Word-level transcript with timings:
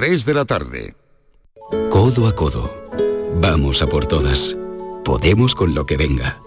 3 0.00 0.24
de 0.24 0.32
la 0.32 0.44
tarde. 0.44 0.94
Codo 1.90 2.28
a 2.28 2.36
codo. 2.36 2.72
Vamos 3.40 3.82
a 3.82 3.88
por 3.88 4.06
todas. 4.06 4.56
Podemos 5.04 5.56
con 5.56 5.74
lo 5.74 5.86
que 5.86 5.96
venga. 5.96 6.38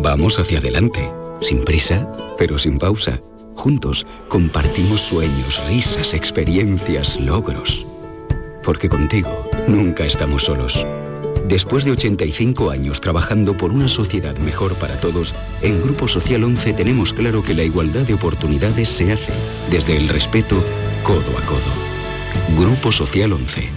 Vamos 0.00 0.38
hacia 0.38 0.60
adelante. 0.60 1.10
Sin 1.40 1.64
prisa, 1.64 2.08
pero 2.38 2.56
sin 2.56 2.78
pausa. 2.78 3.20
Juntos 3.56 4.06
compartimos 4.28 5.00
sueños, 5.00 5.60
risas, 5.66 6.14
experiencias, 6.14 7.18
logros. 7.18 7.84
Porque 8.62 8.88
contigo 8.88 9.44
nunca 9.66 10.04
estamos 10.04 10.44
solos. 10.44 10.86
Después 11.48 11.84
de 11.84 11.90
85 11.90 12.70
años 12.70 13.00
trabajando 13.00 13.56
por 13.56 13.72
una 13.72 13.88
sociedad 13.88 14.36
mejor 14.36 14.76
para 14.76 15.00
todos, 15.00 15.34
en 15.62 15.82
Grupo 15.82 16.06
Social 16.06 16.44
11 16.44 16.74
tenemos 16.74 17.12
claro 17.12 17.42
que 17.42 17.54
la 17.54 17.64
igualdad 17.64 18.06
de 18.06 18.14
oportunidades 18.14 18.88
se 18.88 19.10
hace 19.10 19.32
desde 19.68 19.96
el 19.96 20.08
respeto 20.08 20.62
codo 21.02 21.36
a 21.36 21.44
codo. 21.44 21.89
Grupo 22.58 22.92
Social 22.92 23.32
11. 23.32 23.70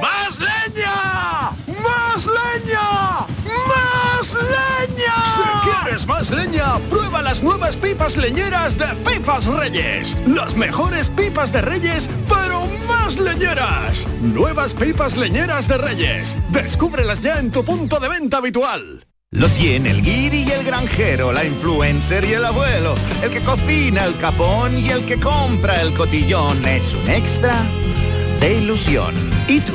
¡Más 0.00 0.38
leña! 0.38 1.50
¡Más 1.66 2.26
leña! 2.26 3.26
¡Más 3.68 4.34
leña! 4.34 5.14
Si 5.36 5.70
quieres 5.70 6.06
más 6.06 6.30
leña, 6.30 6.78
prueba 6.90 7.22
las 7.22 7.42
nuevas 7.42 7.76
pipas 7.76 8.16
leñeras 8.16 8.76
de 8.78 8.86
Pipas 9.04 9.46
Reyes. 9.46 10.16
Las 10.26 10.54
mejores 10.54 11.10
pipas 11.10 11.52
de 11.52 11.62
Reyes, 11.62 12.08
pero 12.28 12.66
más 12.86 13.18
leñeras. 13.18 14.06
Nuevas 14.20 14.74
pipas 14.74 15.16
leñeras 15.16 15.66
de 15.68 15.78
Reyes. 15.78 16.36
Descúbrelas 16.50 17.20
ya 17.20 17.38
en 17.38 17.50
tu 17.50 17.64
punto 17.64 17.98
de 17.98 18.08
venta 18.08 18.38
habitual. 18.38 19.07
Lo 19.38 19.48
tiene 19.50 19.90
el 19.90 20.02
guiri 20.02 20.42
y 20.42 20.50
el 20.50 20.64
granjero, 20.64 21.32
la 21.32 21.44
influencer 21.44 22.24
y 22.24 22.32
el 22.32 22.44
abuelo, 22.44 22.96
el 23.22 23.30
que 23.30 23.40
cocina 23.40 24.04
el 24.04 24.16
capón 24.16 24.76
y 24.76 24.88
el 24.88 25.04
que 25.04 25.16
compra 25.16 25.80
el 25.80 25.92
cotillón. 25.92 26.66
Es 26.66 26.92
un 26.92 27.08
extra 27.08 27.54
de 28.40 28.58
ilusión. 28.58 29.14
¿Y 29.46 29.60
tú? 29.60 29.74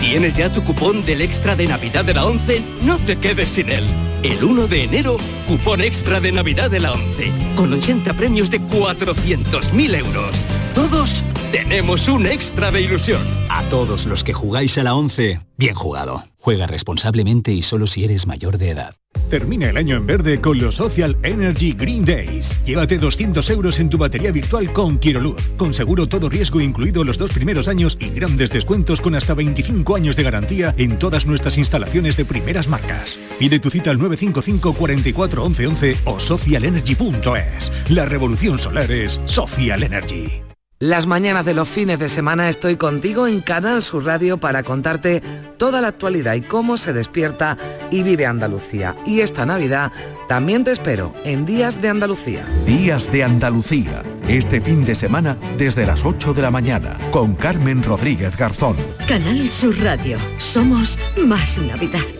¿Tienes 0.00 0.36
ya 0.36 0.52
tu 0.52 0.62
cupón 0.62 1.04
del 1.04 1.22
extra 1.22 1.56
de 1.56 1.66
Navidad 1.66 2.04
de 2.04 2.14
la 2.14 2.24
11? 2.24 2.62
No 2.82 2.98
te 2.98 3.16
quedes 3.16 3.48
sin 3.48 3.70
él. 3.70 3.84
El 4.22 4.44
1 4.44 4.68
de 4.68 4.84
enero, 4.84 5.16
cupón 5.48 5.80
extra 5.80 6.20
de 6.20 6.30
Navidad 6.30 6.70
de 6.70 6.78
la 6.78 6.92
11, 6.92 7.32
con 7.56 7.72
80 7.72 8.14
premios 8.14 8.48
de 8.48 8.60
400.000 8.60 9.94
euros. 9.96 10.30
Todos 10.72 11.24
tenemos 11.50 12.08
un 12.08 12.26
extra 12.26 12.70
de 12.70 12.82
ilusión. 12.82 13.22
A 13.48 13.62
todos 13.64 14.06
los 14.06 14.24
que 14.24 14.32
jugáis 14.32 14.78
a 14.78 14.84
la 14.84 14.94
11, 14.94 15.40
bien 15.56 15.74
jugado. 15.74 16.24
Juega 16.38 16.66
responsablemente 16.66 17.52
y 17.52 17.62
solo 17.62 17.86
si 17.86 18.04
eres 18.04 18.26
mayor 18.26 18.56
de 18.56 18.70
edad. 18.70 18.94
Termina 19.28 19.68
el 19.68 19.76
año 19.76 19.96
en 19.96 20.06
verde 20.06 20.40
con 20.40 20.58
los 20.58 20.76
Social 20.76 21.16
Energy 21.22 21.72
Green 21.72 22.04
Days. 22.04 22.54
Llévate 22.64 22.98
200 22.98 23.48
euros 23.50 23.78
en 23.78 23.90
tu 23.90 23.98
batería 23.98 24.32
virtual 24.32 24.72
con 24.72 24.98
Quiroluz, 24.98 25.50
con 25.56 25.74
seguro 25.74 26.06
todo 26.06 26.28
riesgo 26.28 26.60
incluido 26.60 27.04
los 27.04 27.18
dos 27.18 27.32
primeros 27.32 27.68
años 27.68 27.98
y 28.00 28.08
grandes 28.08 28.50
descuentos 28.50 29.00
con 29.00 29.14
hasta 29.14 29.34
25 29.34 29.96
años 29.96 30.16
de 30.16 30.22
garantía 30.22 30.74
en 30.78 30.98
todas 30.98 31.26
nuestras 31.26 31.58
instalaciones 31.58 32.16
de 32.16 32.24
primeras 32.24 32.68
marcas. 32.68 33.18
Pide 33.38 33.58
tu 33.58 33.70
cita 33.70 33.90
al 33.90 33.98
955 33.98 34.74
44 34.74 35.44
11 35.44 35.66
11 35.66 35.96
o 36.04 36.20
socialenergy.es. 36.20 37.72
La 37.90 38.06
revolución 38.06 38.58
solar 38.58 38.90
es 38.90 39.20
Social 39.26 39.82
Energy. 39.82 40.49
Las 40.82 41.06
mañanas 41.06 41.44
de 41.44 41.52
los 41.52 41.68
fines 41.68 41.98
de 41.98 42.08
semana 42.08 42.48
estoy 42.48 42.76
contigo 42.76 43.26
en 43.26 43.42
Canal 43.42 43.82
Sur 43.82 44.06
Radio 44.06 44.38
para 44.38 44.62
contarte 44.62 45.22
toda 45.58 45.82
la 45.82 45.88
actualidad 45.88 46.32
y 46.32 46.40
cómo 46.40 46.78
se 46.78 46.94
despierta 46.94 47.58
y 47.90 48.02
vive 48.02 48.24
Andalucía. 48.24 48.96
Y 49.04 49.20
esta 49.20 49.44
Navidad 49.44 49.92
también 50.26 50.64
te 50.64 50.70
espero 50.70 51.12
en 51.22 51.44
Días 51.44 51.82
de 51.82 51.90
Andalucía. 51.90 52.46
Días 52.64 53.12
de 53.12 53.24
Andalucía, 53.24 54.02
este 54.26 54.62
fin 54.62 54.82
de 54.86 54.94
semana 54.94 55.36
desde 55.58 55.84
las 55.84 56.06
8 56.06 56.32
de 56.32 56.40
la 56.40 56.50
mañana, 56.50 56.96
con 57.10 57.34
Carmen 57.34 57.82
Rodríguez 57.82 58.34
Garzón. 58.34 58.76
Canal 59.06 59.52
Sur 59.52 59.78
Radio, 59.80 60.16
somos 60.38 60.98
más 61.18 61.58
Navidad. 61.58 62.19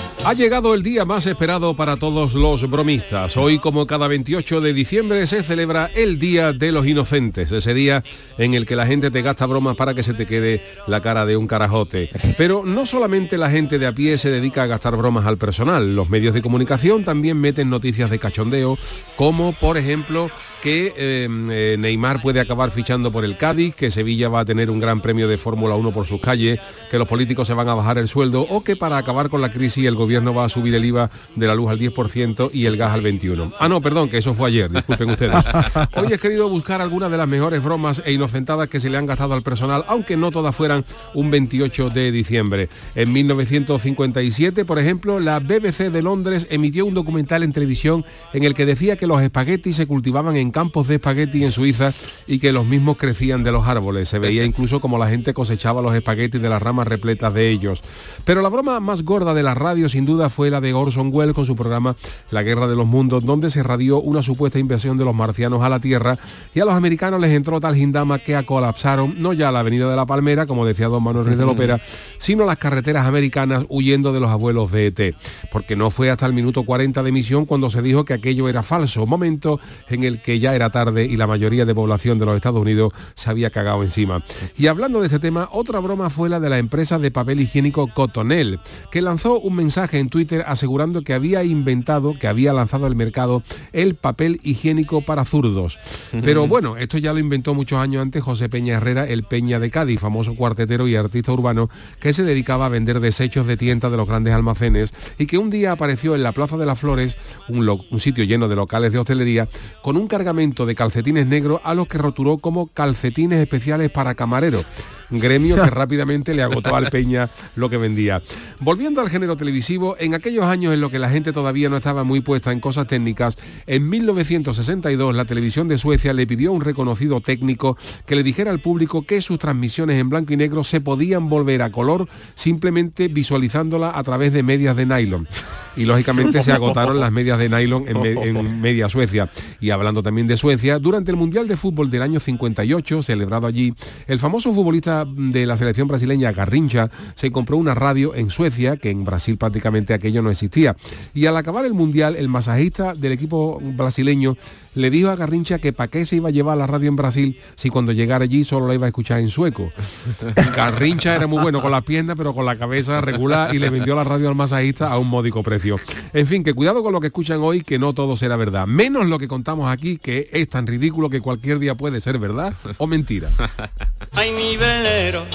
Ha 0.23 0.33
llegado 0.33 0.75
el 0.75 0.83
día 0.83 1.03
más 1.03 1.25
esperado 1.25 1.75
para 1.75 1.97
todos 1.97 2.35
los 2.35 2.69
bromistas. 2.69 3.35
Hoy, 3.37 3.57
como 3.57 3.87
cada 3.87 4.07
28 4.07 4.61
de 4.61 4.71
diciembre, 4.71 5.25
se 5.25 5.41
celebra 5.41 5.89
el 5.95 6.19
Día 6.19 6.53
de 6.53 6.71
los 6.71 6.85
Inocentes, 6.85 7.51
ese 7.51 7.73
día 7.73 8.03
en 8.37 8.53
el 8.53 8.67
que 8.67 8.75
la 8.75 8.85
gente 8.85 9.09
te 9.09 9.23
gasta 9.23 9.47
bromas 9.47 9.75
para 9.75 9.95
que 9.95 10.03
se 10.03 10.13
te 10.13 10.27
quede 10.27 10.61
la 10.85 11.01
cara 11.01 11.25
de 11.25 11.37
un 11.37 11.47
carajote. 11.47 12.11
Pero 12.37 12.61
no 12.63 12.85
solamente 12.85 13.35
la 13.35 13.49
gente 13.49 13.79
de 13.79 13.87
a 13.87 13.93
pie 13.93 14.19
se 14.19 14.29
dedica 14.29 14.61
a 14.61 14.67
gastar 14.67 14.95
bromas 14.95 15.25
al 15.25 15.39
personal, 15.39 15.95
los 15.95 16.11
medios 16.11 16.35
de 16.35 16.43
comunicación 16.43 17.03
también 17.03 17.39
meten 17.39 17.71
noticias 17.71 18.11
de 18.11 18.19
cachondeo, 18.19 18.77
como 19.15 19.53
por 19.53 19.75
ejemplo 19.75 20.29
que 20.61 20.93
eh, 20.95 21.27
eh, 21.49 21.75
Neymar 21.79 22.21
puede 22.21 22.39
acabar 22.39 22.71
fichando 22.71 23.11
por 23.11 23.25
el 23.25 23.37
Cádiz, 23.37 23.75
que 23.75 23.89
Sevilla 23.89 24.29
va 24.29 24.41
a 24.41 24.45
tener 24.45 24.69
un 24.69 24.79
gran 24.79 25.01
premio 25.01 25.27
de 25.27 25.37
Fórmula 25.37 25.75
1 25.75 25.91
por 25.91 26.07
sus 26.07 26.21
calles, 26.21 26.59
que 26.89 26.99
los 26.99 27.07
políticos 27.07 27.47
se 27.47 27.53
van 27.53 27.67
a 27.67 27.73
bajar 27.73 27.97
el 27.97 28.07
sueldo 28.07 28.41
o 28.41 28.63
que 28.63 28.75
para 28.75 28.97
acabar 28.97 29.29
con 29.29 29.41
la 29.41 29.51
crisis 29.51 29.85
el 29.85 29.95
gobierno 29.95 30.33
va 30.33 30.45
a 30.45 30.49
subir 30.49 30.75
el 30.75 30.85
IVA 30.85 31.09
de 31.35 31.47
la 31.47 31.55
luz 31.55 31.71
al 31.71 31.79
10% 31.79 32.51
y 32.53 32.65
el 32.65 32.77
gas 32.77 32.93
al 32.93 33.01
21%. 33.01 33.53
Ah, 33.59 33.67
no, 33.67 33.81
perdón, 33.81 34.09
que 34.09 34.19
eso 34.19 34.33
fue 34.33 34.49
ayer, 34.49 34.71
disculpen 34.71 35.09
ustedes. 35.09 35.43
Hoy 35.95 36.13
he 36.13 36.17
querido 36.19 36.47
buscar 36.47 36.79
algunas 36.79 37.09
de 37.09 37.17
las 37.17 37.27
mejores 37.27 37.63
bromas 37.63 38.01
e 38.05 38.13
inocentadas 38.13 38.69
que 38.69 38.79
se 38.79 38.89
le 38.89 38.97
han 38.97 39.07
gastado 39.07 39.33
al 39.33 39.41
personal, 39.41 39.83
aunque 39.87 40.15
no 40.15 40.31
todas 40.31 40.55
fueran 40.55 40.85
un 41.15 41.31
28 41.31 41.89
de 41.89 42.11
diciembre. 42.11 42.69
En 42.93 43.11
1957, 43.11 44.63
por 44.65 44.77
ejemplo, 44.77 45.19
la 45.19 45.39
BBC 45.39 45.89
de 45.91 46.01
Londres 46.03 46.45
emitió 46.49 46.85
un 46.85 46.93
documental 46.93 47.41
en 47.43 47.51
televisión 47.51 48.05
en 48.33 48.43
el 48.43 48.53
que 48.53 48.65
decía 48.65 48.95
que 48.95 49.07
los 49.07 49.21
espaguetis 49.21 49.75
se 49.75 49.87
cultivaban 49.87 50.35
en 50.37 50.50
campos 50.51 50.87
de 50.87 50.95
espagueti 50.95 51.43
en 51.43 51.51
Suiza 51.51 51.93
y 52.27 52.39
que 52.39 52.51
los 52.51 52.65
mismos 52.65 52.97
crecían 52.97 53.43
de 53.43 53.51
los 53.51 53.67
árboles. 53.67 54.09
Se 54.09 54.19
veía 54.19 54.43
incluso 54.43 54.79
como 54.79 54.97
la 54.97 55.09
gente 55.09 55.33
cosechaba 55.33 55.81
los 55.81 55.95
espaguetis 55.95 56.41
de 56.41 56.49
las 56.49 56.61
ramas 56.61 56.87
repletas 56.87 57.33
de 57.33 57.49
ellos. 57.49 57.81
Pero 58.25 58.41
la 58.41 58.49
broma 58.49 58.79
más 58.79 59.03
gorda 59.03 59.33
de 59.33 59.43
la 59.43 59.53
radio 59.53 59.89
sin 59.89 60.05
duda 60.05 60.29
fue 60.29 60.49
la 60.49 60.61
de 60.61 60.73
Orson 60.73 61.09
Welles 61.13 61.35
con 61.35 61.45
su 61.45 61.55
programa 61.55 61.95
La 62.29 62.43
Guerra 62.43 62.67
de 62.67 62.75
los 62.75 62.87
Mundos, 62.87 63.25
donde 63.25 63.49
se 63.49 63.63
radió 63.63 63.99
una 64.01 64.21
supuesta 64.21 64.59
invasión 64.59 64.97
de 64.97 65.05
los 65.05 65.15
marcianos 65.15 65.63
a 65.63 65.69
la 65.69 65.79
Tierra 65.79 66.17
y 66.53 66.59
a 66.59 66.65
los 66.65 66.73
americanos 66.73 67.19
les 67.19 67.31
entró 67.31 67.59
tal 67.59 67.75
gindama 67.75 68.19
que 68.19 68.41
colapsaron 68.45 69.15
no 69.21 69.33
ya 69.33 69.51
la 69.51 69.59
avenida 69.59 69.89
de 69.89 69.95
la 69.95 70.05
Palmera, 70.05 70.45
como 70.45 70.65
decía 70.65 70.87
don 70.87 71.03
Manuel 71.03 71.25
Ruiz 71.25 71.37
de 71.37 71.45
la 71.45 71.51
Ópera, 71.51 71.81
sino 72.17 72.45
las 72.45 72.57
carreteras 72.57 73.05
americanas 73.05 73.65
huyendo 73.69 74.13
de 74.13 74.19
los 74.19 74.29
abuelos 74.29 74.71
de 74.71 74.87
ET. 74.87 75.15
Porque 75.51 75.75
no 75.75 75.89
fue 75.89 76.09
hasta 76.09 76.25
el 76.25 76.33
minuto 76.33 76.63
40 76.63 77.03
de 77.03 77.09
emisión 77.09 77.45
cuando 77.45 77.69
se 77.69 77.81
dijo 77.81 78.05
que 78.05 78.13
aquello 78.13 78.49
era 78.49 78.63
falso, 78.63 79.05
momento 79.05 79.59
en 79.89 80.03
el 80.03 80.21
que 80.21 80.39
ya 80.41 80.55
era 80.55 80.69
tarde 80.69 81.05
y 81.05 81.15
la 81.15 81.27
mayoría 81.27 81.65
de 81.65 81.73
población 81.73 82.19
de 82.19 82.25
los 82.25 82.35
Estados 82.35 82.59
Unidos 82.59 82.91
se 83.13 83.29
había 83.29 83.49
cagado 83.51 83.83
encima. 83.83 84.23
Y 84.57 84.67
hablando 84.67 84.99
de 84.99 85.05
este 85.05 85.19
tema, 85.19 85.47
otra 85.53 85.79
broma 85.79 86.09
fue 86.09 86.27
la 86.27 86.39
de 86.39 86.49
la 86.49 86.57
empresa 86.57 86.99
de 86.99 87.11
papel 87.11 87.39
higiénico 87.39 87.87
Cotonel, 87.93 88.59
que 88.91 89.01
lanzó 89.01 89.39
un 89.39 89.55
mensaje 89.55 89.99
en 89.99 90.09
Twitter 90.09 90.43
asegurando 90.47 91.03
que 91.03 91.13
había 91.13 91.43
inventado, 91.43 92.17
que 92.19 92.27
había 92.27 92.51
lanzado 92.51 92.85
al 92.85 92.95
mercado 92.95 93.43
el 93.71 93.95
papel 93.95 94.41
higiénico 94.43 95.01
para 95.01 95.23
zurdos. 95.23 95.79
Pero 96.11 96.47
bueno, 96.47 96.75
esto 96.77 96.97
ya 96.97 97.13
lo 97.13 97.19
inventó 97.19 97.53
muchos 97.53 97.79
años 97.79 98.01
antes 98.01 98.23
José 98.23 98.49
Peña 98.49 98.77
Herrera, 98.77 99.07
el 99.07 99.23
Peña 99.23 99.59
de 99.59 99.69
Cádiz, 99.69 99.99
famoso 99.99 100.35
cuartetero 100.35 100.87
y 100.87 100.95
artista 100.95 101.31
urbano, 101.31 101.69
que 101.99 102.13
se 102.13 102.23
dedicaba 102.23 102.65
a 102.65 102.69
vender 102.69 102.99
desechos 102.99 103.45
de 103.45 103.57
tiendas 103.57 103.91
de 103.91 103.97
los 103.97 104.07
grandes 104.07 104.33
almacenes 104.33 104.93
y 105.17 105.27
que 105.27 105.37
un 105.37 105.49
día 105.49 105.71
apareció 105.71 106.15
en 106.15 106.23
la 106.23 106.31
Plaza 106.31 106.57
de 106.57 106.65
las 106.65 106.79
Flores, 106.79 107.15
un, 107.47 107.67
un 107.69 107.99
sitio 107.99 108.23
lleno 108.23 108.47
de 108.47 108.55
locales 108.55 108.91
de 108.91 108.99
hostelería, 108.99 109.47
con 109.83 109.97
un 109.97 110.07
cargamento 110.07 110.30
de 110.65 110.75
calcetines 110.75 111.27
negros 111.27 111.61
a 111.63 111.73
los 111.73 111.87
que 111.87 111.97
rotuló 111.97 112.37
como 112.37 112.67
calcetines 112.67 113.39
especiales 113.39 113.89
para 113.89 114.15
camareros 114.15 114.65
gremio 115.11 115.55
que 115.55 115.69
rápidamente 115.69 116.33
le 116.33 116.43
agotó 116.43 116.75
al 116.75 116.89
Peña 116.89 117.29
lo 117.55 117.69
que 117.69 117.77
vendía. 117.77 118.21
Volviendo 118.59 119.01
al 119.01 119.09
género 119.09 119.35
televisivo, 119.37 119.95
en 119.99 120.13
aquellos 120.13 120.45
años 120.45 120.73
en 120.73 120.81
los 120.81 120.91
que 120.91 120.99
la 120.99 121.09
gente 121.09 121.31
todavía 121.31 121.69
no 121.69 121.77
estaba 121.77 122.03
muy 122.03 122.21
puesta 122.21 122.51
en 122.51 122.59
cosas 122.59 122.87
técnicas, 122.87 123.37
en 123.67 123.89
1962 123.89 125.15
la 125.15 125.25
televisión 125.25 125.67
de 125.67 125.77
Suecia 125.77 126.13
le 126.13 126.27
pidió 126.27 126.51
a 126.51 126.53
un 126.53 126.61
reconocido 126.61 127.21
técnico 127.21 127.77
que 128.05 128.15
le 128.15 128.23
dijera 128.23 128.51
al 128.51 128.59
público 128.59 129.03
que 129.03 129.21
sus 129.21 129.39
transmisiones 129.39 129.99
en 129.99 130.09
blanco 130.09 130.33
y 130.33 130.37
negro 130.37 130.63
se 130.63 130.81
podían 130.81 131.29
volver 131.29 131.61
a 131.61 131.71
color 131.71 132.07
simplemente 132.35 133.07
visualizándola 133.07 133.97
a 133.97 134.03
través 134.03 134.33
de 134.33 134.43
medias 134.43 134.75
de 134.75 134.85
nylon. 134.85 135.27
Y 135.75 135.85
lógicamente 135.85 136.43
se 136.43 136.51
agotaron 136.51 136.99
las 136.99 137.11
medias 137.11 137.37
de 137.37 137.49
nylon 137.49 137.85
en, 137.87 138.05
en 138.05 138.61
media 138.61 138.89
Suecia. 138.89 139.29
Y 139.59 139.69
hablando 139.69 140.03
también 140.03 140.27
de 140.27 140.37
Suecia, 140.37 140.79
durante 140.79 141.11
el 141.11 141.17
Mundial 141.17 141.47
de 141.47 141.57
Fútbol 141.57 141.89
del 141.89 142.01
año 142.01 142.19
58, 142.19 143.01
celebrado 143.01 143.47
allí, 143.47 143.73
el 144.07 144.19
famoso 144.19 144.53
futbolista 144.53 145.00
de 145.05 145.45
la 145.45 145.57
selección 145.57 145.87
brasileña 145.87 146.31
Garrincha 146.31 146.89
se 147.15 147.31
compró 147.31 147.57
una 147.57 147.75
radio 147.75 148.15
en 148.15 148.29
Suecia, 148.29 148.77
que 148.77 148.89
en 148.89 149.03
Brasil 149.03 149.37
prácticamente 149.37 149.93
aquello 149.93 150.21
no 150.21 150.29
existía. 150.29 150.75
Y 151.13 151.25
al 151.25 151.37
acabar 151.37 151.65
el 151.65 151.73
Mundial, 151.73 152.15
el 152.15 152.29
masajista 152.29 152.93
del 152.93 153.11
equipo 153.11 153.59
brasileño 153.61 154.37
le 154.73 154.89
dijo 154.89 155.09
a 155.09 155.15
Garrincha 155.15 155.59
que 155.59 155.73
para 155.73 155.89
qué 155.89 156.05
se 156.05 156.15
iba 156.15 156.29
a 156.29 156.31
llevar 156.31 156.57
la 156.57 156.67
radio 156.67 156.89
en 156.89 156.95
Brasil 156.95 157.39
si 157.55 157.69
cuando 157.69 157.91
llegara 157.91 158.23
allí 158.23 158.43
solo 158.43 158.67
la 158.67 158.73
iba 158.73 158.85
a 158.85 158.89
escuchar 158.89 159.19
en 159.19 159.29
sueco. 159.29 159.71
Garrincha 160.55 161.15
era 161.15 161.27
muy 161.27 161.41
bueno 161.41 161.61
con 161.61 161.71
las 161.71 161.83
piernas, 161.83 162.15
pero 162.17 162.33
con 162.33 162.45
la 162.45 162.57
cabeza 162.57 163.01
regular 163.01 163.53
y 163.53 163.59
le 163.59 163.69
vendió 163.69 163.95
la 163.95 164.03
radio 164.03 164.29
al 164.29 164.35
masajista 164.35 164.91
a 164.91 164.97
un 164.97 165.07
módico 165.07 165.43
precio. 165.43 165.77
En 166.13 166.27
fin, 166.27 166.43
que 166.43 166.53
cuidado 166.53 166.83
con 166.83 166.93
lo 166.93 166.99
que 166.99 167.07
escuchan 167.07 167.39
hoy, 167.41 167.61
que 167.61 167.79
no 167.79 167.93
todo 167.93 168.15
será 168.15 168.35
verdad. 168.35 168.67
Menos 168.67 169.07
lo 169.07 169.19
que 169.19 169.27
contamos 169.27 169.69
aquí, 169.69 169.97
que 169.97 170.29
es 170.31 170.49
tan 170.49 170.67
ridículo 170.67 171.09
que 171.09 171.21
cualquier 171.21 171.59
día 171.59 171.75
puede 171.75 172.01
ser 172.01 172.19
verdad 172.19 172.53
o 172.77 172.87
mentira. 172.87 173.29
Ay, 174.13 174.31
mi 174.31 174.57
velero, 174.57 175.25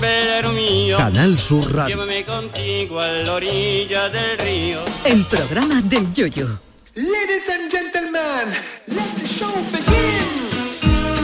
velero 0.00 0.52
mío. 0.52 0.96
Canal 0.96 1.38
Sur 1.38 1.72
Radio. 1.72 1.96
Llévame 1.96 2.24
contigo 2.24 3.00
a 3.00 3.08
la 3.08 3.34
orilla 3.34 4.08
del 4.08 4.38
río. 4.38 4.80
El 5.04 5.24
programa 5.24 5.82
del 5.82 6.12
yoyo. 6.12 6.65
Ladies 6.96 7.46
and 7.50 7.70
gentlemen, 7.70 8.54
let 8.86 9.20
the 9.20 9.26
show 9.26 9.52
begin. 9.70 10.46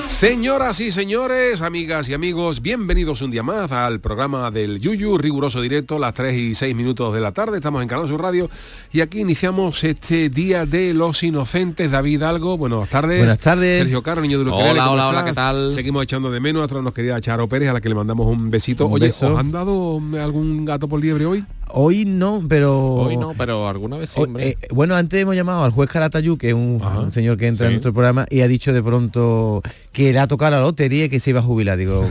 Señoras 0.07 0.79
y 0.81 0.91
señores, 0.91 1.63
amigas 1.63 2.11
y 2.11 2.15
amigos, 2.15 2.61
bienvenidos 2.61 3.23
un 3.23 3.31
día 3.31 3.43
más 3.43 3.73
al 3.73 3.99
programa 3.99 4.51
del 4.51 4.81
Yuyu, 4.81 5.17
riguroso 5.17 5.63
directo, 5.63 5.99
las 5.99 6.13
3 6.13 6.37
y 6.37 6.55
6 6.55 6.77
minutos 6.77 7.15
de 7.15 7.23
la 7.23 7.33
tarde. 7.33 7.57
Estamos 7.57 7.81
en 7.81 7.89
Canal 7.89 8.07
Sur 8.07 8.21
Radio 8.21 8.51
y 8.93 9.01
aquí 9.01 9.21
iniciamos 9.21 9.83
este 9.83 10.29
Día 10.29 10.67
de 10.67 10.93
los 10.93 11.23
Inocentes. 11.23 11.91
David 11.91 12.23
Algo, 12.23 12.59
buenas 12.59 12.91
tardes. 12.91 13.21
Buenas 13.21 13.39
tardes. 13.39 13.79
Sergio 13.79 14.03
Caro, 14.03 14.21
niño 14.21 14.41
de 14.41 14.45
los 14.45 14.53
Hola, 14.53 14.65
Quereles, 14.65 14.83
¿cómo 14.83 14.93
hola, 14.93 15.09
hola? 15.09 15.25
¿qué 15.25 15.33
tal? 15.33 15.73
Seguimos 15.73 16.03
echando 16.05 16.31
de 16.31 16.39
menos, 16.39 16.63
atrás 16.63 16.83
nos 16.83 16.93
quería 16.93 17.19
Charo 17.23 17.49
Pérez, 17.49 17.71
a 17.71 17.73
la 17.73 17.81
que 17.81 17.89
le 17.89 17.95
mandamos 17.95 18.27
un 18.27 18.51
besito. 18.51 18.89
Un 18.89 18.93
Oye, 18.93 19.07
beso. 19.07 19.33
¿os 19.33 19.41
han 19.41 19.51
dado 19.51 19.99
algún 20.23 20.67
gato 20.67 20.87
por 20.87 21.01
liebre 21.01 21.25
hoy? 21.25 21.47
Hoy 21.75 22.05
no, 22.05 22.43
pero... 22.49 22.95
Hoy 22.95 23.17
no, 23.17 23.35
pero 23.37 23.67
alguna 23.69 23.97
vez 23.97 24.17
hombre. 24.17 24.51
eh, 24.51 24.59
bueno, 24.71 24.95
antes 24.95 25.21
hemos 25.21 25.35
llamado 25.35 25.65
al 25.65 25.71
juez 25.71 25.89
Caratayú, 25.91 26.37
que 26.37 26.49
es 26.49 26.55
un, 26.55 26.81
un 26.83 27.13
señor 27.13 27.37
que 27.39 27.47
entra 27.47 27.67
en 27.67 27.73
nuestro 27.73 27.93
programa, 27.93 28.27
y 28.31 28.41
ha 28.43 28.49
dicho 28.49 28.73
de 28.73 28.83
pronto 28.83 29.63
que 29.93 30.13
le 30.13 30.19
ha 30.19 30.27
tocado 30.27 30.53
la 30.53 30.61
lotería 30.61 31.05
y 31.07 31.09
que 31.09 31.21
se 31.21 31.31
iba 31.31 31.41
a 31.41 31.43
jubilar. 31.43 31.77
Digo, 31.79 32.07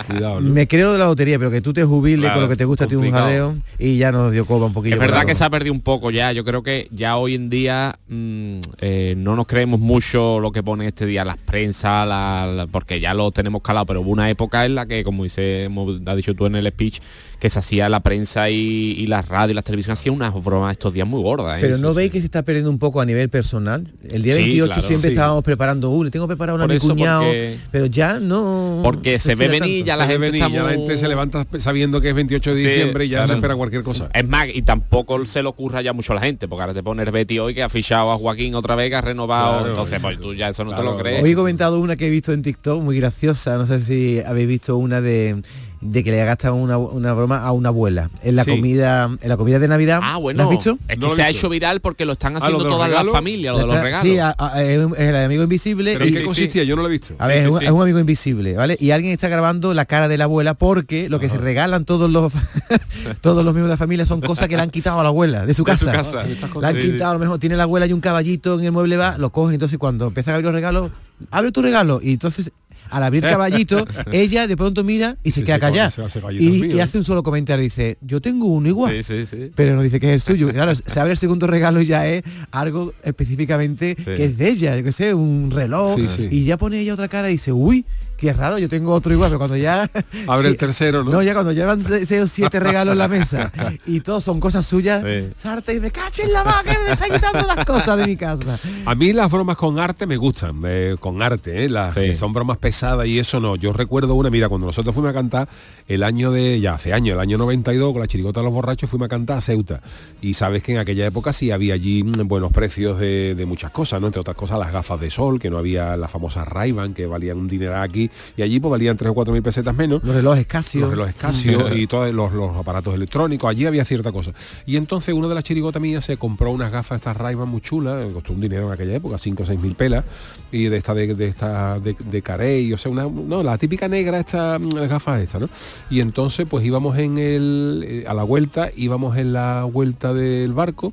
me 0.40 0.66
creo 0.68 0.92
de 0.92 0.98
la 0.98 1.06
lotería, 1.06 1.38
pero 1.38 1.50
que 1.50 1.60
tú 1.60 1.72
te 1.72 1.84
jubiles 1.84 2.20
Claro, 2.20 2.34
con 2.36 2.42
lo 2.44 2.48
que 2.48 2.56
te 2.56 2.64
gusta 2.64 2.84
a 2.84 2.88
ti 2.88 2.94
un 2.96 3.10
jaleo, 3.10 3.56
y 3.78 3.96
ya 3.98 4.12
nos 4.12 4.32
dio 4.32 4.44
coba 4.46 4.66
un 4.66 4.72
poquillo. 4.72 4.94
Es 4.96 5.00
verdad 5.00 5.24
que 5.24 5.34
se 5.34 5.44
ha 5.44 5.50
perdido 5.50 5.72
un 5.72 5.80
poco 5.80 6.10
ya. 6.10 6.32
Yo 6.32 6.44
creo 6.44 6.62
que 6.62 6.88
ya 6.90 7.16
hoy 7.16 7.34
en 7.34 7.50
día 7.50 7.98
mm, 8.08 8.52
eh, 8.80 9.14
no 9.16 9.36
nos 9.36 9.46
creemos 9.46 9.80
mucho 9.80 10.40
lo 10.40 10.52
que 10.52 10.62
pone 10.62 10.86
este 10.86 11.06
día 11.06 11.24
las 11.24 11.36
prensas, 11.38 12.06
la- 12.06 12.46
la- 12.54 12.66
porque 12.66 13.00
ya 13.00 13.14
lo 13.14 13.30
tenemos 13.32 13.62
calado, 13.62 13.86
pero 13.86 14.00
hubo 14.00 14.10
una 14.10 14.30
época 14.30 14.64
en 14.64 14.74
la 14.74 14.86
que, 14.86 15.04
como 15.04 15.24
dice, 15.24 15.68
has 16.06 16.16
dicho 16.16 16.34
tú 16.34 16.46
en 16.46 16.56
el 16.56 16.66
speech, 16.68 17.00
que 17.38 17.50
se 17.50 17.58
hacía 17.58 17.88
la 17.90 18.00
prensa 18.00 18.48
y, 18.48 18.56
y 18.98 19.06
la 19.06 19.20
radio 19.22 19.50
y 19.52 19.54
la 19.54 19.62
televisión 19.62 19.92
hacían 19.92 20.14
unas 20.14 20.32
bromas 20.42 20.72
estos 20.72 20.94
días 20.94 21.06
muy 21.06 21.22
gordas. 21.22 21.58
¿eh? 21.58 21.60
Pero 21.60 21.76
no 21.78 21.90
sí. 21.92 21.96
veis 21.98 22.10
que 22.10 22.20
se 22.20 22.24
está 22.24 22.42
perdiendo 22.42 22.70
un 22.70 22.78
poco 22.78 23.00
a 23.00 23.04
nivel 23.04 23.28
personal. 23.28 23.92
El 24.08 24.22
día 24.22 24.36
Sí, 24.36 24.42
28 24.42 24.66
claro. 24.72 24.82
siempre 24.88 25.10
Sí. 25.10 25.14
estábamos 25.14 25.44
preparando, 25.44 25.90
uh, 25.90 26.04
le 26.04 26.10
tengo 26.10 26.26
preparado 26.26 26.56
una 26.56 26.64
a 26.64 26.68
mi 26.68 26.76
eso, 26.76 26.88
cuñado, 26.88 27.24
porque- 27.24 27.56
pero 27.70 27.86
ya 27.86 28.18
no. 28.20 28.80
Porque 28.82 29.18
se 29.18 29.34
ve 29.34 29.48
venir, 29.48 29.84
ya 29.84 29.96
la 29.96 30.06
Se 30.06 30.12
gente 30.12 30.30
venir, 30.30 30.40
ya 30.50 30.62
la 30.62 30.70
gente 30.70 30.96
se 30.96 31.08
levanta 31.08 31.46
sabiendo 31.58 32.00
que 32.00 32.08
es 32.08 32.14
28 32.14 32.54
de 32.54 32.62
Sí, 32.62 32.68
diciembre 32.68 33.04
y 33.04 33.08
ya 33.10 33.18
claro. 33.18 33.28
se 33.28 33.34
espera 33.34 33.54
cualquier 33.56 33.82
cosa. 33.82 34.08
Es 34.14 34.26
más, 34.26 34.48
y 34.52 34.62
tampoco 34.62 35.24
se 35.26 35.42
le 35.42 35.48
ocurra 35.48 35.82
ya 35.82 35.92
mucho 35.92 36.12
a 36.12 36.16
la 36.16 36.22
gente, 36.22 36.48
porque 36.48 36.62
ahora 36.62 36.74
te 36.74 36.82
pone 36.82 37.02
el 37.02 37.10
Betty 37.10 37.38
hoy 37.38 37.54
que 37.54 37.62
ha 37.62 37.68
fichado 37.68 38.12
a 38.12 38.16
Joaquín 38.16 38.54
otra 38.54 38.74
vez, 38.76 38.88
que 38.88 38.96
ha 38.96 39.02
renovado, 39.02 39.58
Claro, 39.58 39.68
entonces 39.70 40.00
pues 40.00 40.18
tú 40.18 40.32
ya 40.34 40.48
eso 40.48 40.64
no 40.64 40.74
te 40.74 40.82
lo 40.82 40.96
crees. 40.96 41.22
Hoy 41.22 41.32
he 41.32 41.34
comentado 41.34 41.78
una 41.80 41.96
que 41.96 42.06
he 42.06 42.10
visto 42.10 42.32
en 42.32 42.42
TikTok 42.42 42.82
muy 42.82 42.96
graciosa, 42.96 43.56
no 43.58 43.66
sé 43.66 43.80
si 43.80 44.20
habéis 44.20 44.48
visto 44.48 44.76
una 44.78 45.00
de, 45.02 45.42
de 45.80 46.02
que 46.02 46.10
le 46.10 46.24
gastan 46.24 46.54
una, 46.54 46.78
una 46.78 47.12
broma 47.12 47.42
a 47.44 47.52
una 47.52 47.68
abuela 47.68 48.10
en 48.22 48.34
la 48.36 48.44
Sí. 48.44 48.50
comida 48.52 49.10
en 49.20 49.28
la 49.28 49.36
comida 49.36 49.58
de 49.58 49.68
Navidad. 49.68 50.00
Ah, 50.02 50.12
¿La 50.12 50.16
bueno, 50.18 50.42
has 50.44 50.50
visto? 50.50 50.78
es 50.88 50.94
que 50.96 51.00
No 51.00 51.10
se 51.10 51.22
ha 51.22 51.28
hecho 51.28 51.48
viral 51.48 51.80
porque 51.80 52.04
lo 52.06 52.12
están 52.12 52.34
Ah, 52.34 52.38
haciendo 52.38 52.58
¿lo 52.58 52.64
de 52.64 52.70
los 52.70 52.78
todas 52.78 53.04
las 53.04 53.12
familias, 53.12 53.52
lo 53.54 53.60
de 53.60 53.66
los 53.66 53.82
regalos. 53.82 54.12
Sí, 54.12 54.18
a- 54.18 54.34
a- 54.38 54.62
es 54.62 54.78
el 54.98 55.16
amigo 55.16 55.42
invisible. 55.42 55.92
¿Pero 55.94 56.06
y- 56.06 56.12
qué 56.14 56.24
consistía? 56.24 56.64
Yo 56.64 56.76
no 56.76 56.82
lo 56.82 56.88
he 56.88 56.92
visto. 56.92 57.14
A 57.18 57.26
ver, 57.26 57.38
Sí, 57.38 57.44
es, 57.44 57.50
un, 57.52 57.58
sí. 57.60 57.64
es 57.66 57.70
un 57.70 57.82
amigo 57.82 57.98
invisible, 57.98 58.54
¿vale? 58.54 58.76
Y 58.80 58.90
alguien 58.92 59.12
está 59.12 59.28
grabando 59.28 59.74
la 59.74 59.84
cara 59.84 60.08
de 60.08 60.16
la 60.18 60.24
abuela 60.24 60.54
porque 60.54 61.08
lo 61.08 61.20
que 61.20 61.28
se 61.28 61.36
regalan 61.38 61.84
todos 61.84 62.10
los 62.10 62.32
todos 63.20 63.44
los 63.44 63.54
miembros 63.54 63.68
de 63.68 63.72
la 63.74 63.76
familia 63.76 64.06
son 64.06 64.20
cosas 64.20 64.48
que 64.48 64.56
le 64.56 64.62
han 64.62 64.70
quitado 64.70 65.00
a 65.00 65.02
la 65.02 65.08
abuela 65.10 65.46
de 65.46 65.54
su 65.54 65.62
De 65.64 65.76
su 65.76 65.86
casa. 65.86 65.92
casa. 65.92 66.24
Le 66.60 66.66
han 66.66 66.76
quitado, 66.78 67.10
a 67.10 67.14
lo 67.14 67.20
mejor 67.20 67.38
tiene 67.38 67.56
la 67.56 67.64
abuela 67.64 67.86
y 67.86 67.92
un 67.92 68.00
caballito 68.00 68.58
en 68.58 68.64
el 68.64 68.72
mueble 68.72 68.96
va, 68.96 69.18
lo 69.18 69.30
coge, 69.30 69.54
entonces 69.54 69.78
cuando 69.78 70.06
empieza 70.08 70.30
a 70.32 70.34
abrir 70.34 70.46
los 70.46 70.54
regalos, 70.54 70.90
abre 71.30 71.52
tu 71.52 71.62
regalo 71.62 72.00
y 72.02 72.12
entonces 72.12 72.50
al 72.90 73.02
abrir 73.02 73.22
caballito, 73.36 73.86
ella 74.12 74.46
de 74.46 74.56
pronto 74.56 74.84
mira 74.84 75.16
y 75.22 75.30
se 75.30 75.40
Sí, 75.40 75.44
queda 75.46 75.58
callada. 75.58 75.90
se 75.90 76.02
hace 76.02 76.20
gallito 76.20 76.66
Y, 76.66 76.80
hace 76.80 76.98
un 76.98 77.04
solo 77.04 77.22
comentario, 77.22 77.62
dice, 77.62 77.98
yo 78.00 78.20
tengo 78.20 78.46
uno 78.46 78.68
igual. 78.68 79.02
Sí, 79.02 79.24
sí, 79.24 79.26
sí. 79.26 79.50
Pero 79.54 79.76
no 79.76 79.82
dice 79.82 80.00
que 80.00 80.08
es 80.08 80.14
el 80.14 80.20
suyo. 80.20 80.50
Claro, 80.52 80.74
se 80.74 81.00
abre 81.00 81.12
el 81.12 81.18
segundo 81.18 81.46
regalo 81.46 81.80
y 81.80 81.86
ya 81.86 82.06
es 82.06 82.22
algo 82.50 82.92
específicamente 83.04 83.94
que 83.96 84.24
es 84.26 84.38
de 84.38 84.48
ella, 84.48 84.76
yo 84.76 84.84
que 84.84 84.92
sé, 84.92 85.14
un 85.14 85.50
reloj. 85.50 85.98
Y 86.30 86.44
ya 86.44 86.56
pone 86.56 86.80
ella 86.80 86.94
otra 86.94 87.08
cara 87.08 87.28
y 87.28 87.32
dice, 87.34 87.52
uy, 87.52 87.84
qué 88.16 88.32
raro, 88.32 88.58
yo 88.58 88.68
tengo 88.68 88.92
otro 88.92 89.12
igual, 89.12 89.30
pero 89.30 89.38
cuando 89.38 89.56
ya... 89.56 89.90
Abre 90.26 90.42
Sí, 90.42 90.48
el 90.48 90.56
tercero, 90.56 91.04
¿no? 91.04 91.10
No, 91.10 91.22
ya 91.22 91.34
cuando 91.34 91.52
llevan 91.52 91.80
se- 91.80 92.06
seis 92.06 92.22
o 92.22 92.26
siete 92.26 92.58
regalos 92.60 92.92
en 92.92 92.98
la 92.98 93.08
mesa 93.08 93.52
y 93.86 94.00
todos 94.00 94.24
son 94.24 94.40
cosas 94.40 94.64
suyas, 94.66 95.02
Sí. 95.04 95.28
Sarta 95.36 95.72
y 95.72 95.80
me 95.80 95.90
cacho 95.90 96.22
en 96.22 96.32
la 96.32 96.42
vaca, 96.42 96.76
me 96.86 96.92
está 96.92 97.04
quitando 97.08 97.46
las 97.46 97.64
cosas 97.64 97.98
de 97.98 98.06
mi 98.06 98.16
casa. 98.16 98.58
A 98.84 98.94
mí 98.94 99.12
las 99.12 99.30
bromas 99.30 99.56
con 99.56 99.78
arte 99.78 100.06
me 100.06 100.16
gustan, 100.16 100.60
eh, 100.66 100.96
con 101.00 101.20
arte, 101.22 101.64
eh, 101.64 101.68
las 101.68 101.94
Sí. 101.94 102.00
que 102.00 102.14
son 102.14 102.32
bromas 102.32 102.58
pesadas 102.58 103.06
y 103.06 103.18
eso 103.18 103.40
no. 103.40 103.56
Yo 103.56 103.72
recuerdo 103.72 104.14
una, 104.14 104.30
mira, 104.30 104.48
cuando 104.48 104.66
nosotros 104.66 104.94
fuimos 104.94 105.10
a 105.10 105.14
cantar 105.14 105.48
el 105.88 106.02
año 106.02 106.30
de, 106.30 106.60
ya 106.60 106.74
hace 106.74 106.92
años, 106.92 107.14
el 107.14 107.20
año 107.20 107.38
92, 107.38 107.92
con 107.92 108.00
la 108.02 108.08
chirigota 108.08 108.40
de 108.40 108.44
los 108.44 108.52
borrachos, 108.52 108.88
fuimos 108.90 109.06
a 109.06 109.08
cantar 109.08 109.38
a 109.38 109.40
Ceuta. 109.40 109.80
Y 110.20 110.34
sabes 110.34 110.62
que 110.62 110.72
en 110.72 110.78
aquella 110.78 111.06
época 111.06 111.32
sí 111.32 111.50
había 111.50 111.74
allí 111.74 112.02
mm, 112.04 112.26
buenos 112.26 112.52
precios 112.52 112.98
de, 112.98 113.34
de 113.34 113.46
muchas 113.46 113.70
cosas, 113.70 114.00
¿no? 114.00 114.06
Entre 114.08 114.20
otras 114.20 114.36
cosas 114.36 114.58
las 114.58 114.72
gafas 114.72 115.00
de 115.00 115.10
sol, 115.10 115.38
que 115.38 115.50
no 115.50 115.58
había 115.58 115.96
las 115.96 116.10
famosas 116.10 116.46
ray 116.46 116.74
que 116.94 117.06
valían 117.06 117.38
un 117.38 117.48
dinero 117.48 117.76
aquí, 117.76 118.05
y 118.36 118.42
allí 118.42 118.60
pues 118.60 118.70
valían 118.70 118.96
3 118.96 119.10
o 119.10 119.14
4 119.14 119.32
mil 119.32 119.42
pesetas 119.42 119.74
menos. 119.74 120.02
Los 120.02 120.14
relojes 120.14 120.46
Casio. 120.46 120.82
Los 120.82 120.90
relojes 120.90 121.14
Casio 121.14 121.74
y 121.74 121.86
todos 121.86 122.12
los, 122.12 122.32
los 122.32 122.56
aparatos 122.56 122.94
electrónicos, 122.94 123.48
allí 123.48 123.66
había 123.66 123.84
cierta 123.84 124.12
cosa. 124.12 124.32
Y 124.66 124.76
entonces 124.76 125.14
uno 125.14 125.28
de 125.28 125.34
las 125.34 125.44
chirigotas 125.44 125.80
mías 125.80 126.04
se 126.04 126.16
compró 126.16 126.50
unas 126.50 126.70
gafas 126.70 126.96
estas 126.96 127.16
ray 127.16 127.36
muy 127.36 127.60
chulas, 127.60 128.12
costó 128.12 128.32
un 128.32 128.40
dinero 128.40 128.66
en 128.66 128.72
aquella 128.72 128.94
época, 128.94 129.18
5 129.18 129.42
o 129.42 129.46
6 129.46 129.60
mil 129.60 129.74
pelas, 129.74 130.04
y 130.50 130.64
de 130.64 130.76
esta 130.76 130.94
de, 130.94 131.14
de 131.14 131.28
esta 131.28 131.78
de, 131.78 131.96
de 131.98 132.22
Carey, 132.22 132.72
o 132.72 132.78
sea, 132.78 132.90
una, 132.90 133.04
no, 133.04 133.42
la 133.42 133.58
típica 133.58 133.88
negra 133.88 134.18
esta 134.18 134.58
mm, 134.58 134.72
las 134.72 134.88
gafas 134.88 135.20
esta, 135.20 135.38
¿no? 135.38 135.48
Y 135.90 136.00
entonces 136.00 136.46
pues 136.48 136.64
íbamos 136.64 136.96
en 136.98 137.18
el 137.18 137.84
eh, 137.86 138.04
a 138.06 138.14
la 138.14 138.22
vuelta, 138.22 138.70
íbamos 138.76 139.16
en 139.16 139.32
la 139.32 139.64
vuelta 139.64 140.14
del 140.14 140.52
barco 140.52 140.92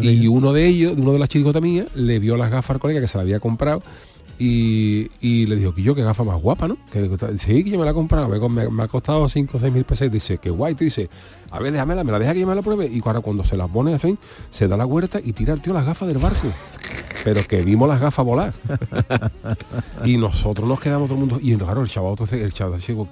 y 0.00 0.26
uno 0.26 0.52
de 0.52 0.66
ellos, 0.66 0.94
uno 0.96 1.12
de 1.12 1.18
las 1.18 1.28
chirigotas 1.28 1.62
mías, 1.62 1.86
le 1.94 2.18
vio 2.18 2.36
las 2.36 2.50
gafas 2.50 2.70
al 2.70 2.80
colega 2.80 3.00
que 3.00 3.08
se 3.08 3.18
la 3.18 3.22
había 3.22 3.40
comprado 3.40 3.82
y, 4.46 5.10
y 5.22 5.46
le 5.46 5.56
dijo 5.56 5.74
que 5.74 5.80
yo 5.80 5.94
qué 5.94 6.02
gafa 6.02 6.22
más 6.22 6.38
guapa, 6.38 6.68
¿no? 6.68 6.76
Que, 6.92 7.08
sí, 7.38 7.64
que 7.64 7.70
yo 7.70 7.78
me 7.78 7.86
la 7.86 7.92
he 7.92 7.94
comprado, 7.94 8.28
me, 8.28 8.82
ha 8.82 8.88
costado 8.88 9.26
5 9.26 9.56
o 9.56 9.60
6 9.60 9.72
mil 9.72 9.84
pesos. 9.84 10.10
Dice, 10.12 10.36
qué 10.36 10.50
guay, 10.50 10.74
te 10.74 10.84
dice, 10.84 11.08
a 11.50 11.58
ver, 11.60 11.72
déjamela, 11.72 12.04
me 12.04 12.12
la 12.12 12.18
deja 12.18 12.34
que 12.34 12.40
yo 12.40 12.46
me 12.46 12.54
la 12.54 12.60
pruebe. 12.60 12.86
Y 12.86 13.00
ahora 13.06 13.20
cuando 13.20 13.42
se 13.42 13.56
las 13.56 13.70
pone 13.70 13.94
así, 13.94 14.18
se 14.50 14.68
da 14.68 14.76
la 14.76 14.84
huerta 14.84 15.18
y 15.24 15.32
tira 15.32 15.54
el 15.54 15.62
tío 15.62 15.72
las 15.72 15.86
gafas 15.86 16.08
del 16.08 16.18
barco. 16.18 16.48
Pero 17.24 17.40
que 17.48 17.62
vimos 17.62 17.88
las 17.88 17.98
gafas 18.00 18.22
volar. 18.22 18.52
y 20.04 20.18
nosotros 20.18 20.68
nos 20.68 20.78
quedamos 20.78 21.08
todo 21.08 21.14
el 21.14 21.20
mundo. 21.20 21.38
Y 21.40 21.56
claro, 21.56 21.80
el 21.80 21.88
chaval, 21.88 22.16
el 22.30 22.52
chaval 22.52 22.82
chico, 22.82 23.08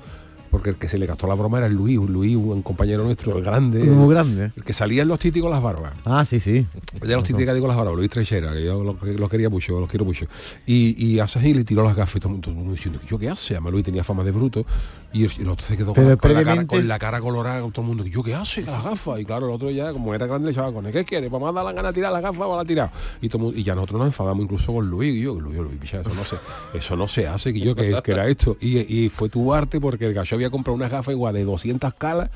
porque 0.52 0.70
el 0.70 0.76
que 0.76 0.88
se 0.88 0.98
le 0.98 1.06
gastó 1.06 1.26
la 1.26 1.34
broma 1.34 1.58
era 1.58 1.66
el 1.66 1.72
Luis, 1.72 1.96
Luis, 1.98 2.36
un 2.36 2.62
compañero 2.62 3.02
nuestro, 3.02 3.36
el 3.36 3.42
grande. 3.42 3.82
Muy 3.82 4.14
grande. 4.14 4.52
El 4.54 4.62
que 4.62 4.72
salía 4.72 5.02
en 5.02 5.08
los 5.08 5.18
títicos 5.18 5.50
las 5.50 5.60
barbas. 5.60 5.94
Ah, 6.04 6.24
sí, 6.24 6.38
sí. 6.38 6.64
De 7.00 7.14
los 7.16 7.24
títicos 7.24 7.54
digo 7.54 7.66
las 7.66 7.76
barbas, 7.76 7.96
Luis 7.96 8.10
Trechera, 8.10 8.52
que 8.52 8.64
yo 8.64 8.84
lo, 8.84 8.96
lo 9.02 9.28
quería 9.28 9.48
mucho, 9.48 9.80
lo 9.80 9.88
quiero 9.88 10.04
mucho. 10.04 10.26
Y, 10.66 10.94
y 11.04 11.18
así 11.18 11.52
le 11.54 11.64
tiró 11.64 11.82
las 11.82 11.96
gafas 11.96 12.16
y 12.16 12.20
todo, 12.20 12.28
el 12.28 12.32
mundo- 12.34 12.42
todo 12.44 12.52
el 12.52 12.56
mundo 12.58 12.72
diciendo, 12.74 13.00
¿yo 13.08 13.18
qué 13.18 13.28
hace? 13.30 13.54
Además 13.54 13.72
Luis 13.72 13.84
tenía 13.84 14.04
fama 14.04 14.22
de 14.22 14.30
bruto 14.30 14.64
y 15.12 15.24
el, 15.24 15.48
otro 15.48 15.66
se 15.66 15.76
quedó 15.76 15.86
con 15.86 15.94
Pero 15.94 16.08
la, 16.10 16.16
con 16.16 16.30
la 16.30 16.34
cara, 16.34 16.44
previamente- 16.44 16.76
con 16.76 16.88
la 16.88 16.98
cara 16.98 17.20
colorada, 17.20 17.60
con 17.62 17.72
todo 17.72 17.82
el 17.82 17.88
mundo, 17.88 18.04
¿yo 18.04 18.22
qué 18.22 18.34
hace? 18.34 18.62
Las 18.62 18.84
gafas. 18.84 19.20
Y 19.20 19.24
claro, 19.24 19.46
el 19.48 19.54
otro 19.54 19.70
ya, 19.70 19.92
como 19.92 20.14
era 20.14 20.26
grande, 20.26 20.46
le 20.46 20.52
echaba 20.52 20.70
con 20.72 20.84
¿qué 20.92 21.04
quiere? 21.04 21.28
Vamos 21.30 21.48
a 21.48 21.52
dar 21.52 21.64
la 21.64 21.72
gana 21.72 21.88
de 21.88 21.94
tirar 21.94 22.12
las 22.12 22.20
gafas 22.22 22.42
o 22.46 22.54
la 22.56 22.62
ha 22.62 22.64
tirado. 22.66 22.90
Y, 23.22 23.28
todo 23.30 23.52
y 23.52 23.62
ya 23.62 23.74
nosotros 23.74 23.98
nos 23.98 24.06
enfadamos 24.08 24.44
incluso 24.44 24.72
con 24.72 24.86
Luis, 24.88 25.14
y 25.16 25.22
yo, 25.22 25.34
Luis, 25.40 25.56
Luis, 25.56 25.78
picha, 25.80 26.00
eso 26.00 26.10
no 26.14 26.24
se, 26.24 26.36
eso 26.78 26.96
no 26.96 27.08
se 27.08 27.26
hace, 27.26 27.52
que 27.54 27.60
yo, 27.60 27.74
que, 27.74 27.98
que 28.04 28.12
era 28.12 28.26
esto. 28.28 28.56
Y, 28.60 28.78
y 28.80 29.08
fue 29.08 29.28
tu 29.30 29.52
arte 29.54 29.80
porque 29.80 30.06
el 30.06 30.14
gallo 30.14 30.36
había 30.42 30.50
comprado 30.50 30.74
unas 30.76 30.90
gafas 30.90 31.12
igual 31.12 31.34
de 31.34 31.44
200 31.44 31.94
calas 31.94 32.30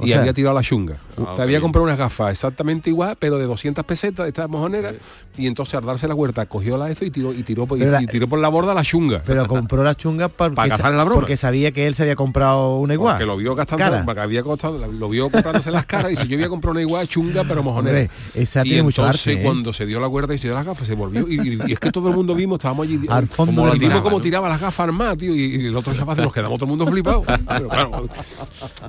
O 0.00 0.06
y 0.06 0.08
sea- 0.10 0.20
había 0.20 0.32
tirado 0.32 0.54
la 0.54 0.62
chunga. 0.62 0.96
Ah, 1.18 1.34
había 1.38 1.60
comprado 1.60 1.84
unas 1.84 1.98
gafas 1.98 2.32
exactamente 2.32 2.88
igual, 2.90 3.14
pero 3.18 3.36
de 3.38 3.44
200 3.44 3.84
pesetas, 3.84 4.24
de 4.24 4.28
estas 4.30 4.48
mojoneras, 4.48 4.94
y 5.36 5.46
entonces 5.46 5.74
al 5.74 5.84
darse 5.84 6.08
la 6.08 6.14
huerta 6.14 6.46
cogió 6.46 6.78
la 6.78 6.90
eso 6.90 7.04
y 7.04 7.10
tiró 7.10 7.32
y 7.32 7.42
tiró, 7.42 7.66
por- 7.66 7.78
y- 7.78 7.84
la- 7.84 8.02
y 8.02 8.06
tiró 8.06 8.26
por 8.28 8.38
la 8.38 8.48
borda 8.48 8.72
la 8.74 8.82
chunga. 8.82 9.22
Pero 9.24 9.46
compró 9.46 9.84
la 9.84 9.94
chunga 9.94 10.28
Para 10.50 10.54
cazar 10.68 10.92
la 10.94 11.04
broma. 11.04 11.20
porque 11.20 11.36
sabía 11.36 11.72
que 11.72 11.86
él 11.86 11.94
se 11.94 12.02
había 12.02 12.16
comprado 12.16 12.78
una 12.78 12.94
igual. 12.94 13.18
Que 13.18 13.26
lo 13.26 13.36
vio 13.36 13.54
gastando, 13.54 13.84
Cara. 13.84 14.04
porque 14.04 14.20
había 14.20 14.42
costado, 14.42 14.78
lo 14.78 15.08
vio 15.08 15.30
comprándose 15.30 15.70
las 15.70 15.84
caras 15.86 16.12
y 16.12 16.16
si 16.16 16.26
yo 16.28 16.36
había 16.36 16.48
comprado 16.48 16.72
una 16.72 16.80
igual 16.80 17.06
chunga 17.06 17.44
pero 17.44 17.62
mojonera. 17.62 18.08
Esa 18.34 18.66
y 18.66 18.78
entonces 18.78 19.04
arte, 19.28 19.32
¿eh? 19.40 19.42
cuando 19.44 19.72
se 19.72 19.84
dio 19.86 20.00
la 20.00 20.08
cuerda 20.08 20.34
y 20.34 20.38
se 20.38 20.48
dio 20.48 20.54
las 20.54 20.64
gafas 20.64 20.86
se 20.86 20.94
volvió 20.94 21.26
y, 21.28 21.60
es 21.72 21.78
que 21.78 21.90
todo 21.90 22.08
el 22.08 22.16
mundo 22.16 22.34
vimos, 22.34 22.58
estábamos 22.58 22.86
allí 22.86 22.98
Al 23.08 23.26
fondo 23.26 23.62
como 23.62 23.68
mar, 23.74 24.02
como 24.02 24.16
¿no? 24.16 24.22
tiraba 24.22 24.48
las 24.48 24.60
gafas 24.60 24.80
armadas, 24.88 25.18
tío, 25.18 25.34
y, 25.34 25.56
y 25.56 25.66
el 25.66 25.76
otro 25.76 25.92
chaval 25.94 26.16
nos 26.16 26.32
quedamos 26.32 26.58
todo 26.58 26.64
el 26.64 26.70
mundo 26.70 26.86
flipado. 26.90 27.22
Pero 27.48 27.68
claro, 27.68 27.90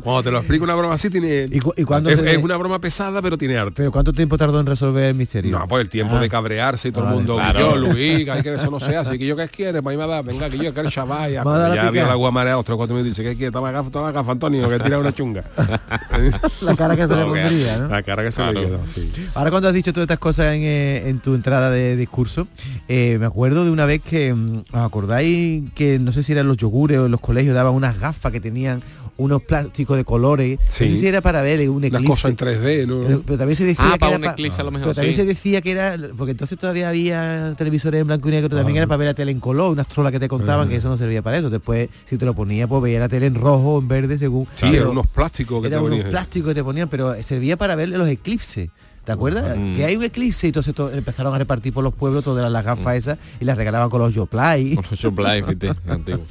cuando 0.03 0.23
te 0.23 0.31
lo 0.31 0.37
explico 0.39 0.63
una 0.63 0.75
broma 0.75 0.97
así 1.01 1.09
tiene 1.09 1.45
¿Y, 1.51 1.59
cu- 1.59 1.73
y 1.75 1.83
cuándo 1.83 2.09
es, 2.09 2.19
se- 2.19 2.31
es 2.31 2.37
una 2.37 2.57
broma 2.57 2.79
pesada 2.79 3.21
pero 3.21 3.37
tiene 3.37 3.57
arte. 3.57 3.73
Pero 3.75 3.91
¿cuánto 3.91 4.13
tiempo 4.13 4.37
tardó 4.37 4.59
en 4.59 4.65
resolver 4.65 5.05
el 5.05 5.15
misterio? 5.15 5.57
No, 5.57 5.67
pues 5.67 5.81
el 5.83 5.89
tiempo 5.89 6.15
Ah. 6.17 6.21
de 6.21 6.29
cabrearse 6.29 6.89
y 6.89 6.91
todo 6.91 7.03
Vale. 7.05 7.17
el 7.17 7.23
mundo, 7.23 7.35
Claro. 7.37 7.59
yo, 7.59 7.75
Luis, 7.75 8.23
que 8.25 8.31
hay 8.31 8.41
que 8.41 8.53
eso 8.55 8.69
no 8.71 8.79
sea, 8.79 9.01
así 9.01 9.17
que 9.17 9.25
yo 9.25 9.35
qué 9.35 9.47
quieres, 9.47 9.81
pues 9.81 9.93
ahí 9.93 9.97
me 10.01 10.07
da, 10.07 10.21
venga, 10.21 10.49
que 10.49 10.57
yo 10.57 10.73
quiero 10.73 10.89
chaval, 10.89 11.31
ya, 11.31 11.43
ya 11.75 11.87
había 11.87 12.07
la 12.07 12.15
guamarea, 12.15 12.57
otro 12.57 12.77
cuatro 12.77 12.95
minutos, 12.95 13.17
dice, 13.17 13.29
¿qué 13.29 13.35
quiere? 13.35 13.51
Toma 13.51 13.71
gafa, 13.71 13.89
toma 13.89 14.11
gafa, 14.11 14.31
Antonio, 14.31 14.67
que 14.69 14.79
tira 14.79 14.97
una 14.99 15.13
chunga. 15.13 15.43
La 16.61 16.75
cara 16.75 16.95
que 16.95 17.07
se 17.07 17.15
le 17.15 17.21
que- 17.33 17.41
pondría, 17.41 17.77
¿no? 17.77 17.87
La 17.87 18.03
cara 18.03 18.23
que 18.23 18.31
se 18.31 18.45
le 18.45 18.53
quedó, 18.53 18.79
sí. 18.87 19.11
Ahora 19.33 19.49
cuando 19.51 19.67
has 19.69 19.73
dicho 19.73 19.91
todas 19.93 20.05
estas 20.05 20.19
cosas 20.19 20.53
en, 20.55 20.61
eh, 20.63 21.09
en 21.09 21.19
tu 21.19 21.33
entrada 21.35 21.69
de 21.71 21.95
discurso, 21.95 22.47
eh, 22.87 23.17
me 23.19 23.25
acuerdo 23.25 23.65
de 23.65 23.71
una 23.71 23.85
vez 23.85 24.01
que, 24.01 24.33
mm, 24.33 24.57
¿os 24.71 24.79
acordáis 24.79 25.63
que 25.73 25.99
no 25.99 26.11
sé 26.11 26.23
si 26.23 26.31
eran 26.31 26.47
los 26.47 26.57
yogures 26.57 26.99
o 26.99 27.05
en 27.05 27.11
los 27.11 27.21
colegios 27.21 27.55
daban 27.55 27.73
unas 27.73 27.99
gafas 27.99 28.31
que 28.31 28.39
tenían 28.39 28.81
unos 29.21 29.41
plásticos 29.43 29.97
de 29.97 30.03
colores? 30.05 30.59
Sí. 30.67 30.85
No 30.85 30.89
sé 30.91 30.97
si 30.97 31.07
era 31.07 31.21
para 31.21 31.41
ver 31.41 31.69
un 31.69 31.77
Una 31.77 31.87
eclipse. 31.87 32.07
cosa 32.07 32.27
en 32.29 32.35
3D, 32.37 32.87
¿no? 32.87 33.07
Pero, 33.07 33.21
pero 33.25 33.37
también 33.37 33.55
se 33.55 33.63
decía 33.65 33.85
Ah, 33.87 33.91
que 33.93 33.99
para 33.99 34.09
era 34.11 34.17
un 34.17 34.23
pa- 34.25 34.31
eclipse 34.31 34.61
a 34.61 34.63
lo 34.63 34.71
mejor, 34.71 34.85
Pero 34.87 34.95
también 34.95 35.13
sí. 35.13 35.21
se 35.21 35.25
decía 35.25 35.61
que 35.61 35.71
era, 35.71 35.97
porque 36.17 36.31
entonces 36.31 36.57
todavía 36.57 36.89
había 36.89 37.53
televisores 37.57 38.01
en 38.01 38.07
blanco 38.07 38.27
y 38.29 38.31
negro, 38.31 38.49
pero 38.49 38.59
también 38.61 38.77
Ah. 38.77 38.79
era 38.79 38.87
para 38.87 38.97
ver 38.97 39.07
la 39.07 39.13
tele 39.13 39.31
en 39.31 39.39
color, 39.39 39.71
unas 39.71 39.87
trolas 39.87 40.11
que 40.11 40.19
te 40.19 40.27
contaban 40.27 40.67
que 40.69 40.75
eso 40.77 40.89
no 40.89 40.97
servía 40.97 41.21
para 41.21 41.37
eso. 41.37 41.49
Después, 41.49 41.89
si 42.05 42.17
te 42.17 42.25
lo 42.25 42.33
ponía, 42.33 42.67
pues 42.67 42.81
veía 42.83 42.99
la 42.99 43.09
tele 43.09 43.27
en 43.27 43.35
rojo 43.35 43.75
o 43.75 43.79
en 43.79 43.87
verde 43.87 44.17
según. 44.17 44.47
Sí, 44.53 44.65
eran 44.67 44.87
unos 44.89 45.07
plásticos 45.07 45.61
que 45.61 45.67
eran 45.67 45.81
te 45.83 45.91
unos 45.91 46.05
plásticos 46.05 46.49
que 46.49 46.55
te 46.55 46.63
ponían, 46.63 46.89
pero 46.89 47.21
servía 47.23 47.57
para 47.57 47.75
ver 47.75 47.89
los 47.89 48.07
eclipses. 48.09 48.69
¿Te 49.03 49.11
acuerdas? 49.11 49.57
Mm. 49.57 49.75
Que 49.77 49.85
hay 49.85 49.95
un 49.95 50.03
eclipse 50.03 50.45
y 50.45 50.49
entonces 50.49 50.75
to- 50.75 50.91
empezaron 50.93 51.33
a 51.33 51.37
repartir 51.39 51.73
por 51.73 51.83
los 51.83 51.91
pueblos 51.91 52.23
todas 52.23 52.51
las 52.51 52.63
gafas 52.63 52.97
esas 52.97 53.17
y 53.39 53.45
las 53.45 53.57
regalaban 53.57 53.89
con 53.89 53.99
los 53.99 54.13
Yoplay. 54.13 54.75
Con 54.75 54.85
los 54.91 54.99
Yoplait, 54.99 55.43
fíjate, 55.43 55.71
antiguo. 55.91 56.21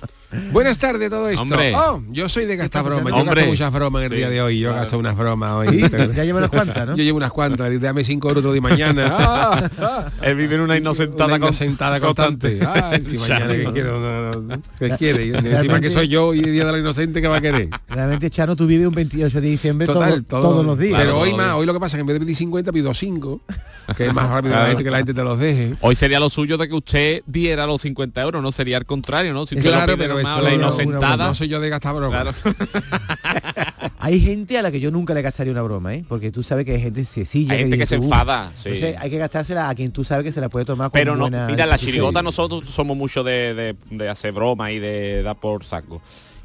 Buenas 0.53 0.79
tardes 0.79 1.11
todo 1.11 1.29
esto. 1.29 1.43
Hombre. 1.43 1.75
Oh, 1.75 2.03
yo 2.11 2.29
soy 2.29 2.47
de 2.47 2.57
gastar 2.57 2.85
bromas. 2.85 3.13
Yo 3.13 3.17
Hombre. 3.21 3.35
gasto 3.37 3.51
muchas 3.51 3.73
bromas 3.73 4.01
en 4.01 4.05
el 4.07 4.11
Sí, 4.13 4.17
día 4.19 4.31
de 4.31 4.43
hoy. 4.43 4.59
Yo 4.61 4.69
claro. 4.69 4.83
gasto 4.83 4.99
unas 4.99 5.17
bromas 5.17 5.53
hoy. 5.53 5.69
Sí, 5.69 5.81
ya 6.15 6.25
lleva 6.25 6.39
unas 6.39 6.51
cuantas, 6.51 6.87
¿no? 6.87 6.97
Yo 6.97 7.03
llevo 7.03 7.17
unas 7.17 7.33
cuantas. 7.33 7.81
Dame 7.81 8.05
cinco 8.05 8.29
euros 8.29 8.41
otro 8.43 8.53
día 8.53 8.63
mañana. 8.63 9.17
Ah, 9.21 9.71
ah. 9.81 10.11
Él 10.23 10.37
vive 10.37 10.55
en 10.57 10.61
una 10.63 10.77
inocentada 10.77 11.27
Una 11.27 11.39
con- 11.39 11.49
inocentada 11.49 12.01
constante. 12.01 12.59
Ay, 12.67 13.01
si 13.03 13.17
mañana 13.19 13.47
Ya. 13.47 13.57
que 13.57 13.73
quiero. 13.73 14.01
no, 14.01 14.33
no, 14.33 14.41
no. 14.57 14.63
¿Qué 14.79 14.91
quiere? 14.99 15.29
Encima 15.37 15.81
que 15.81 15.91
soy 15.91 16.09
yo 16.09 16.33
y 16.35 16.43
día 16.43 16.65
de 16.65 16.73
la 16.73 16.79
inocente, 16.79 17.21
¿qué 17.21 17.29
va 17.29 17.37
a 17.37 17.41
querer? 17.41 17.69
Realmente, 17.89 18.31
Chano, 18.31 18.57
tú 18.57 18.67
vives 18.67 18.87
un 18.87 18.95
28 18.95 19.41
de 19.41 19.49
diciembre 19.49 19.87
Total, 19.87 20.25
todo- 20.25 20.41
todo- 20.41 20.51
todos 20.53 20.67
los 20.67 20.79
días. 20.79 20.99
Pero 20.99 21.13
Claro, 21.13 21.21
hoy 21.21 21.35
más, 21.35 21.55
hoy 21.55 21.67
lo 21.67 21.73
que 21.75 21.81
pasa 21.81 21.97
es 21.97 21.99
que 21.99 22.01
en 22.03 22.07
vez 22.07 22.15
de 22.15 22.21
pedir 22.21 22.37
50 22.37 22.73
pido 22.73 22.95
5, 22.95 23.41
que 23.97 24.07
es 24.07 24.15
más 24.15 24.29
rápido 24.29 24.53
Claro. 24.53 24.63
la 24.63 24.69
gente 24.69 24.85
que 24.85 24.91
la 24.91 24.97
gente 24.99 25.15
te 25.15 25.23
los 25.25 25.39
deje. 25.39 25.75
Hoy 25.81 25.95
sería 25.97 26.21
lo 26.21 26.29
suyo 26.31 26.57
de 26.59 26.69
que 26.69 26.75
usted 26.75 27.23
diera 27.27 27.67
los 27.67 27.83
50 27.83 28.23
euros, 28.23 28.43
no 28.43 28.53
sería 28.53 28.77
al 28.77 28.87
contrario, 28.87 29.33
¿no? 29.33 29.47
Si 29.47 29.57
Claro, 29.57 29.97
pero 29.99 30.20
la 30.23 30.41
no- 30.51 30.55
inocentada. 30.55 31.27
No 31.29 31.35
soy 31.35 31.49
yo 31.49 31.61
de 31.61 31.69
gastar 31.69 31.95
bromas. 31.95 32.37
Claro. 32.37 32.57
Hay 33.99 34.21
gente 34.21 34.57
a 34.59 34.63
la 34.63 34.71
que 34.71 34.81
yo 34.81 34.91
nunca 34.91 35.13
le 35.15 35.23
gastaría 35.23 35.53
una 35.53 35.63
broma, 35.63 35.95
¿eh? 35.95 36.05
Porque 36.09 36.31
tú 36.33 36.43
sabes 36.43 36.65
que 36.65 36.73
hay 36.75 36.81
gente 36.81 37.05
sencilla. 37.05 37.53
Hay 37.53 37.59
gente 37.61 37.77
que 37.77 37.83
dice, 37.83 37.97
se 37.97 38.03
enfada, 38.03 38.51
sí. 38.55 38.71
Entonces 38.71 38.97
hay 38.99 39.11
que 39.11 39.19
gastársela 39.19 39.69
a 39.69 39.75
quien 39.75 39.93
tú 39.93 40.05
sabes 40.05 40.25
que 40.25 40.33
se 40.33 40.41
la 40.41 40.49
puede 40.49 40.65
tomar 40.65 40.91
con 40.91 40.99
Pero 40.99 41.15
no, 41.17 41.21
buena 41.25 41.47
mira, 41.47 41.67
la 41.67 41.77
chirigota 41.79 42.23
nosotros 42.23 42.69
somos 42.71 42.97
mucho 42.97 43.23
de, 43.23 43.53
de- 43.55 43.77
de 43.91 44.09
hacer 44.09 44.33
broma 44.33 44.73
y 44.73 44.79
de 44.79 45.23
dar 45.23 45.37
por 45.39 45.65
saco. 45.65 46.01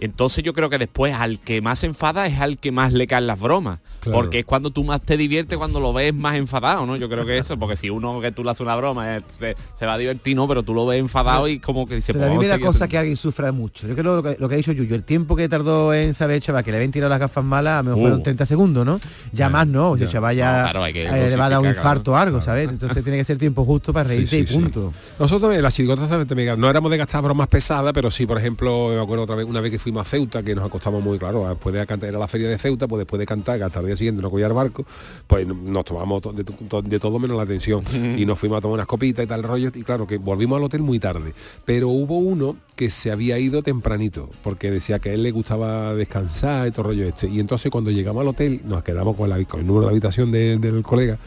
Entonces 0.06 0.44
yo 0.44 0.54
creo 0.54 0.70
que 0.70 0.78
después 0.78 1.14
al 1.14 1.40
que 1.40 1.62
más 1.62 1.80
se 1.80 1.88
enfada 1.88 2.26
es 2.28 2.40
al 2.40 2.58
que 2.58 2.72
más 2.72 2.94
le 2.94 3.08
caen 3.08 3.28
las 3.28 3.40
bromas. 3.40 3.80
Claro. 4.00 4.20
Porque 4.20 4.40
es 4.40 4.46
cuando 4.46 4.70
tú 4.70 4.84
más 4.84 5.02
te 5.02 5.18
diviertes 5.18 5.58
cuando 5.58 5.80
lo 5.80 5.92
ves 5.92 6.14
más 6.14 6.36
enfadado, 6.36 6.86
¿no? 6.86 6.96
Yo 6.96 7.10
creo 7.10 7.26
que 7.26 7.38
eso, 7.38 7.58
porque 7.58 7.76
si 7.76 7.90
uno 7.90 8.22
que 8.22 8.32
tú 8.32 8.44
le 8.44 8.52
haces 8.52 8.62
una 8.62 8.76
broma 8.76 9.18
eh, 9.18 9.22
se, 9.28 9.56
se 9.78 9.86
va 9.86 9.94
a 9.96 9.98
divertir, 9.98 10.36
¿no? 10.36 10.48
Pero 10.48 10.64
tú 10.64 10.74
lo 10.74 10.86
ves 10.86 11.00
enfadado 11.00 11.48
y 11.48 11.60
como 11.60 11.88
que 11.88 11.96
dice, 11.96 12.14
Pero 12.14 12.26
a 12.26 12.30
mí 12.30 12.36
"Pues 12.36 12.48
me 12.48 12.58
da 12.58 12.60
cosa 12.60 12.88
que 12.88 12.98
alguien 12.98 13.18
sufra 13.18 13.52
mucho. 13.52 13.88
Yo 13.88 13.96
creo 13.96 14.16
lo 14.18 14.24
que, 14.24 14.36
lo 14.40 14.48
que 14.48 14.56
ha 14.56 14.58
dicho 14.58 14.72
Yuyo, 14.72 14.96
el 14.96 15.04
tiempo 15.04 15.36
que 15.36 15.50
tardó 15.50 15.94
en 15.94 16.14
saber, 16.14 16.42
chaval, 16.42 16.64
que 16.64 16.72
le 16.72 16.78
habían 16.78 16.92
tirado 16.92 17.10
las 17.10 17.20
gafas 17.20 17.44
malas, 17.44 17.80
a 17.80 17.84
lo 17.84 17.84
mejor 17.90 17.98
Uh. 17.98 18.02
fueron 18.04 18.24
30 18.24 18.46
segundos, 18.46 18.86
¿no? 18.86 19.00
Ya 19.34 19.50
más 19.50 19.66
no, 19.68 19.96
el 19.96 20.08
chaval 20.10 20.36
ya 20.36 20.58
No, 20.58 20.64
claro, 20.64 20.84
hay 20.84 20.94
que 20.94 21.06
eh, 21.08 21.30
le 21.30 21.36
va 21.36 21.46
a 21.48 21.50
dar 21.50 21.60
un 21.60 21.68
infarto 21.68 22.12
o 22.12 22.14
claro. 22.14 22.28
algo, 22.28 22.42
¿sabes? 22.42 22.70
Entonces 22.70 23.04
tiene 23.04 23.18
que 23.18 23.24
ser 23.26 23.38
tiempo 23.40 23.66
justo 23.66 23.92
para 23.92 24.08
reírte 24.10 24.30
sí, 24.30 24.42
y 24.44 24.48
sí. 24.48 24.54
punto. 24.54 24.94
Nosotros 25.20 25.54
en 25.56 25.62
las. 25.64 25.74
Te 25.76 26.36
me- 26.36 26.56
no 26.58 26.70
éramos 26.70 26.90
de 26.92 26.98
gastar 26.98 27.22
bromas 27.24 27.48
pesadas, 27.48 27.92
pero 27.94 28.10
sí, 28.12 28.26
por 28.26 28.38
ejemplo, 28.38 28.90
me 28.90 29.02
acuerdo 29.02 29.24
otra 29.24 29.36
vez, 29.36 29.46
una 29.46 29.62
vez 29.62 29.72
que 29.72 29.80
fuimos 29.80 29.95
a 30.02 30.06
Ceuta, 30.06 30.44
que 30.44 30.56
nos 30.56 30.66
acostamos 30.66 31.04
muy 31.04 31.18
claro, 31.20 31.48
después 31.50 31.74
de 31.76 31.86
cantar, 31.86 32.10
era 32.10 32.20
la 32.20 32.28
feria 32.28 32.50
de 32.50 32.58
Ceuta, 32.58 32.88
pues 32.88 33.00
después 33.00 33.20
de 33.20 33.26
cantar, 33.26 33.62
hasta 33.64 33.80
el 33.80 33.86
día 33.88 33.96
siguiente 33.96 34.22
no 34.22 34.30
collar 34.32 34.54
barco, 34.54 34.86
pues 35.28 35.46
nos 35.48 35.86
tomamos 35.86 36.22
to- 36.22 36.34
de, 36.34 36.44
to- 36.44 36.82
de 36.82 37.00
todo 37.00 37.20
menos 37.20 37.38
la 37.38 37.44
atención. 37.44 37.84
y 38.18 38.26
nos 38.26 38.38
fuimos 38.40 38.58
a 38.58 38.62
tomar 38.62 38.76
unas 38.76 38.88
copitas 38.88 39.26
y 39.26 39.28
tal 39.28 39.44
rollo, 39.44 39.70
y 39.74 39.84
claro, 39.84 40.06
que 40.08 40.18
volvimos 40.18 40.58
al 40.58 40.64
hotel 40.64 40.82
muy 40.82 41.00
tarde. 41.00 41.34
Pero 41.66 41.90
hubo 41.90 42.18
uno 42.18 42.56
que 42.76 42.90
se 42.90 43.12
había 43.12 43.40
ido 43.40 43.64
tempranito, 43.64 44.30
porque 44.44 44.70
decía 44.70 45.00
que 45.00 45.10
a 45.10 45.14
él 45.14 45.24
le 45.24 45.32
gustaba 45.32 45.94
descansar 45.96 46.68
y 46.68 46.72
todo 46.72 46.84
rollo 46.88 47.06
este. 47.08 47.28
Y 47.28 47.40
entonces 47.40 47.72
cuando 47.72 47.90
llegamos 47.92 48.22
al 48.22 48.28
hotel, 48.28 48.62
nos 48.66 48.84
quedamos 48.84 49.16
con, 49.16 49.30
la, 49.30 49.44
con 49.46 49.62
el 49.62 49.68
número 49.68 49.86
de 49.88 49.92
habitación 49.92 50.32
de- 50.32 50.58
del 50.58 50.84
colega, 50.84 51.18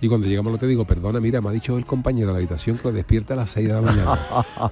y 0.00 0.08
cuando 0.08 0.26
llegamos 0.26 0.50
al 0.50 0.56
hotel 0.56 0.68
digo, 0.70 0.84
perdona, 0.86 1.20
mira, 1.20 1.40
me 1.40 1.48
ha 1.50 1.52
dicho 1.52 1.76
el 1.76 1.84
compañero 1.86 2.28
de 2.28 2.32
la 2.34 2.38
habitación 2.38 2.78
que 2.78 2.84
lo 2.88 2.92
despierta 2.92 3.34
a 3.34 3.36
las 3.36 3.50
6 3.50 3.68
de 3.68 3.72
la 3.74 3.80
mañana. 3.82 4.18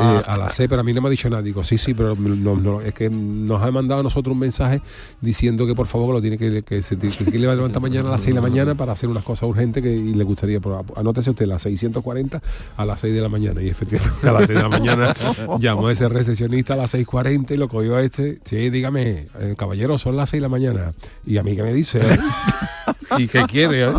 Eh, 0.00 0.22
a 0.26 0.36
las 0.36 0.54
6, 0.54 0.68
pero 0.68 0.80
a 0.80 0.84
mí 0.84 0.92
no 0.92 1.00
me 1.00 1.08
ha 1.08 1.10
dicho 1.10 1.28
nada. 1.30 1.42
Digo, 1.42 1.62
sí, 1.62 1.78
sí, 1.78 1.94
pero 1.94 2.14
no, 2.14 2.56
no, 2.56 2.77
es 2.80 2.94
que 2.94 3.10
nos 3.10 3.62
ha 3.62 3.70
mandado 3.70 4.00
a 4.00 4.02
nosotros 4.02 4.32
un 4.32 4.40
mensaje 4.40 4.80
diciendo 5.20 5.66
que 5.66 5.74
por 5.74 5.86
favor 5.86 6.08
que 6.08 6.12
lo 6.14 6.20
tiene 6.20 6.38
que, 6.38 6.62
que 6.62 6.82
se, 6.82 6.98
que 6.98 7.10
se 7.10 7.24
quiere 7.24 7.40
levantar 7.40 7.82
mañana 7.82 8.08
a 8.08 8.12
las 8.12 8.22
6 8.22 8.34
de 8.34 8.40
la 8.40 8.40
mañana 8.40 8.74
para 8.74 8.92
hacer 8.92 9.08
unas 9.08 9.24
cosas 9.24 9.48
urgentes 9.48 9.82
que 9.82 9.98
y 9.98 10.14
le 10.14 10.24
gustaría. 10.24 10.60
Por, 10.60 10.84
anótese 10.96 11.30
usted 11.30 11.46
las 11.46 11.62
640 11.62 12.40
a 12.76 12.84
las 12.84 13.00
6 13.00 13.14
de 13.14 13.20
la 13.20 13.28
mañana. 13.28 13.60
Y 13.62 13.68
efectivamente 13.68 14.28
a 14.28 14.32
las 14.32 14.46
6 14.46 14.56
de 14.56 14.62
la 14.62 14.68
mañana 14.68 15.14
llamó 15.58 15.90
ese 15.90 16.08
recepcionista 16.08 16.74
a 16.74 16.76
las 16.76 16.94
6.40 16.94 17.52
y 17.52 17.56
lo 17.56 17.68
cogió 17.68 17.96
a 17.96 18.02
este. 18.02 18.38
Sí, 18.44 18.70
dígame, 18.70 19.28
eh, 19.38 19.54
caballero, 19.56 19.98
son 19.98 20.16
las 20.16 20.30
6 20.30 20.38
de 20.38 20.42
la 20.42 20.48
mañana. 20.48 20.92
Y 21.26 21.38
a 21.38 21.42
mí 21.42 21.56
que 21.56 21.62
me 21.62 21.72
dice? 21.72 22.00
¿Y 23.16 23.26
qué 23.28 23.42
quiere? 23.44 23.84
eh? 23.84 23.92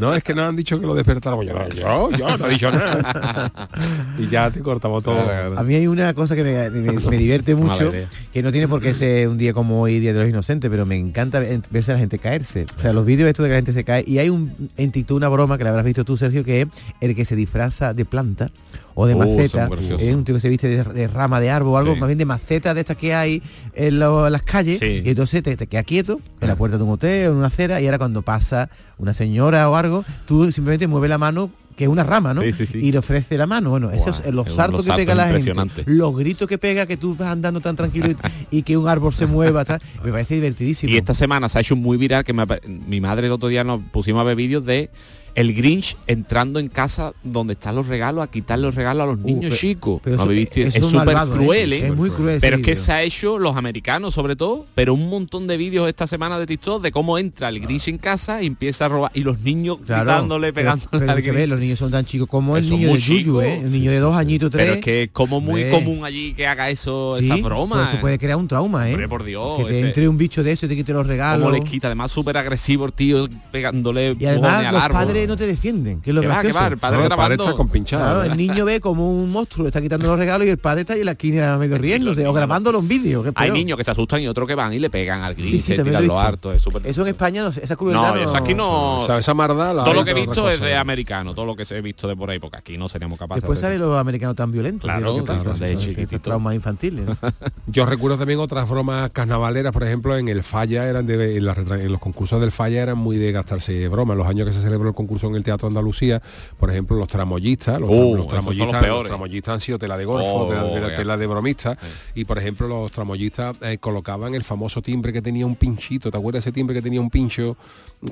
No, 0.00 0.14
es 0.14 0.22
que 0.22 0.34
nos 0.34 0.48
han 0.48 0.56
dicho 0.56 0.78
que 0.80 0.86
lo 0.86 0.94
despertara 0.94 1.36
mañana. 1.36 1.68
Yo, 1.70 2.10
yo 2.12 2.36
no 2.36 2.46
he 2.46 2.50
dicho 2.50 2.70
nada. 2.70 3.50
y 4.18 4.28
ya 4.28 4.50
te 4.50 4.60
cortamos 4.60 5.02
todo. 5.02 5.18
A 5.56 5.62
mí 5.62 5.74
hay 5.74 5.86
una 5.86 6.14
cosa 6.14 6.36
que 6.36 6.44
me, 6.44 6.70
me- 6.70 6.92
me 6.92 7.16
divierte 7.18 7.54
mucho, 7.54 7.92
que 8.32 8.42
no 8.42 8.52
tiene 8.52 8.68
por 8.68 8.80
qué 8.80 8.94
ser 8.94 9.28
un 9.28 9.38
día 9.38 9.52
como 9.52 9.80
hoy, 9.82 9.98
Día 9.98 10.12
de 10.12 10.20
los 10.20 10.28
Inocentes, 10.28 10.70
pero 10.70 10.86
me 10.86 10.96
encanta 10.96 11.40
ver- 11.40 11.60
verse 11.70 11.90
a 11.90 11.94
la 11.94 12.00
gente 12.00 12.18
caerse. 12.18 12.66
O 12.76 12.80
sea, 12.80 12.92
los 12.92 13.04
vídeos 13.06 13.28
estos 13.28 13.42
de 13.44 13.48
que 13.48 13.52
la 13.54 13.58
gente 13.58 13.72
se 13.72 13.84
cae. 13.84 14.04
Y 14.06 14.18
hay 14.18 14.28
un 14.28 14.70
en 14.76 14.92
TikTok 14.92 15.16
una 15.16 15.28
broma 15.28 15.58
que 15.58 15.64
la 15.64 15.70
habrás 15.70 15.84
visto 15.84 16.04
tú, 16.04 16.16
Sergio, 16.16 16.44
que 16.44 16.62
es 16.62 16.68
el 17.00 17.14
que 17.16 17.24
se 17.24 17.36
disfraza 17.36 17.94
de 17.94 18.04
planta 18.04 18.50
o 18.94 19.06
de 19.06 19.14
Oh, 19.14 19.18
maceta. 19.18 19.68
Es 19.98 20.14
un 20.14 20.24
tío 20.24 20.34
que 20.36 20.40
se 20.40 20.48
viste 20.48 20.68
de, 20.68 20.84
de 20.84 21.08
rama 21.08 21.40
de 21.40 21.50
árbol 21.50 21.74
o 21.74 21.78
algo, 21.78 21.94
Sí. 21.94 22.00
más 22.00 22.06
bien 22.08 22.18
de 22.18 22.24
maceta 22.26 22.74
de 22.74 22.80
estas 22.80 22.96
que 22.96 23.14
hay 23.14 23.42
en, 23.74 23.98
lo- 23.98 24.26
en 24.26 24.32
las 24.32 24.42
calles. 24.42 24.78
Sí. 24.80 25.02
Y 25.04 25.08
entonces 25.10 25.42
te, 25.42 25.56
te 25.56 25.66
queda 25.66 25.82
quieto 25.82 26.20
en 26.40 26.48
la 26.48 26.56
puerta 26.56 26.76
de 26.78 26.84
un 26.84 26.90
hotel 26.90 27.26
en 27.26 27.32
una 27.32 27.46
acera 27.48 27.80
y 27.80 27.86
ahora 27.86 27.98
cuando 27.98 28.22
pasa 28.22 28.70
una 28.98 29.14
señora 29.14 29.68
o 29.68 29.76
algo, 29.76 30.04
tú 30.26 30.50
simplemente 30.52 30.86
mueves 30.86 31.10
la 31.10 31.18
mano 31.18 31.50
que 31.76 31.82
es 31.82 31.90
una 31.90 32.04
rama, 32.04 32.32
¿no? 32.32 32.42
Sí, 32.42 32.52
sí, 32.52 32.66
sí. 32.66 32.78
Y 32.78 32.92
le 32.92 32.98
ofrece 32.98 33.36
la 33.36 33.48
mano. 33.48 33.70
Bueno, 33.70 33.90
esos 33.90 34.20
Guau, 34.20 34.32
los 34.32 34.56
unos 34.56 34.84
que 34.86 34.92
pega 34.92 35.12
la 35.16 35.26
gente, 35.26 35.52
los 35.86 36.16
gritos 36.16 36.46
que 36.48 36.56
pega 36.56 36.86
que 36.86 36.96
tú 36.96 37.16
vas 37.16 37.30
andando 37.32 37.60
tan 37.60 37.74
tranquilo 37.74 38.10
y, 38.12 38.16
y 38.58 38.62
que 38.62 38.76
un 38.76 38.86
árbol 38.88 39.12
se 39.12 39.26
mueva, 39.26 39.64
tal, 39.64 39.80
me 40.04 40.12
parece 40.12 40.34
divertidísimo. 40.36 40.92
Y 40.92 40.96
esta 40.96 41.14
semana 41.14 41.48
se 41.48 41.58
ha 41.58 41.62
hecho 41.62 41.74
muy 41.74 41.96
viral 41.96 42.22
que 42.24 42.32
me 42.32 42.44
mi 42.88 43.00
madre 43.00 43.26
el 43.26 43.32
otro 43.32 43.48
día 43.48 43.64
nos 43.64 43.80
pusimos 43.90 44.20
a 44.20 44.24
ver 44.24 44.36
vídeos 44.36 44.64
de 44.64 44.88
el 45.34 45.52
Grinch 45.54 45.96
entrando 46.06 46.58
en 46.60 46.68
casa 46.68 47.12
donde 47.24 47.54
están 47.54 47.74
los 47.74 47.86
regalos 47.88 48.22
a 48.22 48.30
quitar 48.30 48.58
los 48.58 48.74
regalos 48.74 49.02
a 49.02 49.06
los 49.06 49.18
niños 49.18 49.42
pero- 49.50 49.56
chicos. 49.56 50.00
pero 50.04 50.16
¿No 50.16 50.30
eso- 50.30 50.60
es 50.60 50.74
súper 50.84 50.92
malvado, 51.06 51.34
¿eh? 51.34 51.38
cruel, 51.38 51.72
¿eh? 51.72 51.86
Es 51.88 51.94
muy 51.94 52.10
cruel 52.10 52.38
Pero 52.40 52.56
es 52.58 52.62
que 52.62 52.76
se 52.76 52.92
ha 52.92 53.02
hecho 53.02 53.38
los 53.38 53.56
americanos 53.56 54.14
sobre 54.14 54.36
todo, 54.36 54.64
pero 54.74 54.94
un 54.94 55.08
montón 55.10 55.46
de 55.46 55.56
vídeos 55.56 55.88
esta 55.88 56.06
semana 56.06 56.38
de 56.38 56.46
TikTok 56.46 56.82
de 56.82 56.92
cómo 56.92 57.18
entra 57.18 57.48
el 57.48 57.60
Grinch 57.60 57.88
en 57.88 57.98
casa 57.98 58.42
y 58.42 58.46
empieza 58.46 58.86
a 58.86 58.88
robar 58.88 59.10
y 59.14 59.20
los 59.22 59.40
niños 59.40 59.78
Claro, 59.84 60.04
gritándole, 60.04 60.52
pero- 60.52 60.64
pegándole 60.76 60.88
pero 61.00 61.12
al 61.12 61.22
que 61.22 61.30
ver, 61.30 61.34
Grinch. 61.40 61.50
los 61.50 61.60
niños 61.60 61.78
son 61.78 61.90
tan 61.90 62.04
chicos 62.04 62.28
como 62.28 62.56
el 62.56 62.68
niño 62.70 62.92
de 62.92 62.98
Yuyu. 62.98 63.40
¿eh? 63.40 63.56
El 63.64 63.72
niño 63.72 63.90
de 63.90 63.98
dos 63.98 64.14
añitos, 64.16 64.50
tres. 64.50 64.64
Pero 64.64 64.74
es 64.78 64.84
que 64.84 65.02
es 65.04 65.10
como 65.12 65.40
muy 65.40 65.68
común 65.70 66.04
allí 66.04 66.32
que 66.34 66.46
haga 66.46 66.70
eso, 66.70 67.16
Sí, 67.18 67.24
esa 67.26 67.36
broma. 67.36 67.82
Eso, 67.82 67.92
eso 67.92 68.00
puede 68.00 68.18
crear 68.18 68.36
un 68.38 68.46
trauma, 68.48 68.88
¿eh? 68.88 68.92
Hombre, 68.92 69.08
por 69.08 69.24
Dios, 69.24 69.58
Que 69.58 69.64
te 69.64 69.78
ese- 69.78 69.86
entre 69.88 70.08
un 70.08 70.16
bicho 70.16 70.42
de 70.42 70.52
eso 70.52 70.66
y 70.66 70.68
te 70.68 70.76
quite 70.76 70.92
los 70.92 71.06
regalos. 71.06 71.44
Cómo 71.48 71.56
les 71.58 71.68
quita, 71.68 71.88
además 71.88 72.12
súper 72.12 72.36
agresivo 72.36 72.86
el 72.86 72.92
tío 72.92 73.28
pegándole 73.50 74.16
Y 74.18 74.26
además 74.26 74.64
al 74.66 74.74
los 74.74 74.88
padres 74.88 75.23
no 75.26 75.36
te 75.36 75.46
defienden, 75.46 76.00
que 76.00 76.10
es 76.10 76.14
lo 76.14 76.20
Que 76.20 76.26
va, 76.26 76.40
que 76.40 76.48
gracioso. 76.48 76.60
va, 76.60 76.66
el 76.72 76.78
padre 76.78 76.96
No, 76.98 77.02
el 77.04 77.08
padre 77.08 77.16
grabando. 77.16 77.44
está 77.44 77.56
con 77.56 77.68
pinchado, 77.68 78.24
el 78.24 78.36
niño 78.36 78.64
ve 78.64 78.80
como 78.80 79.10
un 79.10 79.30
monstruo 79.30 79.66
está 79.66 79.80
quitando 79.80 80.06
los 80.08 80.18
regalos 80.18 80.46
y 80.46 80.50
el 80.50 80.58
padre 80.58 80.82
está 80.82 80.94
ahí 80.94 81.00
en 81.00 81.06
la 81.06 81.12
esquina 81.12 81.56
medio 81.58 81.78
riéndose 81.78 82.26
o 82.26 82.32
grabándolo 82.32 82.80
en 82.80 82.88
vídeo. 82.88 83.22
que 83.22 83.28
es 83.30 83.34
Hay 83.36 83.50
niños 83.50 83.78
que 83.78 83.84
se 83.84 83.90
asustan 83.90 84.20
y 84.20 84.28
otros 84.28 84.48
que 84.48 84.54
van 84.54 84.72
y 84.72 84.78
le 84.78 84.90
pegan 84.90 85.22
al 85.22 85.34
gris, 85.34 85.50
Sí, 85.50 85.60
sí, 85.60 85.76
se 85.76 85.82
tiran 85.82 86.06
lo 86.06 86.18
harto, 86.18 86.52
es 86.52 86.62
súper... 86.62 86.86
Eso 86.86 87.02
en 87.02 87.08
España, 87.08 87.42
no 87.42 87.48
esa 87.48 87.76
No, 87.80 88.16
eso 88.16 88.36
aquí 88.36 88.54
no... 88.54 88.98
O 88.98 89.06
sea, 89.06 89.18
esa 89.18 89.34
todo 89.34 89.94
lo 89.94 90.04
que 90.04 90.10
he 90.12 90.14
visto 90.14 90.48
es 90.48 90.60
de 90.60 90.76
americano, 90.76 91.34
todo 91.34 91.46
lo 91.46 91.56
que 91.56 91.64
se 91.64 91.76
he 91.76 91.82
visto 91.82 92.08
de 92.08 92.16
por 92.16 92.30
ahí, 92.30 92.38
porque 92.38 92.56
aquí 92.56 92.78
no 92.78 92.88
seríamos 92.88 93.18
capaces 93.18 93.42
Después 93.42 93.60
de 93.60 93.66
salen 93.66 93.80
los 93.80 93.98
americanos 93.98 94.36
tan 94.36 94.50
violentos. 94.50 94.90
Claro, 94.90 95.24
es 95.24 96.22
traumas 96.22 96.54
infantiles. 96.54 97.04
Yo 97.66 97.86
recuerdo 97.86 98.18
también 98.18 98.38
otras 98.38 98.68
bromas 98.68 99.10
carnavaleras, 99.10 99.72
por 99.72 99.82
ejemplo, 99.84 100.16
en 100.16 100.28
el 100.28 100.42
Falla 100.42 100.88
eran 100.88 101.06
de 101.06 101.36
en 101.36 101.92
los 101.92 102.00
concursos 102.00 102.40
del 102.40 102.52
Falla 102.52 102.82
eran 102.82 102.98
muy 102.98 103.16
de 103.16 103.32
gastarse 103.32 103.88
bromas. 103.88 104.16
Los 104.16 104.26
años 104.26 104.46
que 104.46 104.52
se 104.52 104.62
celebró 104.62 104.88
el 104.88 104.94
concurso 104.94 105.13
en 105.22 105.34
el 105.36 105.44
Teatro 105.44 105.68
Andalucía, 105.68 106.20
por 106.58 106.70
ejemplo, 106.70 106.96
los 106.96 107.08
tramoyistas, 107.08 107.80
los, 107.80 107.88
Uh, 107.90 108.16
los 108.16 108.26
tramoyistas, 108.26 108.86
los 108.88 109.06
tramoyistas 109.06 109.54
han 109.54 109.60
sido 109.60 109.78
tela 109.78 109.96
de 109.96 110.04
golfo, 110.04 110.26
Oh, 110.26 110.48
tela, 110.48 110.62
tela- 110.74 110.96
tela 110.96 111.16
de 111.16 111.26
bromista, 111.26 111.78
y 112.14 112.24
por 112.24 112.38
ejemplo 112.38 112.66
los 112.66 112.90
tramoyistas 112.90 113.56
eh, 113.62 113.78
colocaban 113.78 114.34
el 114.34 114.42
famoso 114.44 114.82
timbre 114.82 115.12
que 115.12 115.22
tenía 115.22 115.46
un 115.46 115.56
pinchito, 115.56 116.10
¿te 116.10 116.16
acuerdas 116.18 116.42
ese 116.44 116.52
timbre 116.52 116.74
que 116.74 116.82
tenía 116.82 117.00
un 117.00 117.10
pincho 117.10 117.56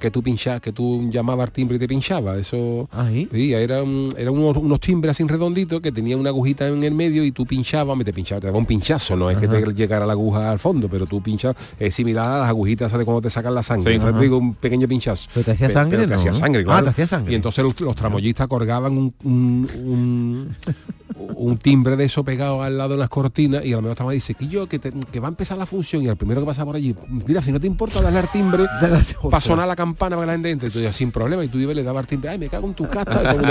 que 0.01 0.11
tú 0.11 0.23
pinchabas, 0.23 0.61
que 0.61 0.73
tú 0.73 1.09
llamabas 1.11 1.51
timbre 1.53 1.77
y 1.77 1.79
te 1.81 1.89
pinchaba? 1.89 2.37
Eso 2.39 2.89
sí, 3.33 3.53
era 3.53 3.83
un- 3.83 4.13
eran 4.17 4.35
unos, 4.35 4.57
unos 4.57 4.81
timbres 4.81 5.11
así 5.11 5.25
redonditos 5.27 5.81
que 5.81 5.91
tenía 5.93 6.17
una 6.17 6.31
agujita 6.31 6.67
en 6.69 6.83
el 6.85 6.95
medio 6.95 7.25
y 7.25 7.33
tú 7.33 7.45
pinchabas, 7.47 7.97
me 7.97 8.05
te 8.05 8.13
pinchaba, 8.13 8.41
te 8.41 8.47
daba 8.47 8.59
un 8.59 8.67
pinchazo, 8.67 9.17
no 9.17 9.31
es 9.31 9.39
que 9.39 9.49
te 9.49 9.73
llegara 9.75 10.07
la 10.07 10.13
aguja 10.13 10.51
al 10.51 10.59
fondo, 10.59 10.89
pero 10.89 11.07
tú 11.07 11.23
pinchabas, 11.23 11.57
es 11.79 11.95
similar 11.95 12.31
a 12.31 12.39
las 12.41 12.49
agujitas 12.49 12.93
de 12.93 13.05
cuando 13.05 13.23
te 13.23 13.31
sacan 13.31 13.55
la 13.55 13.63
sangre, 13.63 13.99
Sí. 13.99 14.07
Te 14.13 14.21
digo, 14.21 14.37
un 14.39 14.55
pequeño 14.55 14.87
pinchazo. 14.89 15.29
Pero 15.33 15.45
te 15.45 15.51
hacía 15.53 15.71
sangre, 15.71 15.99
pero 15.99 16.09
te 16.09 16.15
¿no? 16.15 16.17
hacía 16.21 16.35
sangre, 16.35 16.61
Ah, 16.63 16.65
claro. 16.65 16.87
Hacía 16.93 17.07
sangre. 17.07 17.33
Y 17.33 17.37
entonces 17.37 17.65
los, 17.65 17.79
los 17.81 17.97
tramoyistas 17.97 18.47
colgaban 18.49 18.93
un, 18.97 19.15
un, 19.25 19.69
un- 19.85 20.57
un 21.37 21.59
timbre 21.59 21.97
de 21.97 22.05
eso 22.05 22.25
pegado 22.25 22.63
al 22.63 22.79
lado 22.79 22.91
de 22.91 22.97
las 22.99 23.09
cortinas 23.09 23.65
y 23.65 23.73
a 23.73 23.77
lo 23.77 23.83
mejor 23.83 23.93
estaba 23.93 24.13
dice 24.13 24.35
que 24.35 24.49
yo 24.49 24.67
que, 24.67 24.79
te- 24.79 24.93
que 24.93 25.21
va 25.21 25.29
a 25.29 25.31
empezar 25.31 25.59
la 25.59 25.67
función 25.67 26.03
y 26.03 26.09
al 26.09 26.17
primero 26.17 26.41
que 26.41 26.47
pasa 26.47 26.65
por 26.65 26.75
allí 26.77 26.95
mira 27.27 27.43
si 27.43 27.53
no 27.53 27.61
te 27.61 27.67
importa 27.67 28.01
darle 28.01 28.21
al 28.21 28.29
timbre 28.31 28.65
para 29.31 29.41
sonar 29.41 29.69
la 29.69 29.77
campana 29.77 30.17
para 30.17 30.23
que 30.23 30.27
la 30.27 30.33
gente 30.33 30.51
entre. 30.51 30.71
Tú 30.71 30.79
sin 30.93 31.11
problema 31.13 31.45
y 31.45 31.49
tú 31.49 31.59
ibas 31.59 31.77
le 31.77 31.83
dabas 31.83 32.01
al 32.01 32.07
timbre 32.07 32.31
ay 32.31 32.39
me 32.39 32.49
cago 32.49 32.67
en 32.69 32.75
tu 32.75 32.89
casta 32.89 33.35
con 33.35 33.43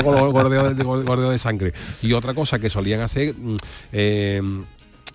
de 1.30 1.38
sangre. 1.38 1.74
Y 2.02 2.14
otra 2.14 2.34
cosa 2.34 2.60
que 2.60 2.70
solían 2.70 3.02
hacer 3.02 3.36
mm, 3.36 3.56
eh, 3.94 4.42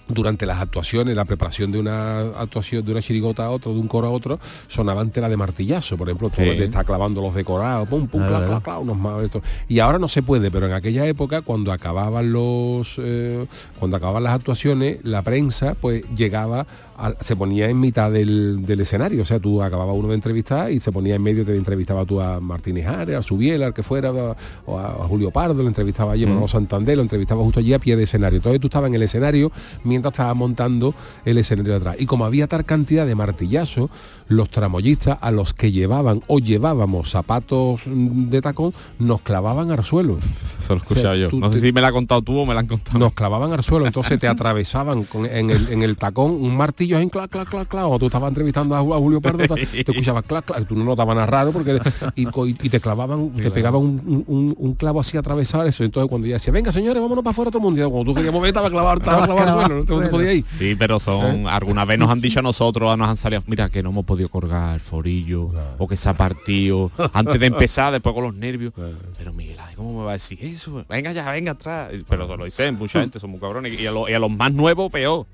durante 0.09 0.47
las 0.47 0.61
actuaciones, 0.61 1.17
la 1.17 1.25
preparación 1.25 1.73
de 1.73 1.79
una 1.81 2.21
actuación 2.39 2.85
de 2.85 2.93
una 2.93 3.03
chirigota 3.03 3.45
a 3.47 3.51
otra, 3.51 3.73
de 3.73 3.79
un 3.79 3.89
coro 3.89 4.07
a 4.07 4.11
otro, 4.11 4.39
sonaban 4.69 5.11
tela 5.11 5.29
de 5.29 5.37
martillazo. 5.37 5.97
Por 5.97 6.09
ejemplo, 6.09 6.29
tú 6.31 6.37
Sí. 6.43 6.51
te 6.57 6.65
está 6.65 6.85
clavando 6.85 7.21
los 7.21 7.35
decorados, 7.35 7.89
pum, 7.89 8.07
pum, 8.07 8.21
Claro, 8.21 8.37
clac, 8.37 8.47
claro. 8.47 8.63
clac, 8.63 8.65
clac, 8.65 8.81
unos 8.83 8.97
más 8.99 9.23
estos. 9.25 9.43
Y 9.69 9.81
ahora 9.81 9.99
no 9.99 10.09
se 10.09 10.23
puede, 10.23 10.51
pero 10.51 10.67
en 10.67 10.73
aquella 10.73 11.07
época, 11.07 11.43
cuando 11.43 11.73
acababan 11.73 12.33
los 12.33 12.95
eh, 12.99 13.47
cuando 13.79 13.97
acababan 13.97 14.23
las 14.25 14.35
actuaciones, 14.35 14.99
la 15.03 15.23
prensa 15.23 15.75
pues 15.81 16.05
llegaba 16.15 16.67
al- 16.99 17.17
se 17.21 17.37
ponía 17.37 17.69
en 17.69 17.79
mitad 17.81 18.11
del, 18.11 18.65
del 18.67 18.81
escenario. 18.81 19.23
O 19.23 19.25
sea, 19.25 19.39
tú 19.39 19.63
acababa 19.63 19.93
uno 19.93 20.09
de 20.09 20.15
entrevistar 20.15 20.71
y 20.71 20.81
se 20.81 20.93
ponía 20.93 21.15
en 21.17 21.23
medio, 21.23 21.45
te 21.45 21.57
entrevistaba 21.57 22.05
tú 22.05 22.21
a 22.21 22.41
Martínez 22.41 22.87
Ares, 22.87 23.17
a 23.17 23.23
Subiela, 23.23 23.67
al 23.67 23.75
que 23.75 23.83
fuera, 23.83 24.13
o 24.13 24.79
a, 24.79 24.87
a 24.87 25.09
Julio 25.09 25.31
Pardo, 25.31 25.63
lo 25.63 25.69
entrevistaba 25.69 26.13
allí, 26.13 26.25
a 26.25 26.29
Manolo 26.29 26.49
Santander, 26.49 26.97
lo 26.97 27.03
entrevistaba 27.03 27.43
justo 27.43 27.61
allí 27.61 27.73
a 27.73 27.79
pie 27.79 27.97
de 27.97 28.05
escenario. 28.05 28.37
Entonces 28.39 28.61
tú 28.61 28.67
estabas 28.69 28.89
en 28.89 28.95
el 28.95 29.03
escenario 29.03 29.51
mientras 29.85 30.13
estaba 30.13 30.35
montando 30.35 30.95
el 31.25 31.39
escenario 31.39 31.73
de 31.73 31.79
atrás. 31.79 31.97
Y 31.99 32.07
como 32.07 32.25
había 32.25 32.47
tal 32.47 32.65
cantidad 32.65 33.07
de 33.07 33.15
martillazos, 33.15 33.91
los 34.29 34.51
tramoyistas 34.51 35.19
a 35.21 35.31
los 35.31 35.55
que 35.55 35.71
llevaban 35.73 36.23
o 36.27 36.39
llevábamos 36.39 37.11
zapatos 37.11 37.81
mm, 37.87 38.29
de 38.31 38.43
tacón, 38.43 38.75
nos 38.99 39.21
clavaban 39.23 39.71
al 39.71 39.85
suelo. 39.85 40.19
Eso 40.59 40.75
lo 40.75 40.75
he 40.75 40.79
escuchado 40.79 41.15
yo. 41.15 41.29
tú 41.29 41.39
No 41.41 41.49
sé 41.53 41.61
te- 41.61 41.67
si 41.69 41.73
me 41.73 41.81
la 41.81 41.89
has 41.89 41.93
contado 41.93 42.23
tú 42.23 42.39
o 42.39 42.47
me 42.47 42.55
la 42.55 42.61
han 42.61 42.67
contado. 42.67 42.99
nos 42.99 43.13
clavaban 43.13 43.53
al 43.53 43.63
suelo, 43.63 43.87
entonces 43.87 44.19
te 44.19 44.27
atravesaban 44.29 45.05
con- 45.05 45.27
en, 45.27 45.51
el, 45.51 45.69
en 45.73 45.83
el 45.83 45.97
tacón 45.97 46.31
un 46.33 46.57
martillo 46.57 46.86
en 46.95 47.09
clac, 47.09 47.31
clac, 47.31 47.49
clac, 47.49 47.69
clac, 47.69 47.85
o 47.87 47.99
tú 47.99 48.07
estabas 48.07 48.29
entrevistando 48.29 48.75
a, 48.77 48.81
Ju- 48.83 48.95
a 48.95 48.99
Julio 48.99 49.21
Pardo, 49.21 49.39
te, 49.55 49.67
te 49.67 49.91
escuchabas 49.93 50.25
clac, 50.25 50.45
clac, 50.45 50.67
tú 50.67 50.75
no 50.77 50.85
notabas 50.85 51.15
nada 51.15 51.27
raro 51.27 51.53
porque 51.53 51.81
y, 52.17 52.69
te 52.69 52.81
clavaban, 52.81 53.31
te 53.37 53.51
pegaban 53.51 53.81
un, 53.81 54.25
un- 54.27 54.55
un 54.57 54.75
clavo 54.75 55.01
así 55.01 55.17
atravesado 55.17 55.65
eso, 55.67 55.85
entonces 55.85 56.09
cuando 56.09 56.27
ya 56.27 56.35
decía, 56.35 56.53
venga 56.53 56.73
señores, 56.73 57.01
vámonos 57.03 57.23
para 57.25 57.33
afuera 57.33 57.51
todo 57.51 57.59
el 57.59 57.65
mundo, 57.65 57.81
y 57.87 57.91
cuando 57.91 58.11
tú 58.11 58.15
querías 58.15 58.33
mover 58.33 58.49
estaba 58.49 58.71
clavado, 58.71 58.99
estaba 58.99 59.25
clavado 59.27 59.61
al 59.61 59.67
suelo, 59.67 59.85
no 59.85 60.01
te- 60.07 60.09
podías 60.09 60.35
ir. 60.35 60.45
Sí, 60.59 60.75
pero 60.79 61.01
son 61.01 61.47
¿Eh? 61.47 61.49
alguna 61.49 61.85
vez 61.85 61.99
nos 61.99 62.11
han 62.11 62.21
dicho 62.21 62.41
a 62.41 62.43
nosotros, 62.43 62.97
nos 62.97 63.09
han 63.09 63.17
salido, 63.17 63.43
mira 63.47 63.69
que 63.69 63.83
no 63.83 63.91
hemos 63.91 64.05
podido 64.05 64.29
colgar 64.29 64.75
el 64.75 64.81
forillo 64.81 65.51
o 65.79 65.87
que 65.87 65.97
se 65.97 66.09
ha 66.09 66.15
partido 66.15 66.91
antes 67.13 67.41
de 67.41 67.47
empezar, 67.47 67.93
después 67.93 68.15
con 68.15 68.25
los 68.25 68.35
nervios. 68.35 68.73
Pero 69.19 69.33
Miguel, 69.33 69.57
¿cómo 69.75 69.99
me 70.01 70.05
va 70.05 70.11
a 70.11 70.15
decir 70.15 70.39
eso? 70.43 70.85
Venga 70.89 71.13
ya, 71.13 71.31
venga 71.31 71.53
atrás. 71.53 71.91
Pero 72.09 72.37
lo 72.37 72.45
dicen, 72.45 72.77
mucha 72.79 73.01
gente, 73.01 73.19
son 73.19 73.31
muy 73.31 73.41
cabrones. 73.41 73.79
Y 73.79 73.87
a, 73.87 73.93
lo- 73.93 74.09
y 74.09 74.13
a 74.13 74.19
los 74.19 74.31
más 74.31 74.53
nuevos, 74.53 74.91
peor. 74.91 75.27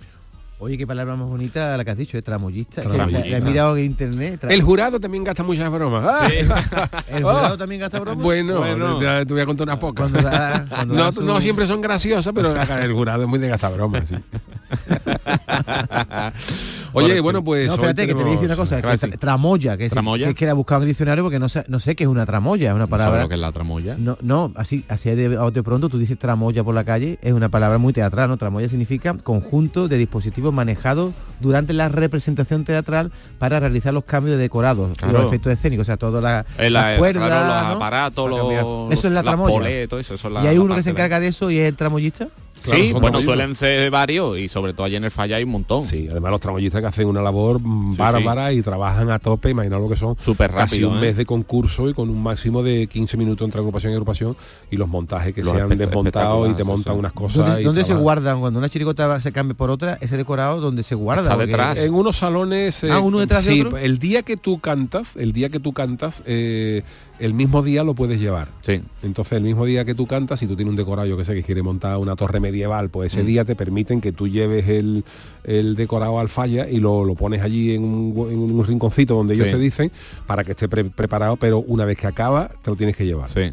Oye, 0.65 0.79
qué 0.79 0.87
palabra 0.87 1.17
más 1.17 1.27
bonita 1.29 1.77
la 1.77 1.85
que 1.85 1.91
has 1.91 1.99
dicho, 1.99 2.17
es 2.17 2.23
tramoyista. 2.23 2.83
Tramoyista. 2.83 3.37
he 3.37 3.41
mirado 3.41 3.77
en 3.77 3.85
internet. 3.85 4.43
tra- 4.45 4.53
El 4.53 4.63
jurado 4.63 5.01
también 5.01 5.25
gasta 5.25 5.43
muchas 5.43 5.69
bromas. 5.73 6.05
Ah. 6.07 6.29
¿El 7.09 7.25
jurado 7.25 7.59
también 7.59 7.81
gasta 7.81 7.99
bromas? 7.99 8.23
Bueno, 8.23 8.59
Bueno. 8.59 8.99
Te, 9.01 9.27
te 9.27 9.33
voy 9.35 9.43
a 9.43 9.47
contar 9.47 9.67
unas 9.67 9.79
pocas. 9.79 10.09
Cuando 10.09 10.23
da- 10.31 10.65
cuando 10.69 10.95
no, 10.95 11.13
su- 11.13 11.25
no 11.25 11.41
siempre 11.41 11.67
son 11.67 11.81
graciosas, 11.81 12.33
pero 12.33 12.55
el 12.55 12.93
jurado 12.93 13.25
es 13.25 13.29
muy 13.29 13.41
de 13.41 13.49
gastar 13.49 13.73
bromas, 13.75 14.09
sí. 14.09 14.15
Oye, 16.95 17.21
bueno, 17.21 17.43
pues... 17.43 17.69
No, 17.69 17.75
espérate, 17.75 18.07
que 18.07 18.15
te 18.15 18.23
voy 18.23 18.31
a 18.31 18.35
decir 18.35 18.47
una 18.47 18.57
cosa. 18.57 18.81
que 18.81 18.89
tra- 18.89 19.19
tramoya, 19.19 19.77
que 19.77 19.87
es, 19.87 19.93
¿Tramoya? 19.93 20.27
que 20.27 20.31
es 20.31 20.37
que 20.37 20.45
la 20.45 20.51
he 20.53 20.55
buscado 20.55 20.83
en 20.83 20.85
el 20.85 20.89
diccionario 20.89 21.25
porque 21.25 21.39
no 21.39 21.49
sé, 21.49 21.65
no 21.69 21.81
sé 21.81 21.97
qué 21.97 22.05
es 22.05 22.09
una 22.09 22.27
tramoya, 22.27 22.71
es 22.71 22.75
una 22.77 22.87
palabra... 22.87 23.23
lo 23.23 23.29
que 23.29 23.35
es 23.35 23.41
la 23.41 23.51
tramoya? 23.51 23.97
No, 23.99 24.19
no, 24.21 24.53
así, 24.57 24.85
así 24.89 25.11
de, 25.11 25.29
de 25.31 25.63
pronto 25.63 25.89
tú 25.89 25.99
dices 25.99 26.19
tramoya 26.19 26.63
por 26.63 26.75
la 26.75 26.85
calle, 26.85 27.19
es 27.23 27.33
una 27.33 27.49
palabra 27.49 27.79
muy 27.79 27.93
teatral, 27.93 28.29
¿no? 28.29 28.37
Tramoya 28.37 28.69
significa 28.69 29.15
conjunto 29.15 29.89
de 29.89 29.97
dispositivos 29.97 30.52
manejados 30.53 31.15
durante 31.41 31.73
la 31.73 31.89
representación 31.89 32.65
teatral 32.65 33.11
para 33.39 33.59
realizar 33.59 33.93
los 33.93 34.05
cambios 34.05 34.37
de 34.37 34.43
decorados 34.43 34.97
Claro. 34.97 35.13
los 35.15 35.27
efectos 35.27 35.53
escénicos, 35.53 35.85
o 35.85 35.87
sea, 35.87 35.97
todas 35.97 36.45
Eh, 36.59 36.71
la- 36.71 36.91
las 36.91 36.99
cuerdas, 36.99 37.27
claro, 37.29 37.47
los 37.63 37.69
¿no? 37.71 37.77
aparatos, 37.77 38.31
los- 38.31 38.93
Eso 38.93 39.09
es 39.09 39.15
la 39.15 39.23
tramoya. 39.23 39.53
polés, 39.55 39.89
todo 39.89 39.99
eso, 39.99 40.15
eso 40.15 40.29
es 40.29 40.35
la- 40.35 40.45
y 40.45 40.47
hay 40.47 40.59
uno 40.59 40.75
que 40.77 40.83
se 40.83 40.91
encarga 40.91 41.19
de 41.19 41.29
eso 41.29 41.51
y 41.51 41.59
es 41.59 41.69
el 41.69 41.77
tramoyista. 41.77 42.29
Claro, 42.63 42.79
sí, 42.81 42.93
bueno, 42.93 43.01
tramoyistas. 43.09 43.25
suelen 43.25 43.55
ser 43.55 43.91
varios 43.91 44.39
y 44.39 44.49
sobre 44.49 44.73
todo 44.73 44.85
allí 44.87 44.97
en 44.97 45.05
el 45.05 45.11
falla 45.11 45.37
hay 45.37 45.45
un 45.45 45.51
montón. 45.51 45.85
Sí, 45.85 46.09
además 46.11 46.31
los 46.33 46.41
tramoyistas 46.41 46.81
que 46.81 46.87
hacen 46.87 47.09
una 47.09 47.21
labor 47.23 47.61
mm, 47.61 47.97
bárbara 47.97 48.53
y 48.53 48.63
trabajan 48.63 49.11
a 49.11 49.19
tope, 49.19 49.51
imagina 49.51 49.79
lo 49.79 49.89
que 49.89 49.97
son. 49.97 50.17
Súper 50.25 50.51
Casi 50.53 50.77
rápido, 50.77 50.91
un 50.91 50.99
¿eh? 50.99 51.01
mes 51.01 51.17
de 51.17 51.27
concurso 51.27 51.89
y 51.89 51.95
con 51.95 52.09
un 52.11 52.23
máximo 52.23 52.63
de 52.63 52.87
15 52.87 53.17
minutos 53.17 53.45
entre 53.45 53.61
agrupación 53.61 53.93
y 53.93 53.95
agrupación 53.95 54.37
y 54.71 54.77
los 54.77 54.89
montajes 54.89 55.35
que 55.35 55.43
Los 55.43 55.53
se 55.55 55.61
han 55.61 55.77
desmontado 55.77 56.49
y 56.51 56.55
te 56.55 56.65
montan 56.65 56.95
sí. 56.95 56.99
unas 56.99 57.13
cosas. 57.13 57.37
¿Dónde, 57.47 57.61
y 57.63 57.65
dónde 57.65 57.85
se 57.85 57.95
guardan? 57.95 58.41
Cuando 58.41 58.59
una 58.59 58.69
chiricota 58.69 59.21
se 59.21 59.33
cambia 59.33 59.55
por 59.57 59.71
otra, 59.71 59.99
ese 60.01 60.17
decorado, 60.17 60.61
¿dónde 60.61 60.83
se 60.83 60.95
guarda? 60.95 61.23
Está 61.31 61.37
detrás. 61.37 61.79
En 61.79 61.93
unos 61.95 62.17
salones. 62.17 62.85
eh, 62.85 62.91
Ah, 62.93 63.01
uno 63.01 63.19
detrás 63.19 63.45
de 63.45 63.53
sí, 63.53 63.61
otro. 63.63 63.79
el 63.79 63.99
día 63.99 64.23
que 64.23 64.37
tú 64.37 64.59
cantas, 64.61 65.17
el 65.17 65.33
día 65.33 65.49
que 65.49 65.59
tú 65.61 65.73
cantas, 65.73 66.23
eh, 66.27 66.83
el 67.25 67.35
mismo 67.35 67.63
día 67.63 67.85
lo 67.85 67.95
puedes 67.95 68.19
llevar. 68.21 68.49
Sí. 68.63 68.83
Entonces, 69.03 69.33
el 69.35 69.43
mismo 69.45 69.65
día 69.65 69.85
que 69.85 69.95
tú 69.95 70.07
cantas, 70.07 70.41
si 70.41 70.47
tú 70.47 70.57
tienes 70.57 70.71
un 70.71 70.77
decorado, 70.77 71.07
yo 71.09 71.17
que 71.17 71.25
sé, 71.25 71.35
que 71.35 71.43
quiere 71.43 71.63
montar 71.63 71.97
una 71.99 72.17
torre 72.17 72.41
medieval, 72.41 72.91
pues 72.91 73.13
ese 73.13 73.23
Mm. 73.23 73.27
día 73.27 73.45
te 73.45 73.55
permiten 73.57 74.01
que 74.01 74.13
tú 74.13 74.29
lleves 74.29 74.69
el, 74.69 75.05
el 75.45 75.75
decorado 75.77 76.19
al 76.21 76.29
falla 76.29 76.69
y 76.69 76.79
lo, 76.79 77.05
lo 77.05 77.15
pones 77.15 77.41
allí 77.43 77.75
en 77.75 77.85
un, 77.85 78.29
en 78.31 78.39
un 78.39 78.65
rinconcito 78.67 79.15
donde 79.15 79.35
ellos 79.35 79.47
Sí. 79.47 79.53
te 79.55 79.59
dicen 79.59 79.93
para 80.27 80.45
que 80.45 80.53
esté 80.53 80.69
pre- 80.69 80.85
preparado, 80.85 81.37
pero 81.37 81.61
una 81.61 81.85
vez 81.85 81.97
que 81.99 82.07
acaba, 82.07 82.51
te 82.63 82.71
lo 82.71 82.77
tienes 82.77 82.97
que 82.97 83.07
llevar. 83.07 83.31
Sí. 83.31 83.53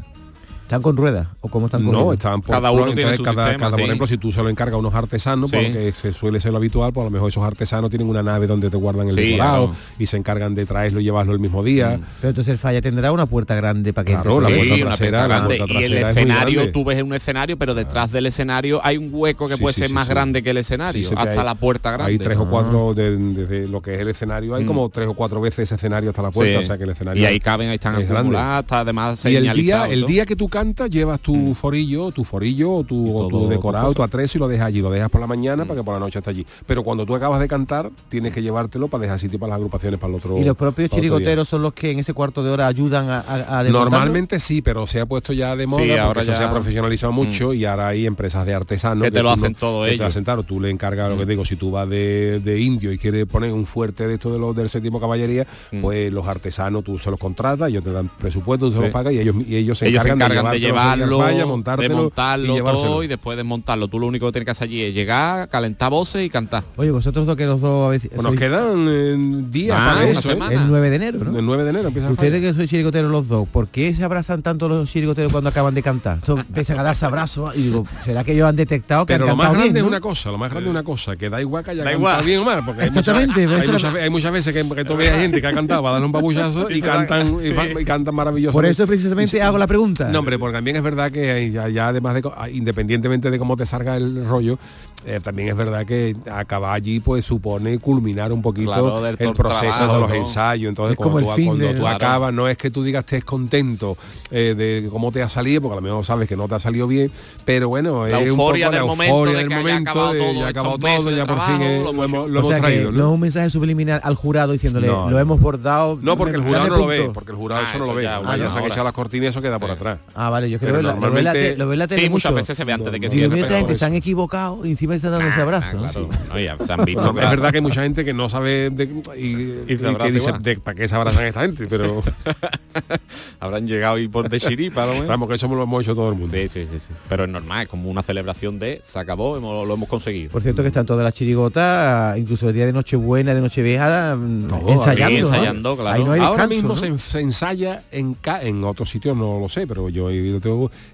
¿Están 0.69 0.84
con 0.84 0.95
ruedas? 0.97 1.27
¿O 1.41 1.47
cómo 1.49 1.65
están 1.65 1.82
con 1.84 1.91
No, 1.93 1.99
ruedas? 2.01 2.17
estaban 2.19 2.43
por 2.43 2.53
Cada 2.55 2.69
uno 2.69 2.82
entonces 2.84 3.03
tiene 3.03 3.17
su 3.17 3.23
cada, 3.23 3.47
sistema, 3.47 3.60
cada, 3.65 3.71
sí. 3.71 3.82
por 3.82 3.86
ejemplo, 3.86 4.05
si 4.05 4.17
tú 4.19 4.32
se 4.32 4.43
lo 4.43 4.49
encargas 4.49 4.75
a 4.75 4.77
unos 4.77 4.93
artesanos, 4.93 5.49
Sí. 5.49 5.58
porque 5.58 5.91
se 5.93 6.13
suele 6.13 6.39
ser 6.39 6.51
lo 6.51 6.58
habitual, 6.60 6.93
pues 6.93 7.01
a 7.01 7.05
lo 7.05 7.10
mejor 7.12 7.29
esos 7.29 7.43
artesanos 7.43 7.89
tienen 7.89 8.08
una 8.08 8.21
nave 8.21 8.45
donde 8.45 8.69
te 8.69 8.77
guardan 8.77 9.10
el 9.10 9.15
Sí, 9.15 9.32
decorado 9.32 9.69
claro. 9.69 9.79
y 9.97 10.05
se 10.05 10.17
encargan 10.17 10.53
de 10.53 10.67
traerlo 10.67 10.99
y 10.99 11.05
llevarlo 11.05 11.34
el 11.34 11.39
mismo 11.39 11.63
día. 11.63 11.97
Mm. 11.97 12.01
Pero 12.21 12.29
entonces 12.29 12.51
el 12.51 12.60
falla 12.60 12.84
tendrá 12.84 13.12
una 13.12 13.25
puerta 13.25 13.55
grande 13.55 13.93
para 13.93 14.05
que 14.05 14.12
Claro, 14.13 14.38
entre 14.38 14.51
la 14.51 14.58
puerta 14.60 14.86
trasera, 14.86 15.27
la 15.27 15.45
puerta 15.45 15.55
y 15.55 15.62
el 15.62 15.67
trasera 15.67 15.82
es 15.82 16.03
muy 16.03 16.10
escenario, 16.21 16.71
tú 16.71 16.86
ves 16.86 17.01
un 17.01 17.13
escenario, 17.15 17.58
pero 17.58 17.73
detrás 17.73 18.12
del 18.12 18.27
escenario 18.27 18.79
hay 18.84 18.97
un 18.97 19.10
hueco 19.12 19.47
que 19.47 19.55
Sí, 19.55 19.62
puede 19.63 19.73
sí, 19.73 19.79
ser 19.79 19.88
sí, 19.88 19.93
más 19.95 20.05
sí. 20.05 20.13
grande 20.13 20.43
que 20.43 20.51
el 20.51 20.58
escenario, 20.58 21.10
hasta 21.17 21.39
hay- 21.39 21.45
la 21.47 21.55
puerta 21.55 21.91
grande. 21.93 22.12
Hay 22.12 22.19
tres 22.19 22.38
o 22.38 22.45
cuatro 22.47 22.93
de, 22.93 23.17
de- 23.17 23.47
de 23.47 23.67
lo 23.67 23.82
que 23.82 23.95
es 23.95 24.01
el 24.01 24.10
escenario, 24.10 24.53
hay 24.53 24.65
Mm. 24.65 24.67
como 24.67 24.89
tres 24.89 25.08
o 25.08 25.15
cuatro 25.15 25.41
veces 25.41 25.63
ese 25.63 25.73
escenario 25.73 26.12
hasta 26.12 26.21
la 26.21 26.29
puerta, 26.29 26.60
o 26.60 26.63
sea 26.63 26.77
que 26.77 26.84
el 26.84 26.91
escenario 26.91 27.23
y 27.23 27.25
ahí 27.25 27.39
caben, 27.39 27.69
ahí 27.69 27.75
están 27.77 27.95
acumuladas, 27.95 28.62
está 28.62 28.82
además 28.82 29.25
Y 29.25 29.36
el 29.36 29.47
el 29.49 30.05
día 30.05 30.27
que 30.27 30.36
tú 30.36 30.47
cantas, 30.59 30.89
llevas 30.89 31.19
tu 31.21 31.53
forillo, 31.53 32.11
tu 32.11 32.23
forillo 32.25 32.73
o 32.73 32.83
tu, 32.83 33.17
o 33.17 33.27
tu 33.27 33.39
todo- 33.39 33.47
decorado, 33.47 33.93
tu 33.93 34.03
atrezo 34.03 34.37
y 34.37 34.39
lo 34.41 34.47
dejas 34.47 34.67
allí. 34.67 34.81
Lo 34.81 34.91
dejas 34.91 35.09
por 35.09 35.21
la 35.21 35.27
mañana 35.27 35.63
para 35.65 35.79
que 35.79 35.83
por 35.85 35.93
la 35.93 35.99
noche 36.01 36.19
esté 36.19 36.31
allí. 36.31 36.45
Pero 36.65 36.83
cuando 36.83 37.05
tú 37.05 37.15
acabas 37.15 37.39
de 37.39 37.47
cantar, 37.47 37.89
tienes 38.09 38.33
que 38.33 38.41
llevártelo 38.41 38.87
para 38.89 39.03
dejar 39.03 39.19
sitio 39.19 39.39
para 39.39 39.51
las 39.51 39.57
agrupaciones 39.57 39.99
para 39.99 40.11
el 40.11 40.17
otro 40.19 40.37
Y 40.37 40.43
los 40.43 40.57
propios 40.57 40.89
chirigoteros 40.89 41.47
son 41.47 41.61
los 41.61 41.73
que 41.73 41.91
en 41.91 41.99
ese 41.99 42.13
cuarto 42.13 42.43
de 42.43 42.49
hora 42.51 42.67
ayudan 42.67 43.09
a, 43.09 43.59
a? 43.59 43.63
Normalmente 43.63 44.39
sí, 44.39 44.61
pero 44.61 44.85
se 44.85 44.99
ha 44.99 45.05
puesto 45.05 45.31
ya 45.33 45.55
de 45.55 45.65
moda 45.67 45.83
Sí, 45.83 45.91
ahora 45.91 46.21
eso 46.21 46.33
se 46.33 46.41
ya- 46.41 46.49
ha 46.49 46.53
profesionalizado 46.53 47.13
mucho 47.13 47.53
y 47.53 47.63
ahora 47.65 47.87
hay 47.87 48.05
empresas 48.05 48.45
de 48.45 48.53
artesanos 48.53 49.05
Que 49.05 49.11
te 49.11 49.23
lo 49.23 49.29
hacen 49.31 49.53
no- 49.53 49.57
todo 49.59 49.81
que 49.83 49.89
te 49.89 49.93
ellos. 49.95 50.01
lo 50.01 50.07
hacen, 50.07 50.23
claro, 50.25 50.43
tú 50.43 50.59
le 50.59 50.69
encargas 50.69 51.09
lo 51.09 51.17
que 51.17 51.25
te 51.25 51.31
digo, 51.31 51.45
si 51.45 51.55
tú 51.55 51.71
vas 51.71 51.87
de, 51.89 52.41
de 52.43 52.59
indio 52.59 52.91
y 52.91 52.97
quieres 52.97 53.25
poner 53.27 53.51
un 53.53 53.65
fuerte 53.65 54.07
de 54.07 54.15
esto 54.15 54.31
de 54.33 54.39
los 54.39 54.55
del 54.55 54.69
séptimo 54.69 54.99
caballería, 54.99 55.47
pues 55.81 56.11
los 56.11 56.27
artesanos 56.27 56.83
tú 56.83 56.97
se 56.99 57.09
los 57.09 57.19
contratas, 57.19 57.69
ellos 57.69 57.83
te 57.83 57.91
dan 57.91 58.09
presupuesto, 58.09 58.67
tú 58.69 58.75
se 58.75 58.81
los 58.81 58.89
pagas 58.89 59.13
y 59.13 59.19
ellos 59.19 59.35
y 59.47 59.55
ellos 59.55 59.77
se 59.77 59.87
ellos 59.87 60.03
se 60.03 60.09
encargan, 60.09 60.31
encargan 60.31 60.48
de 60.51 60.59
llevarlo, 60.59 61.19
falla, 61.19 61.38
de 61.39 61.45
montarlo 61.45 62.55
y 62.55 62.59
todo 62.59 63.03
y 63.03 63.07
después 63.07 63.38
desmontarlo. 63.38 63.88
Tú 63.88 63.99
lo 63.99 64.07
único 64.07 64.25
que 64.27 64.31
tienes 64.33 64.45
que 64.45 64.51
hacer 64.51 64.65
allí 64.67 64.83
es 64.83 64.93
llegar, 64.93 65.49
calentar 65.49 65.89
voces 65.89 66.25
y 66.25 66.29
cantar. 66.29 66.63
Oye, 66.77 66.91
vosotros 66.91 67.25
dos 67.25 67.35
que 67.35 67.45
los 67.45 67.62
dos 67.62 67.88
a 67.88 67.89
veces... 67.89 68.12
Pues 68.13 68.23
nos 68.23 68.35
quedan 68.35 68.88
eh, 68.89 69.15
días 69.49 69.77
Ah, 69.79 69.85
para 69.89 70.01
una 70.01 70.09
eso, 70.09 70.29
¿eh? 70.29 70.33
semana. 70.33 70.53
El 70.53 70.67
9 70.67 70.89
de 70.89 70.95
enero, 70.95 71.19
¿no? 71.23 71.39
El 71.39 71.45
9 71.45 71.63
de 71.63 71.69
enero 71.69 71.88
empieza 71.89 72.09
Ustedes 72.09 72.41
que 72.41 72.53
sois 72.53 72.69
chirigoteros 72.69 73.12
los 73.12 73.27
dos, 73.27 73.47
¿por 73.47 73.67
qué 73.69 73.93
se 73.95 74.03
abrazan 74.03 74.41
tanto 74.41 74.67
los 74.67 74.89
chirigoteros 74.89 75.31
cuando 75.31 75.49
acaban 75.49 75.73
de 75.73 75.83
cantar? 75.83 76.17
Esto 76.17 76.38
empiezan 76.47 76.79
a 76.79 76.83
darse 76.83 77.05
abrazos 77.05 77.55
y 77.55 77.63
digo, 77.63 77.85
¿será 78.03 78.23
que 78.23 78.33
ellos 78.33 78.47
han 78.47 78.55
detectado 78.55 79.05
que 79.05 79.13
Pero 79.13 79.25
han 79.25 79.29
lo 79.31 79.35
más 79.35 79.47
cantado 79.47 79.62
grande 79.62 79.73
bien, 79.73 79.77
es 79.77 79.83
¿no? 79.83 79.88
una 79.89 80.01
cosa, 80.01 80.31
lo 80.31 80.38
más 80.38 80.49
grande 80.51 80.69
es 80.69 80.71
una 80.71 80.83
cosa, 80.83 81.15
que 81.15 81.29
da 81.29 81.41
igual 81.41 81.63
que 81.63 81.71
haya 81.71 81.83
Da 81.83 81.91
cantado 81.91 82.12
igual. 82.13 82.25
bien 82.25 82.39
o 82.39 82.45
mal, 82.45 82.62
porque 82.65 82.81
hay 82.81 82.89
muchas, 82.89 83.07
Exactamente, 83.07 83.47
pues 83.47 83.62
hay, 83.62 83.67
muchas, 83.67 83.95
hay 83.95 84.09
muchas 84.09 84.31
veces 84.31 84.53
que, 84.53 84.75
que 84.75 84.85
tú 84.85 84.95
ves 84.95 85.12
gente 85.17 85.41
que 85.41 85.47
ha 85.47 85.53
cantado 85.53 85.81
para 85.83 85.93
darle 85.93 86.05
un 86.07 86.12
babuchazo 86.12 86.69
y 86.71 86.81
cantan 86.81 87.39
y, 87.79 87.85
cantan 87.85 88.15
maravilloso. 88.15 88.53
Por 88.53 88.65
eso 88.65 88.88
precisamente 88.88 89.41
hago 89.41 89.57
la 89.57 89.67
pregunta. 89.67 90.09
No, 90.09 90.19
hombre, 90.19 90.38
porque 90.39 90.54
también 90.56 90.75
es 90.78 90.84
verdad 90.84 91.12
que 91.12 91.52
ya, 91.52 91.67
ya 91.69 91.89
además 91.89 92.15
de 92.15 92.23
ah, 92.36 92.49
independientemente 92.49 93.30
de 93.32 93.38
cómo 93.39 93.56
te 93.58 93.65
salga 93.65 93.97
el 93.97 94.25
rollo, 94.28 94.58
eh, 95.06 95.19
también 95.23 95.49
es 95.49 95.56
verdad 95.56 95.86
que 95.86 96.15
acabar 96.32 96.73
allí 96.75 96.99
pues 96.99 97.23
supone 97.25 97.80
culminar 97.80 98.32
un 98.34 98.41
poquito 98.41 98.71
Claro, 98.71 99.06
el 99.08 99.17
proceso 99.34 99.71
trabajo, 99.73 99.93
de 99.93 99.99
los 100.02 100.10
¿no? 100.10 100.15
ensayos. 100.15 100.69
Entonces 100.69 100.91
Es 100.91 100.97
como 100.97 101.12
cuando, 101.13 101.30
el 101.30 101.36
tú, 101.36 101.41
fin 101.41 101.45
cuando 101.47 101.65
de- 101.67 101.73
tú 101.73 101.80
Claro. 101.82 101.95
acabas, 101.95 102.34
no 102.34 102.47
es 102.47 102.58
que 102.58 102.69
tú 102.71 102.84
digas 102.84 103.02
estés 103.06 103.23
contento 103.23 103.97
eh, 104.32 104.56
de 104.58 104.89
cómo 104.89 105.12
te 105.12 105.21
ha 105.21 105.30
salido, 105.30 105.62
porque 105.62 105.73
a 105.73 105.82
lo 105.82 105.82
mejor 105.82 106.06
sabes 106.06 106.28
que 106.28 106.36
no 106.36 106.47
te 106.47 106.56
ha 106.56 106.60
salido 106.60 106.86
bien, 106.88 107.12
pero 107.45 107.69
bueno, 107.69 108.06
La 108.08 108.19
es 108.19 108.32
un 108.32 108.38
poco 108.38 108.54
del 108.54 108.62
la 108.62 108.84
momento 108.86 109.04
euforia 109.13 109.34
de 109.34 109.39
del 109.39 109.47
que 109.47 109.54
haya 109.56 109.63
momento, 109.63 109.89
acabado 109.91 110.13
de 110.13 110.19
todo, 110.19 110.34
ya 110.34 110.47
acabado 110.47 110.78
todo, 110.78 111.12
ya 111.12 111.25
por 111.25 111.39
fin 111.41 111.62
eh, 111.62 111.78
lo 111.80 111.84
lo 111.86 111.89
hemos 111.91 112.06
hemos, 112.06 112.19
hecho. 112.19 112.28
lo 112.28 112.39
o 112.39 112.41
hemos 112.43 112.52
sea 112.52 112.60
traído. 112.62 112.86
que 112.91 112.91
¿no? 112.91 112.97
no 113.04 113.08
es 113.10 113.13
un 113.13 113.19
mensaje 113.21 113.49
subliminal 113.49 114.02
al 114.04 114.15
jurado 114.15 114.52
diciéndole, 114.54 114.88
No, 114.88 115.10
lo 115.10 115.19
hemos 115.19 115.39
bordado. 115.39 115.97
No, 116.02 116.17
porque 116.17 116.36
el 116.36 116.43
jurado 116.43 116.67
no 116.67 116.78
lo 116.78 116.88
ve, 116.88 116.97
punto". 116.97 117.13
porque 117.13 117.32
el 117.32 117.38
jurado 117.38 117.62
Ah, 117.65 117.69
eso 117.69 117.80
no 117.80 117.86
lo 117.88 117.95
ve. 117.95 118.04
ya, 118.04 118.19
se 118.19 118.25
ha 118.28 118.49
ahora. 118.49 118.65
echado 118.67 118.84
las 118.84 118.93
cortinas 118.93 119.30
eso 119.30 119.41
queda 119.41 119.58
por 119.60 119.71
atrás. 119.71 119.99
Ah, 120.21 120.29
vale, 120.29 120.49
yo 120.49 120.60
creo 120.60 120.75
que 120.75 120.82
lo, 120.84 120.89
lo 120.89 120.95
ve 120.95 120.99
la 120.99 121.08
normalmente- 121.08 121.51
te- 121.51 121.58
lo 121.58 121.67
ve 121.69 121.77
la 121.77 121.88
tele 121.88 122.01
Sí, 122.03 122.10
muchas 122.10 122.32
mucho. 122.32 122.41
veces 122.41 122.58
se 122.58 122.65
ve 122.65 122.73
antes 122.73 122.91
de 122.91 122.99
que 122.99 123.08
No, 123.08 123.13
Y 123.13 123.17
cierre. 123.17 123.29
mucha 123.36 123.45
pero 123.47 123.58
gente 123.60 123.75
se 123.77 123.86
han 123.86 123.93
equivocado 123.93 124.65
y 124.65 124.71
encima 124.71 124.95
están 124.95 125.12
dando 125.12 125.27
ese 125.29 125.39
Ah, 125.39 125.43
abrazo. 125.43 125.77
¿no? 125.77 125.84
claro. 125.84 126.10
No, 126.27 126.39
ya 126.39 126.58
se 126.58 126.73
han 126.73 126.84
visto. 126.86 127.01
No, 127.01 127.13
claro. 127.13 127.27
Es 127.27 127.32
verdad 127.32 127.51
que 127.51 127.58
hay 127.58 127.62
mucha 127.62 127.84
gente 127.84 128.03
que 128.03 128.13
no 128.13 128.27
sabe 128.27 128.69
de, 128.69 128.84
y, 129.17 129.73
y 129.73 129.77
que 129.77 130.12
dice 130.12 130.34
de, 130.41 130.58
para 130.60 130.75
qué 130.75 130.88
se 130.89 130.95
abrazan 130.95 131.23
esta 131.25 131.41
gente, 131.41 131.67
pero 131.69 132.03
Habrán 133.39 133.65
llegado 133.67 133.97
y 133.97 134.08
por 134.08 134.29
de 134.29 134.39
chiripa, 134.39 134.86
¿no? 134.86 135.05
vamos 135.08 135.29
que 135.29 135.36
eso 135.36 135.47
lo 135.47 135.63
hemos 135.63 135.82
hecho 135.84 135.95
todo 135.95 136.10
el 136.10 136.15
mundo. 136.15 136.36
Sí, 136.36 136.47
sí, 136.49 136.67
sí, 136.67 136.79
sí. 136.79 136.93
Pero 137.08 137.23
es 137.23 137.29
normal, 137.29 137.63
es 137.63 137.67
como 137.69 137.89
una 137.89 138.03
celebración 138.03 138.60
de 138.60 138.82
se 138.84 138.99
acabó, 138.99 139.38
hemos- 139.38 139.65
lo 139.67 139.73
hemos 139.73 139.88
conseguido. 139.88 140.32
Por 140.32 140.41
cierto 140.41 140.62
que 140.62 140.67
están 140.67 140.86
todas 140.86 141.03
las 141.03 141.13
chirigotas, 141.13 142.17
incluso 142.17 142.49
el 142.49 142.53
día 142.55 142.65
de 142.65 142.73
Nochebuena, 142.73 143.34
de 143.34 143.41
Nochevieja, 143.41 144.15
mm, 144.15 144.47
Todo, 144.47 144.69
ensayando. 144.73 145.19
¿no? 145.19 145.25
ensayando, 145.27 145.75
claro. 145.77 145.89
Ahí 145.97 146.03
no 146.03 146.12
hay 146.12 146.19
Ahora 146.19 146.47
descanso, 146.47 146.55
mismo 146.55 146.77
se, 146.77 146.88
en- 146.88 146.99
se 146.99 147.19
ensaya 147.21 147.84
en 147.91 148.17
en 148.41 148.63
otros 148.63 148.89
sitios 148.89 149.15
no 149.15 149.39
lo 149.39 149.47
sé, 149.49 149.65
pero 149.65 149.89
yo 149.89 150.08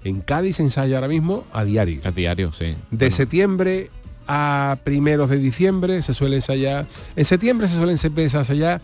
En 0.04 0.20
Cádiz 0.20 0.56
se 0.56 0.62
ensaya 0.62 0.96
ahora 0.96 1.08
mismo 1.08 1.44
a 1.52 1.64
diario. 1.64 2.00
Es 2.04 2.14
diario, 2.14 2.52
sí. 2.52 2.74
De 2.90 3.10
septiembre 3.10 3.90
a 4.28 4.78
primeros 4.84 5.30
de 5.30 5.38
diciembre 5.38 6.02
se 6.02 6.12
suele 6.14 6.36
ensayar. 6.36 6.86
En 7.14 7.24
septiembre 7.24 7.68
se 7.68 7.76
suelen 7.76 7.96
empezar 8.02 8.38
a 8.38 8.42
ensayar 8.42 8.80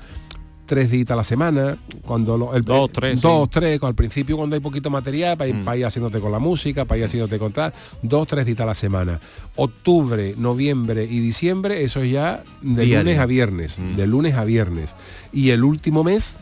tres 0.65 0.91
días 0.91 1.11
a 1.11 1.17
la 1.17 1.25
semana, 1.25 1.77
cuando 2.07 2.39
lo- 2.39 2.55
el, 2.55 2.63
Dos, 2.65 2.91
tres, 2.93 3.21
dos, 3.21 3.45
sí. 3.47 3.51
tres, 3.53 3.83
al 3.83 3.95
principio 3.95 4.37
cuando 4.39 4.55
hay 4.55 4.61
poquito 4.63 4.89
material, 4.89 5.37
para 5.37 5.49
ir, 5.49 5.57
Mm. 5.57 5.65
para 5.65 5.77
ir 5.77 5.85
haciéndote 5.85 6.21
con 6.21 6.33
la 6.33 6.39
música, 6.39 6.85
para 6.87 6.99
ir 6.99 7.05
haciéndote 7.05 7.39
contar, 7.39 7.75
dos, 8.03 8.27
tres 8.29 8.47
días 8.47 8.61
a 8.61 8.67
la 8.67 8.75
semana. 8.75 9.21
Octubre, 9.57 10.35
noviembre 10.39 11.05
y 11.05 11.19
diciembre, 11.21 11.83
eso 11.85 12.01
es 12.01 12.13
ya 12.13 12.43
de 12.63 12.85
Diario. 12.85 12.99
lunes 13.05 13.19
a 13.19 13.27
viernes, 13.27 13.79
Mm. 13.81 13.97
de 13.97 14.07
lunes 14.07 14.35
a 14.37 14.45
viernes. 14.45 14.91
Y 15.33 15.51
el 15.51 15.63
último 15.65 16.05
mes, 16.05 16.39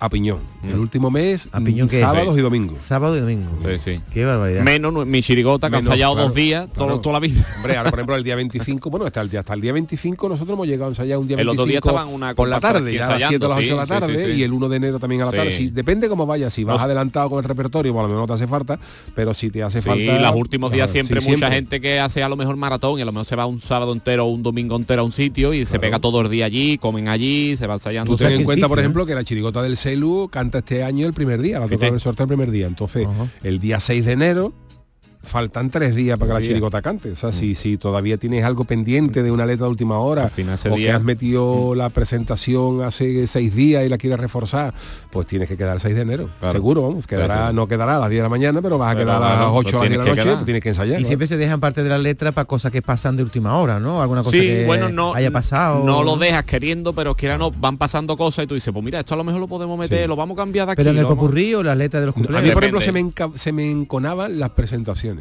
a 0.00 0.08
piñón. 0.08 0.40
Mm. 0.62 0.68
El 0.70 0.78
último 0.78 1.10
mes, 1.10 1.48
¿A 1.52 1.60
piñón 1.60 1.88
mm, 1.90 1.94
es? 1.94 2.00
sábados 2.00 2.38
y 2.38 2.40
domingos. 2.40 2.82
Sábado 2.82 3.16
y 3.16 3.20
domingo. 3.20 3.48
Sí, 3.64 3.78
sí. 3.78 4.00
Qué 4.12 4.24
barbaridad. 4.24 4.62
Menos 4.62 5.06
mi 5.06 5.22
chirigota 5.22 5.68
que 5.68 5.76
Menos, 5.76 5.86
han 5.88 5.92
fallado 5.92 6.12
claro, 6.14 6.28
dos 6.28 6.36
días, 6.36 6.68
todo- 6.76 7.00
toda 7.00 7.14
la 7.14 7.20
vida. 7.20 7.44
Hombre, 7.56 7.76
ahora 7.76 7.90
por 7.90 7.98
ejemplo 7.98 8.16
el 8.16 8.24
día 8.24 8.36
25, 8.36 8.90
bueno, 8.90 9.06
hasta 9.06 9.20
el 9.20 9.30
día, 9.30 9.40
hasta 9.40 9.54
el 9.54 9.60
día 9.60 9.72
25 9.72 10.28
nosotros 10.28 10.54
hemos 10.54 10.66
llegado 10.66 10.86
a 10.86 10.88
ensayar 10.90 11.18
un 11.18 11.26
día 11.28 11.36
El 11.36 11.46
25 11.46 11.62
otro 11.62 11.68
día 11.70 11.78
estaban 11.78 12.08
una 12.14 12.34
por 12.34 12.48
la 12.48 12.60
tarde, 12.60 12.92
ya 12.94 13.06
a 13.06 13.18
las 13.18 13.28
7 13.28 13.44
a 13.44 13.48
las 13.48 13.58
8 13.58 13.66
de 13.68 13.74
la 13.76 13.86
tarde 13.86 14.18
sí, 14.18 14.24
sí, 14.26 14.32
sí. 14.32 14.38
y 14.38 14.42
el 14.44 14.52
1 14.52 14.68
de 14.68 14.76
enero 14.76 14.98
también 14.98 15.22
a 15.22 15.24
la 15.26 15.30
Sí. 15.32 15.36
tarde. 15.36 15.52
Si, 15.52 15.70
depende 15.70 16.08
cómo 16.08 16.26
vayas, 16.26 16.52
si 16.52 16.64
vas 16.64 16.74
Los- 16.76 16.82
adelantado 16.82 17.30
con 17.30 17.38
el 17.38 17.44
repertorio, 17.48 17.92
pues 17.92 18.00
a 18.00 18.02
lo 18.04 18.08
mejor 18.08 18.22
no 18.22 18.26
te 18.26 18.32
hace 18.42 18.46
falta, 18.48 18.78
pero 19.14 19.34
si 19.34 19.50
te 19.50 19.62
hace 19.62 19.80
Sí, 19.82 19.88
falta... 19.88 20.18
los 20.20 20.34
últimos 20.34 20.70
días 20.72 20.90
siempre 20.90 21.20
mucha 21.20 21.50
gente 21.50 21.80
que 21.80 21.98
hace 22.00 22.22
a 22.22 22.28
lo 22.28 22.36
mejor 22.36 22.56
maratón 22.56 22.98
y 22.98 23.02
a 23.02 23.04
lo 23.04 23.12
mejor 23.12 23.26
se 23.26 23.36
va 23.36 23.46
un 23.46 23.60
sábado 23.60 23.92
entero 23.92 24.26
o 24.26 24.28
un 24.30 24.42
domingo 24.42 24.76
entero 24.76 25.02
a 25.02 25.04
un 25.04 25.12
sitio 25.12 25.52
y 25.54 25.66
se 25.66 25.78
pega 25.80 25.98
todo 25.98 26.20
el 26.20 26.30
día 26.30 26.44
allí, 26.46 26.78
comen 26.78 27.08
allí, 27.08 27.56
se 27.56 27.66
va 27.66 27.74
ensayando. 27.74 28.12
Tú 28.12 28.16
ten 28.18 28.32
en 28.32 28.44
cuenta, 28.44 28.68
por 28.68 28.78
¿eh? 28.78 28.82
ejemplo, 28.82 29.04
que 29.06 29.14
la 29.14 29.24
chirigota 29.24 29.62
del 29.62 29.76
Celu 29.88 30.28
canta 30.30 30.58
este 30.58 30.82
año 30.82 31.06
el 31.06 31.14
primer 31.14 31.40
día, 31.40 31.58
la 31.58 31.64
toca 31.66 31.78
Fíjate. 31.78 31.94
el 31.94 32.00
sorteo 32.00 32.24
el 32.24 32.28
primer 32.28 32.50
día. 32.50 32.66
Entonces, 32.66 33.06
el 33.42 33.58
día 33.58 33.80
6 33.80 34.04
de 34.04 34.12
enero 34.12 34.52
faltan 35.22 35.70
tres 35.70 35.94
días 35.94 36.18
para 36.18 36.28
que 36.30 36.32
la 36.34 36.38
días. 36.40 36.48
chirigota 36.48 36.80
cante. 36.82 37.12
O 37.12 37.16
sea, 37.16 37.32
si, 37.32 37.54
si 37.54 37.76
todavía 37.76 38.16
tienes 38.16 38.44
algo 38.44 38.64
pendiente 38.64 39.22
de 39.22 39.30
una 39.30 39.44
letra 39.46 39.66
de 39.66 39.70
última 39.70 39.98
hora, 39.98 40.24
Al 40.24 40.30
final 40.30 40.54
ese 40.54 40.70
o 40.70 40.76
que 40.76 40.90
has 40.90 41.02
metido 41.02 41.74
la 41.74 41.90
presentación 41.90 42.82
hace 42.82 43.26
seis 43.26 43.54
días 43.54 43.84
y 43.84 43.88
la 43.88 43.98
quieres 43.98 44.18
reforzar, 44.20 44.72
pues 45.10 45.26
tienes 45.26 45.48
que 45.48 45.56
quedar 45.56 45.74
el 45.74 45.80
6 45.80 45.94
de 45.94 46.00
enero. 46.02 46.30
Claro. 46.38 46.52
Seguro, 46.52 46.82
vamos. 46.82 47.06
Quedará, 47.06 47.42
Sí, 47.46 47.48
sí. 47.50 47.56
no 47.56 47.66
quedará 47.68 47.96
a 47.96 48.00
las 48.00 48.10
10 48.10 48.18
de 48.18 48.22
la 48.22 48.28
mañana, 48.28 48.62
pero 48.62 48.78
vas 48.78 48.92
a 48.92 48.94
Pero 48.96 49.06
quedar 49.06 49.22
a 49.22 49.28
las 49.28 49.38
bueno, 49.50 49.54
8 49.56 49.70
lo 49.72 49.78
o 49.78 49.80
a 49.80 49.84
las 49.84 49.88
10 49.90 49.98
de 50.00 50.04
la 50.08 50.14
noche, 50.16 50.32
pues 50.34 50.44
tienes 50.44 50.62
que 50.62 50.68
ensayar. 50.70 51.00
Y 51.00 51.02
¿no? 51.02 51.06
siempre 51.08 51.26
se 51.26 51.36
dejan 51.36 51.60
parte 51.60 51.82
de 51.82 51.88
la 51.88 51.98
letra 51.98 52.32
para 52.32 52.44
cosas 52.46 52.72
que 52.72 52.82
pasan 52.82 53.16
de 53.16 53.22
última 53.22 53.56
hora, 53.58 53.80
¿no? 53.80 54.00
Alguna 54.02 54.22
cosa 54.22 54.36
Sí, 54.36 54.42
que 54.46 54.66
bueno, 54.66 54.88
no, 54.88 55.14
haya 55.14 55.30
pasado. 55.30 55.84
no 55.84 56.02
lo 56.02 56.16
dejas 56.16 56.44
queriendo, 56.44 56.92
pero 56.92 57.14
quiera 57.14 57.36
no, 57.38 57.50
van 57.50 57.76
pasando 57.78 58.16
cosas 58.16 58.44
y 58.44 58.46
tú 58.46 58.54
dices, 58.54 58.72
pues 58.72 58.84
mira, 58.84 59.00
esto 59.00 59.14
a 59.14 59.16
lo 59.16 59.24
mejor 59.24 59.40
lo 59.40 59.48
podemos 59.48 59.78
meter, 59.78 60.02
Sí. 60.02 60.08
lo 60.08 60.16
vamos 60.16 60.36
a 60.36 60.42
cambiar 60.42 60.66
de 60.66 60.72
aquí. 60.72 60.80
Pero 60.80 60.90
en 60.90 60.98
el 60.98 61.06
popurrí 61.06 61.54
o 61.54 61.62
la 61.62 61.74
letra 61.74 62.00
de 62.00 62.06
los 62.06 62.14
A 62.14 62.18
mí, 62.18 62.24
cumpleaños. 62.26 62.54
por 62.54 62.64
ejemplo, 62.64 62.80
se 62.80 62.92
me, 62.92 63.12
se 63.34 63.52
me 63.52 63.70
enconaban 63.70 64.38
las 64.38 64.50
presentaciones. 64.50 65.17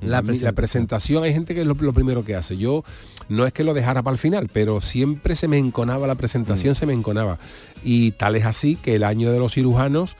La 0.00 0.18
A 0.18 0.22
mí 0.22 0.26
presentación. 0.28 0.54
presentación 0.54 1.24
hay 1.24 1.32
gente 1.32 1.54
que 1.54 1.62
es 1.62 1.66
lo, 1.66 1.74
lo 1.74 1.92
primero 1.92 2.24
que 2.24 2.34
hace. 2.34 2.56
Yo 2.56 2.84
no 3.28 3.46
es 3.46 3.52
que 3.52 3.64
lo 3.64 3.72
dejara 3.74 4.02
para 4.02 4.12
el 4.12 4.18
final, 4.18 4.50
pero 4.52 4.80
siempre 4.80 5.34
se 5.34 5.48
me 5.48 5.56
enconaba 5.56 6.06
la 6.06 6.14
presentación, 6.14 6.72
Mm. 6.72 6.74
se 6.76 6.86
me 6.86 6.92
enconaba. 6.92 7.38
Y 7.84 8.10
tal 8.12 8.36
es 8.36 8.44
así 8.44 8.76
que 8.76 8.96
el 8.96 9.04
año 9.04 9.32
de 9.32 9.38
los 9.38 9.52
cirujanos, 9.54 10.16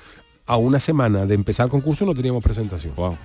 a 0.47 0.57
una 0.59 0.79
semana 0.79 1.27
de 1.27 1.35
empezar 1.35 1.65
el 1.65 1.71
concurso 1.71 2.05
no 2.07 2.15
teníamos 2.15 2.43
presentación. 2.43 2.95
Wow. 2.97 3.17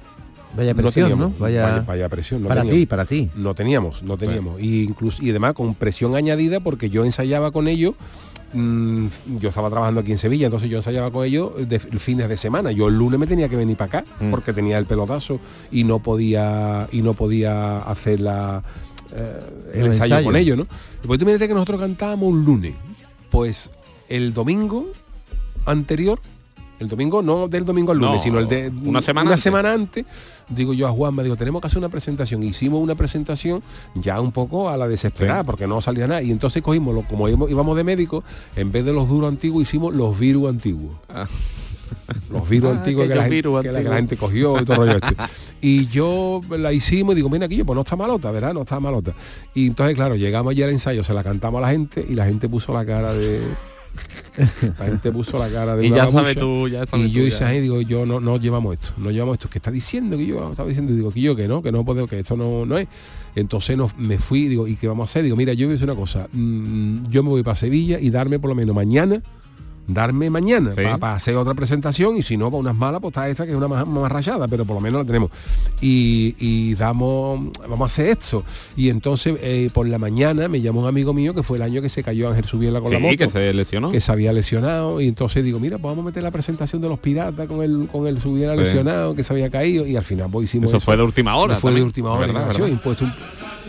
Vaya 0.57 0.73
No 0.73 0.81
presión, 0.81 1.09
¿no? 1.09 1.15
teníamos. 1.15 1.39
Vaya, 1.39 1.63
Vaya, 1.63 1.81
vaya 1.81 2.09
presión. 2.09 2.41
no 2.41 2.47
para 2.47 2.61
teníamos. 2.61 2.79
ti, 2.81 2.85
para 2.87 3.05
ti. 3.05 3.29
No 3.35 3.53
teníamos, 3.53 4.03
no 4.03 4.17
teníamos. 4.17 4.59
Y 4.59 4.83
incluso 4.83 5.23
y 5.23 5.29
además 5.29 5.53
con 5.53 5.75
presión 5.75 6.15
añadida 6.15 6.59
porque 6.59 6.89
yo 6.89 7.05
ensayaba 7.05 7.51
con 7.51 7.67
ellos. 7.67 7.93
Mm, 8.53 9.07
yo 9.39 9.49
estaba 9.49 9.69
trabajando 9.69 10.01
aquí 10.01 10.11
en 10.11 10.17
Sevilla, 10.17 10.45
entonces 10.47 10.69
yo 10.69 10.77
ensayaba 10.77 11.11
con 11.11 11.25
ellos 11.25 11.51
de 11.67 11.79
fines 11.79 12.27
de 12.29 12.37
semana. 12.37 12.71
Yo 12.71 12.87
el 12.87 12.97
lunes 12.97 13.19
me 13.19 13.27
tenía 13.27 13.47
que 13.49 13.55
venir 13.55 13.77
para 13.77 13.99
acá 13.99 14.05
Mm. 14.19 14.31
porque 14.31 14.53
tenía 14.53 14.77
el 14.77 14.85
pelotazo 14.85 15.39
y 15.71 15.83
no 15.83 15.99
podía 15.99 16.87
y 16.91 17.01
no 17.01 17.13
podía 17.13 17.79
hacer 17.81 18.19
la 18.21 18.61
eh, 19.15 19.39
el 19.73 19.79
El 19.81 19.87
ensayo, 19.87 20.15
ensayo. 20.15 20.25
con 20.25 20.35
ellos, 20.35 20.57
¿no? 20.57 20.67
Pues 21.05 21.19
tú 21.19 21.25
me 21.25 21.33
dices 21.33 21.47
que 21.47 21.53
nosotros 21.53 21.79
cantábamos 21.79 22.29
un 22.29 22.45
lunes. 22.45 22.73
Pues 23.31 23.69
el 24.07 24.33
domingo 24.33 24.87
anterior 25.65 26.19
el 26.79 26.87
domingo 26.87 27.21
no 27.21 27.47
del 27.47 27.65
domingo 27.65 27.91
al 27.91 27.97
lunes, 27.99 28.15
No, 28.15 28.21
sino 28.23 28.39
el 28.39 28.47
de 28.47 28.71
una 28.85 29.01
semana 29.01 29.23
una 29.27 29.31
antes. 29.31 29.41
semana 29.43 29.73
antes, 29.73 30.05
digo 30.49 30.73
yo 30.73 30.87
a 30.87 30.91
Juan, 30.91 31.13
me 31.15 31.23
digo, 31.23 31.35
tenemos 31.35 31.61
que 31.61 31.67
hacer 31.67 31.77
una 31.79 31.89
presentación. 31.89 32.41
Hicimos 32.43 32.81
una 32.81 32.95
presentación 32.95 33.61
ya 33.95 34.19
un 34.21 34.31
poco 34.31 34.69
a 34.69 34.77
la 34.77 34.87
desesperada, 34.87 35.41
Sí. 35.41 35.45
porque 35.45 35.67
no 35.67 35.81
salía 35.81 36.07
nada. 36.07 36.21
Y 36.21 36.31
entonces 36.31 36.61
cogimos, 36.61 36.95
lo, 36.95 37.01
como 37.03 37.27
íbamos, 37.29 37.75
de 37.77 37.83
médico, 37.83 38.23
en 38.55 38.71
vez 38.71 38.85
de 38.85 38.93
los 38.93 39.07
duros 39.09 39.29
antiguos, 39.29 39.63
hicimos 39.63 39.93
los 39.93 40.17
virus 40.17 40.49
antiguos. 40.49 40.93
Ah. 41.09 41.27
Los 42.31 42.47
virus 42.47 42.71
Ah, 42.73 42.77
antiguos 42.77 43.07
que 43.07 43.15
la, 43.15 43.23
gente, 43.23 43.35
virus 43.35 43.61
que 43.61 43.71
la- 43.71 43.79
que 43.79 43.83
la 43.89 43.95
antiguos. 43.97 43.97
gente 43.97 44.17
cogió 44.17 44.61
y 44.61 44.65
todo 44.65 44.75
rollo 44.77 44.93
este. 45.01 45.15
Y 45.61 45.87
yo 45.87 46.39
la 46.51 46.71
hicimos 46.71 47.11
y 47.13 47.15
digo, 47.17 47.29
mira 47.29 47.45
aquí, 47.47 47.63
pues 47.65 47.75
no 47.75 47.81
está 47.81 47.95
malota, 47.97 48.31
¿verdad? 48.31 48.53
No 48.53 48.61
está 48.61 48.79
malota. 48.79 49.13
Y 49.53 49.67
entonces, 49.67 49.93
claro, 49.95 50.15
llegamos 50.15 50.51
allí 50.51 50.63
al 50.63 50.69
ensayo, 50.69 51.03
se 51.03 51.13
la 51.13 51.21
cantamos 51.23 51.57
a 51.59 51.61
la 51.63 51.71
gente 51.71 52.05
y 52.07 52.13
la 52.13 52.25
gente 52.25 52.47
puso 52.47 52.71
la 52.73 52.85
cara 52.85 53.11
de... 53.13 53.41
La 54.79 54.85
gente 54.85 55.11
puso 55.11 55.37
la 55.37 55.49
cara 55.49 55.75
de 55.75 55.87
Y 55.87 55.89
ya 55.89 56.09
sabes 56.11 56.37
tú, 56.37 56.67
ya 56.67 56.83
Y 56.93 57.11
yo 57.11 57.37
tú, 57.37 57.43
ahí, 57.43 57.61
digo, 57.61 57.81
yo 57.81 58.05
no, 58.05 58.19
no 58.19 58.37
llevamos 58.37 58.73
esto, 58.73 58.93
no 58.97 59.11
llevamos 59.11 59.35
esto. 59.35 59.49
¿Qué 59.49 59.57
está 59.57 59.71
diciendo? 59.71 60.17
Que 60.17 60.25
yo 60.25 60.49
estaba 60.49 60.67
diciendo, 60.67 60.93
digo, 60.93 61.11
que 61.11 61.21
yo 61.21 61.35
que 61.35 61.47
no, 61.47 61.61
que 61.61 61.71
no 61.71 61.83
puedo, 61.83 62.07
que 62.07 62.19
esto 62.19 62.37
no, 62.37 62.65
no 62.65 62.77
es. 62.77 62.87
Entonces 63.35 63.77
no, 63.77 63.89
me 63.97 64.17
fui, 64.17 64.47
digo, 64.47 64.67
¿y 64.67 64.75
qué 64.75 64.87
vamos 64.87 65.09
a 65.09 65.11
hacer? 65.11 65.23
Digo, 65.23 65.35
mira, 65.35 65.53
yo 65.53 65.67
voy 65.67 65.73
a 65.73 65.75
hacer 65.75 65.89
una 65.89 65.99
cosa, 65.99 66.27
mm, 66.31 67.09
yo 67.09 67.23
me 67.23 67.29
voy 67.29 67.43
para 67.43 67.55
Sevilla 67.55 67.99
y 67.99 68.09
darme 68.09 68.39
por 68.39 68.49
lo 68.49 68.55
menos 68.55 68.75
mañana 68.75 69.21
darme 69.93 70.29
mañana 70.29 70.71
para, 70.75 71.15
hacer 71.15 71.35
otra 71.35 71.53
presentación 71.53 72.17
y 72.17 72.23
si 72.23 72.37
no, 72.37 72.45
para 72.49 72.59
unas 72.59 72.75
malas, 72.75 73.01
pues 73.01 73.11
está 73.11 73.27
esta 73.29 73.45
que 73.45 73.51
es 73.51 73.57
una 73.57 73.67
más, 73.67 73.85
más 73.87 74.11
rayada, 74.11 74.47
pero 74.47 74.65
por 74.65 74.75
lo 74.75 74.81
menos 74.81 75.01
la 75.01 75.05
tenemos. 75.05 75.29
Y, 75.81 76.35
y 76.39 76.75
damos, 76.75 77.51
vamos 77.61 77.81
a 77.81 77.85
hacer 77.85 78.07
esto. 78.07 78.43
Y 78.75 78.89
entonces 78.89 79.35
eh, 79.41 79.69
por 79.73 79.87
la 79.87 79.97
mañana 79.97 80.47
me 80.47 80.61
llamó 80.61 80.81
un 80.81 80.87
amigo 80.87 81.13
mío 81.13 81.33
que 81.33 81.43
fue 81.43 81.57
el 81.57 81.63
año 81.63 81.81
que 81.81 81.89
se 81.89 82.03
cayó 82.03 82.29
Ángel 82.29 82.45
Subiela 82.45 82.81
con 82.81 82.91
la 82.91 82.97
Sí, 82.99 83.03
moto. 83.03 83.17
que 83.17 83.29
se 83.29 83.53
lesionó. 83.53 83.91
Que 83.91 84.01
se 84.01 84.11
había 84.11 84.31
lesionado. 84.33 85.01
Y 85.01 85.07
entonces 85.07 85.43
digo, 85.43 85.59
mira, 85.59 85.77
pues 85.77 85.91
vamos 85.91 86.03
a 86.03 86.05
meter 86.07 86.23
la 86.23 86.31
presentación 86.31 86.81
de 86.81 86.89
los 86.89 86.99
piratas 86.99 87.47
con 87.47 87.61
el, 87.61 87.87
con 87.91 88.07
el 88.07 88.21
Subiela 88.21 88.53
Sí. 88.55 88.61
lesionado, 88.61 89.15
que 89.15 89.23
se 89.23 89.33
había 89.33 89.49
caído. 89.49 89.85
Y 89.85 89.95
al 89.95 90.03
final 90.03 90.29
pues 90.31 90.45
hicimos 90.45 90.69
Eso 90.69 90.79
fue 90.79 90.97
de 90.97 91.03
última 91.03 91.35
hora 91.35 91.55
Fue 91.55 91.73
de 91.73 91.81
última 91.81 92.11
hora. 92.11 92.27
Verdad, 92.27 92.41
y 92.41 92.47
nació, 92.47 92.63
verdad. 92.65 92.73
impuesto 92.75 93.05
un, 93.05 93.13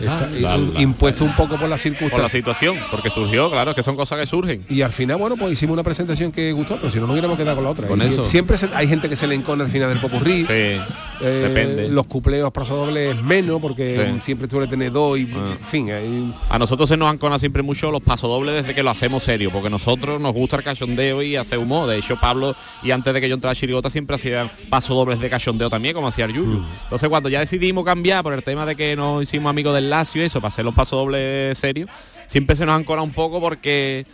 está- 0.05 0.27
la, 0.29 0.55
un- 0.57 0.73
la. 0.73 0.81
impuesto 0.81 1.23
un 1.23 1.35
poco 1.35 1.57
por 1.57 1.69
la 1.69 1.75
Por 1.75 1.79
circunstancia. 1.79 2.23
la 2.23 2.29
situación, 2.29 2.75
porque 2.89 3.09
surgió, 3.09 3.49
claro, 3.49 3.73
que 3.75 3.83
son 3.83 3.95
cosas 3.95 4.19
que 4.19 4.25
surgen. 4.27 4.65
Y 4.69 4.81
al 4.81 4.91
final, 4.91 5.17
bueno, 5.17 5.35
pues 5.37 5.53
hicimos 5.53 5.73
una 5.73 5.83
presentación 5.83 6.31
que 6.31 6.51
gustó, 6.51 6.77
pero 6.77 6.89
si 6.91 6.99
no, 6.99 7.05
no 7.07 7.13
hubiéramos 7.13 7.37
quedado 7.37 7.55
con 7.57 7.63
la 7.65 7.69
otra. 7.71 7.87
Con 7.87 8.01
eso. 8.01 8.25
Siempre 8.25 8.57
se- 8.57 8.69
hay 8.73 8.87
gente 8.87 9.09
que 9.09 9.15
se 9.15 9.27
le 9.27 9.35
encona 9.35 9.63
al 9.63 9.69
final 9.69 9.89
del 9.89 9.99
popurrí. 9.99 10.45
Eh, 10.49 10.79
depende. 11.21 11.89
Los 11.89 12.05
cupleos 12.07 12.51
pasodobles 12.51 13.21
menos, 13.21 13.61
porque 13.61 14.11
Sí. 14.15 14.21
siempre 14.23 14.49
suele 14.49 14.67
tener 14.67 14.91
dos 14.91 15.17
y, 15.19 15.23
en 15.23 15.59
fin, 15.59 15.91
hay- 15.91 16.33
A 16.49 16.57
nosotros 16.59 16.89
se 16.89 16.97
nos 16.97 17.09
ancona 17.09 17.37
siempre 17.39 17.61
mucho 17.61 17.91
los 17.91 18.01
pasodobles 18.01 18.55
desde 18.55 18.73
que 18.75 18.83
lo 18.83 18.89
hacemos 18.89 19.23
serio, 19.23 19.51
porque 19.51 19.69
nosotros 19.69 20.19
nos 20.19 20.33
gusta 20.33 20.57
el 20.57 20.63
cachondeo 20.63 21.21
y 21.21 21.35
hacer 21.35 21.59
humor. 21.59 21.87
De 21.87 21.97
hecho, 21.97 22.17
Pablo, 22.19 22.55
y 22.83 22.91
antes 22.91 23.13
de 23.13 23.21
que 23.21 23.29
yo 23.29 23.35
entrara 23.35 23.51
a 23.51 23.55
Chirigota, 23.55 23.89
siempre 23.89 24.15
hacía 24.15 24.51
pasodobles 24.69 25.19
de 25.19 25.29
cachondeo 25.29 25.69
también, 25.69 25.93
como 25.93 26.07
hacía 26.07 26.25
el 26.25 26.33
Yuyu. 26.33 26.59
Mm. 26.59 26.65
Entonces, 26.83 27.09
cuando 27.09 27.29
ya 27.29 27.39
decidimos 27.39 27.85
cambiar 27.85 28.23
por 28.23 28.33
el 28.33 28.43
tema 28.43 28.65
de 28.65 28.75
que 28.75 28.95
nos 28.95 29.23
hicimos 29.23 29.49
amigos 29.49 29.73
del 29.75 29.89
Lazio 29.91 30.23
eso, 30.23 30.41
para 30.41 30.51
hacer 30.51 30.65
los 30.65 30.73
pasodobles 30.73 31.57
serios, 31.57 31.89
siempre 32.27 32.55
se 32.55 32.65
nos 32.65 32.75
ancona 32.75 33.03
un 33.03 33.11
poco 33.11 33.39
porque 33.39 34.05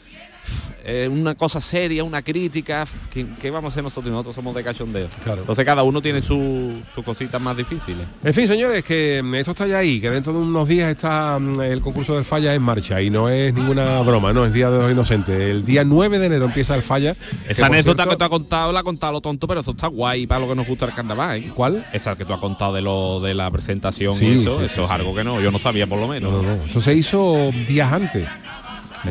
eh, 0.86 1.10
una 1.12 1.36
cosa 1.36 1.60
seria, 1.60 2.04
una 2.04 2.22
crítica, 2.22 2.88
¿qué, 3.14 3.26
qué 3.42 3.52
vamos 3.52 3.70
a 3.70 3.72
hacer 3.74 3.84
nosotros? 3.84 4.12
Nosotros 4.12 4.36
somos 4.36 4.56
de 4.56 4.64
cachondeo. 4.64 5.08
Entonces 5.26 5.66
cada 5.66 5.84
uno 5.84 6.02
tiene 6.02 6.22
su- 6.22 6.82
sus 6.96 7.04
cositas 7.04 7.42
más 7.42 7.58
difíciles. 7.58 8.06
En 8.24 8.34
fin, 8.34 8.48
señores, 8.48 8.84
que 8.86 9.22
mm, 9.24 9.36
esto 9.36 9.52
está 9.52 9.68
ya 9.68 9.80
ahí, 9.80 10.00
que 10.00 10.10
dentro 10.10 10.32
de 10.34 10.40
unos 10.40 10.68
días 10.68 10.90
está 10.90 11.38
mm, 11.40 11.62
el 11.62 11.82
concurso 11.82 12.16
del 12.16 12.24
falla 12.26 12.54
en 12.54 12.62
marcha 12.62 13.02
y 13.02 13.10
no 13.10 13.28
es 13.30 13.54
ninguna 13.54 14.02
broma, 14.02 14.32
no 14.34 14.46
es 14.46 14.54
Día 14.54 14.70
de 14.70 14.80
los 14.80 14.92
Inocentes. 14.92 15.40
El 15.40 15.66
día 15.66 15.84
9 15.84 16.20
de 16.20 16.26
enero 16.28 16.46
empieza 16.46 16.76
el 16.76 16.84
falla. 16.84 17.16
Esa 17.48 17.66
anécdota 17.66 18.04
cierto, 18.04 18.10
que 18.12 18.16
te 18.18 18.24
ha 18.24 18.30
contado 18.30 18.72
la 18.72 18.80
ha 18.80 18.84
contado 18.84 19.14
lo 19.14 19.22
tonto, 19.22 19.48
pero 19.48 19.60
eso 19.62 19.72
está 19.72 19.88
guay 19.88 20.26
para 20.28 20.40
lo 20.42 20.48
que 20.48 20.56
nos 20.56 20.68
gusta 20.68 20.86
el 20.86 20.94
carnaval. 20.94 21.38
¿eh? 21.38 21.52
¿Cuál? 21.54 21.86
Esa 21.92 22.16
que 22.16 22.24
tú 22.26 22.34
has 22.34 22.40
contado 22.40 22.74
de 22.74 22.82
lo 22.82 23.20
de 23.20 23.34
la 23.34 23.52
presentación 23.52 24.14
Sí, 24.16 24.26
y 24.26 24.42
eso, 24.42 24.60
sí, 24.60 24.66
eso 24.66 24.76
sí, 24.76 24.82
es 24.84 24.90
algo 24.90 25.14
que 25.14 25.24
no, 25.24 25.42
yo 25.42 25.52
no 25.52 25.60
sabía 25.60 25.86
por 25.88 26.00
lo 26.00 26.08
menos. 26.08 26.32
No, 26.32 26.42
no, 26.42 26.64
eso 26.64 26.80
se 26.80 26.94
hizo 26.94 27.52
días 27.68 27.92
antes. 27.92 28.26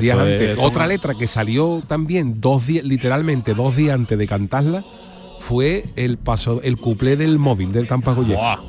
Días 0.01 0.19
antes. 0.19 0.59
Otra 0.61 0.87
letra 0.87 1.15
que 1.15 1.27
salió 1.27 1.83
también 1.87 2.41
dos 2.41 2.67
días, 2.67 2.85
literalmente 2.85 3.55
dos 3.55 3.77
días 3.77 3.95
antes 3.95 4.19
de 4.19 4.27
cantarla, 4.27 4.85
fue 5.41 5.85
el 5.97 6.19
paso, 6.19 6.61
el 6.63 6.77
cuplé 6.77 7.17
del 7.17 7.39
móvil 7.39 7.73
del 7.73 7.87
Tampa 7.87 8.13
Goyesca. 8.13 8.61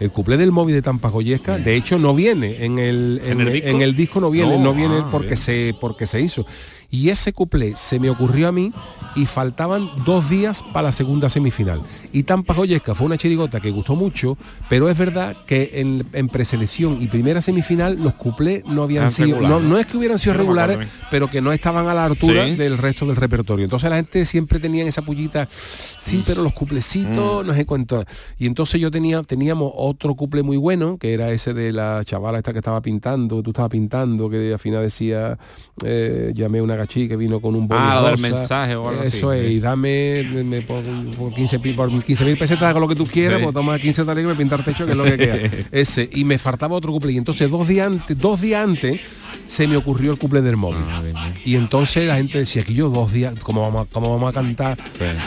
El 0.00 0.10
cuplé 0.10 0.36
del 0.36 0.50
móvil 0.52 0.74
de 0.74 0.82
Tampa 0.82 1.08
Goyesca, 1.10 1.58
de 1.58 1.76
hecho, 1.76 1.98
no 1.98 2.14
viene 2.14 2.64
en 2.64 2.78
el, 2.78 3.20
en, 3.24 3.32
¿En 3.32 3.40
el 3.40 3.46
el- 3.48 3.52
disco? 3.54 3.68
en 3.68 3.82
el 3.82 3.94
disco 3.94 4.20
no 4.20 4.30
viene, 4.30 4.56
No, 4.58 4.64
no, 4.64 4.74
viene 4.74 4.96
ah, 5.00 5.08
porque 5.10 5.28
bien. 5.28 5.36
se 5.36 5.74
porque 5.80 6.06
se 6.06 6.20
hizo. 6.20 6.44
Y 6.92 7.08
ese 7.08 7.32
cuplé 7.32 7.74
se 7.74 7.98
me 7.98 8.08
ocurrió 8.10 8.46
a 8.48 8.52
mí 8.52 8.70
y 9.16 9.26
faltaban 9.26 9.90
dos 10.06 10.30
días 10.30 10.62
para 10.72 10.84
la 10.88 10.92
segunda 10.92 11.28
semifinal. 11.28 11.82
Y 12.12 12.22
Tampa 12.22 12.54
Goyesca 12.54 12.94
fue 12.94 13.06
una 13.06 13.18
chirigota 13.18 13.60
que 13.60 13.70
gustó 13.70 13.96
mucho, 13.96 14.36
pero 14.68 14.88
es 14.88 14.96
verdad 14.98 15.34
que 15.46 15.70
en, 15.74 16.06
en 16.12 16.28
preselección 16.28 17.00
y 17.02 17.06
primera 17.08 17.42
semifinal 17.42 17.96
los 18.02 18.14
cuplés 18.14 18.64
no 18.66 18.82
habían 18.84 19.10
sido, 19.10 19.40
no, 19.40 19.58
no 19.60 19.78
es 19.78 19.86
que 19.86 19.96
hubieran 19.96 20.18
sido 20.18 20.34
regulares, 20.34 20.78
pero 21.10 21.28
que 21.28 21.40
no 21.40 21.50
estaban 21.52 21.88
a 21.88 21.94
la 21.94 22.04
altura 22.06 22.44
Sí. 22.46 22.56
del 22.56 22.76
resto 22.78 23.04
del 23.06 23.16
repertorio. 23.16 23.64
Entonces 23.64 23.88
la 23.90 23.96
gente 23.96 24.24
siempre 24.26 24.60
tenía 24.60 24.84
esa 24.86 25.02
pullita, 25.02 25.48
sí, 25.50 26.22
pero 26.26 26.42
los 26.42 26.52
Mm. 26.52 26.56
cuplecitos, 26.56 27.44
no 27.46 27.54
sé 27.54 27.64
cuánto. 27.66 28.04
Y 28.38 28.46
entonces 28.46 28.80
yo 28.80 28.90
tenía, 28.90 29.22
teníamos 29.22 29.72
otro 29.74 30.14
cuple 30.14 30.42
muy 30.42 30.56
bueno, 30.58 30.98
que 30.98 31.14
era 31.14 31.30
ese 31.32 31.54
de 31.54 31.72
la 31.72 32.02
chavala 32.04 32.38
esta 32.38 32.52
que 32.52 32.58
estaba 32.58 32.80
pintando, 32.82 33.38
que 33.38 33.42
tú 33.42 33.50
estabas 33.50 33.70
pintando, 33.70 34.28
que 34.30 34.52
al 34.52 34.58
final 34.58 34.82
decía, 34.82 35.38
eh, 35.84 36.32
llamé 36.34 36.60
una 36.60 36.76
gachí 36.82 37.08
que 37.08 37.16
vino 37.16 37.40
con 37.40 37.54
un 37.54 37.66
boli 37.68 37.80
Ah, 37.82 38.02
del 38.10 38.18
mensaje 38.20 38.76
o 38.76 38.88
algo 38.88 39.02
Eso 39.02 39.30
así. 39.30 39.40
es, 39.40 39.50
y 39.52 39.60
dame, 39.60 40.22
me, 40.44 40.62
por, 40.62 40.82
por 41.16 41.32
15 41.34 41.58
pi- 41.58 41.72
por 41.72 41.90
15 42.02 42.24
mil 42.24 42.36
pesetas 42.36 42.64
hago 42.64 42.80
lo 42.80 42.88
que 42.88 42.94
tú 42.94 43.04
quieras, 43.06 43.38
Sí. 43.38 43.44
pues 43.44 43.54
toma 43.54 43.78
15 43.78 44.04
tareas 44.04 44.24
y 44.24 44.28
me 44.28 44.34
pintar 44.34 44.64
techo, 44.64 44.84
que 44.84 44.92
es 44.92 44.96
lo 44.96 45.04
que 45.04 45.16
queda. 45.16 45.36
Ese, 45.72 46.08
y 46.12 46.24
me 46.24 46.38
faltaba 46.38 46.74
otro 46.76 46.92
cuple. 46.92 47.12
Y 47.12 47.16
entonces 47.18 47.50
dos 47.50 47.66
días 47.66 47.86
antes, 47.86 48.18
dos 48.18 48.40
días 48.40 48.62
antes, 48.64 49.00
se 49.46 49.66
me 49.66 49.76
ocurrió 49.76 50.12
el 50.12 50.18
cuple 50.18 50.40
del 50.42 50.56
móvil. 50.56 50.84
Ah, 50.88 51.32
Y 51.44 51.56
entonces 51.56 52.06
la 52.06 52.16
gente 52.16 52.38
decía 52.38 52.62
que 52.62 52.74
yo 52.74 52.88
dos 52.90 53.12
días, 53.12 53.34
¿cómo 53.42 53.60
vamos, 53.62 53.86
a- 53.86 53.90
cómo 53.92 54.10
vamos 54.12 54.30
a 54.30 54.32
cantar 54.32 54.76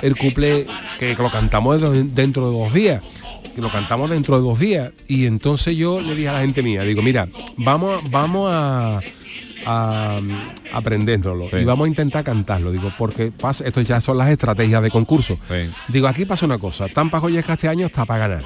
el 0.02 0.16
cuple 0.16 0.68
que 1.00 1.16
lo 1.16 1.30
cantamos 1.32 1.82
de- 1.82 2.04
dentro 2.04 2.50
de 2.52 2.58
dos 2.58 2.74
días? 2.74 3.02
Que 3.56 3.62
lo 3.62 3.72
cantamos 3.72 4.10
dentro 4.10 4.36
de 4.36 4.42
dos 4.44 4.60
días. 4.60 4.92
Y 5.08 5.26
entonces 5.26 5.78
yo 5.78 6.02
le 6.02 6.14
dije 6.16 6.28
a 6.30 6.34
la 6.34 6.42
gente 6.42 6.62
mía, 6.62 6.82
digo, 6.84 7.02
mira, 7.02 7.30
vamos, 7.58 8.02
vamos 8.12 8.50
a 8.54 9.00
a 9.66 10.06
a 10.06 10.78
aprendérnoslo 10.78 11.48
y 11.58 11.64
vamos 11.64 11.86
a 11.86 11.88
intentar 11.88 12.24
cantarlo 12.24 12.72
digo 12.72 12.92
porque 12.98 13.32
pasa 13.32 13.66
esto 13.66 13.82
ya 13.82 14.02
son 14.02 14.18
las 14.18 14.30
estrategias 14.30 14.82
de 14.82 14.92
concurso. 14.92 15.38
Digo 15.88 16.08
aquí 16.08 16.26
pasa 16.26 16.46
una 16.46 16.58
cosa 16.58 16.88
Tampa 16.88 17.20
Joyesca 17.20 17.54
este 17.54 17.68
año 17.68 17.86
está 17.86 18.06
para 18.06 18.28
ganar. 18.28 18.44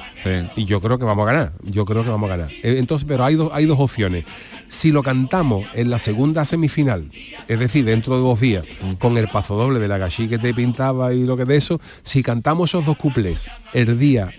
Y 0.56 0.64
yo 0.64 0.80
creo 0.80 0.98
que 0.98 1.04
vamos 1.04 1.28
a 1.28 1.32
ganar 1.32 1.52
yo 1.62 1.84
creo 1.84 2.04
que 2.04 2.10
vamos 2.10 2.30
a 2.30 2.36
ganar. 2.36 2.52
Eh, 2.52 2.76
entonces 2.78 3.06
pero 3.08 3.24
hay 3.24 3.34
dos 3.34 3.50
hay 3.52 3.66
dos 3.66 3.78
opciones. 3.80 4.24
Si 4.68 4.92
lo 4.92 5.02
cantamos 5.02 5.66
en 5.74 5.90
la 5.90 5.98
segunda 5.98 6.44
semifinal 6.44 7.10
es 7.48 7.58
decir 7.58 7.84
dentro 7.84 8.16
de 8.16 8.22
dos 8.22 8.40
días 8.40 8.64
con 8.98 9.16
el 9.16 9.28
paso 9.28 9.56
doble 9.56 9.80
de 9.80 9.88
la 9.88 9.98
gallí 9.98 10.28
que 10.28 10.38
te 10.38 10.54
pintaba 10.54 11.12
y 11.12 11.24
lo 11.24 11.36
que 11.36 11.44
de 11.44 11.56
eso 11.56 11.80
si 12.02 12.22
cantamos 12.22 12.70
esos 12.70 12.86
dos 12.86 12.96
cuplés 12.96 13.48
el 13.72 13.98
día 13.98 14.32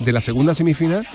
de 0.00 0.12
la 0.12 0.20
segunda 0.20 0.54
semifinal 0.54 1.06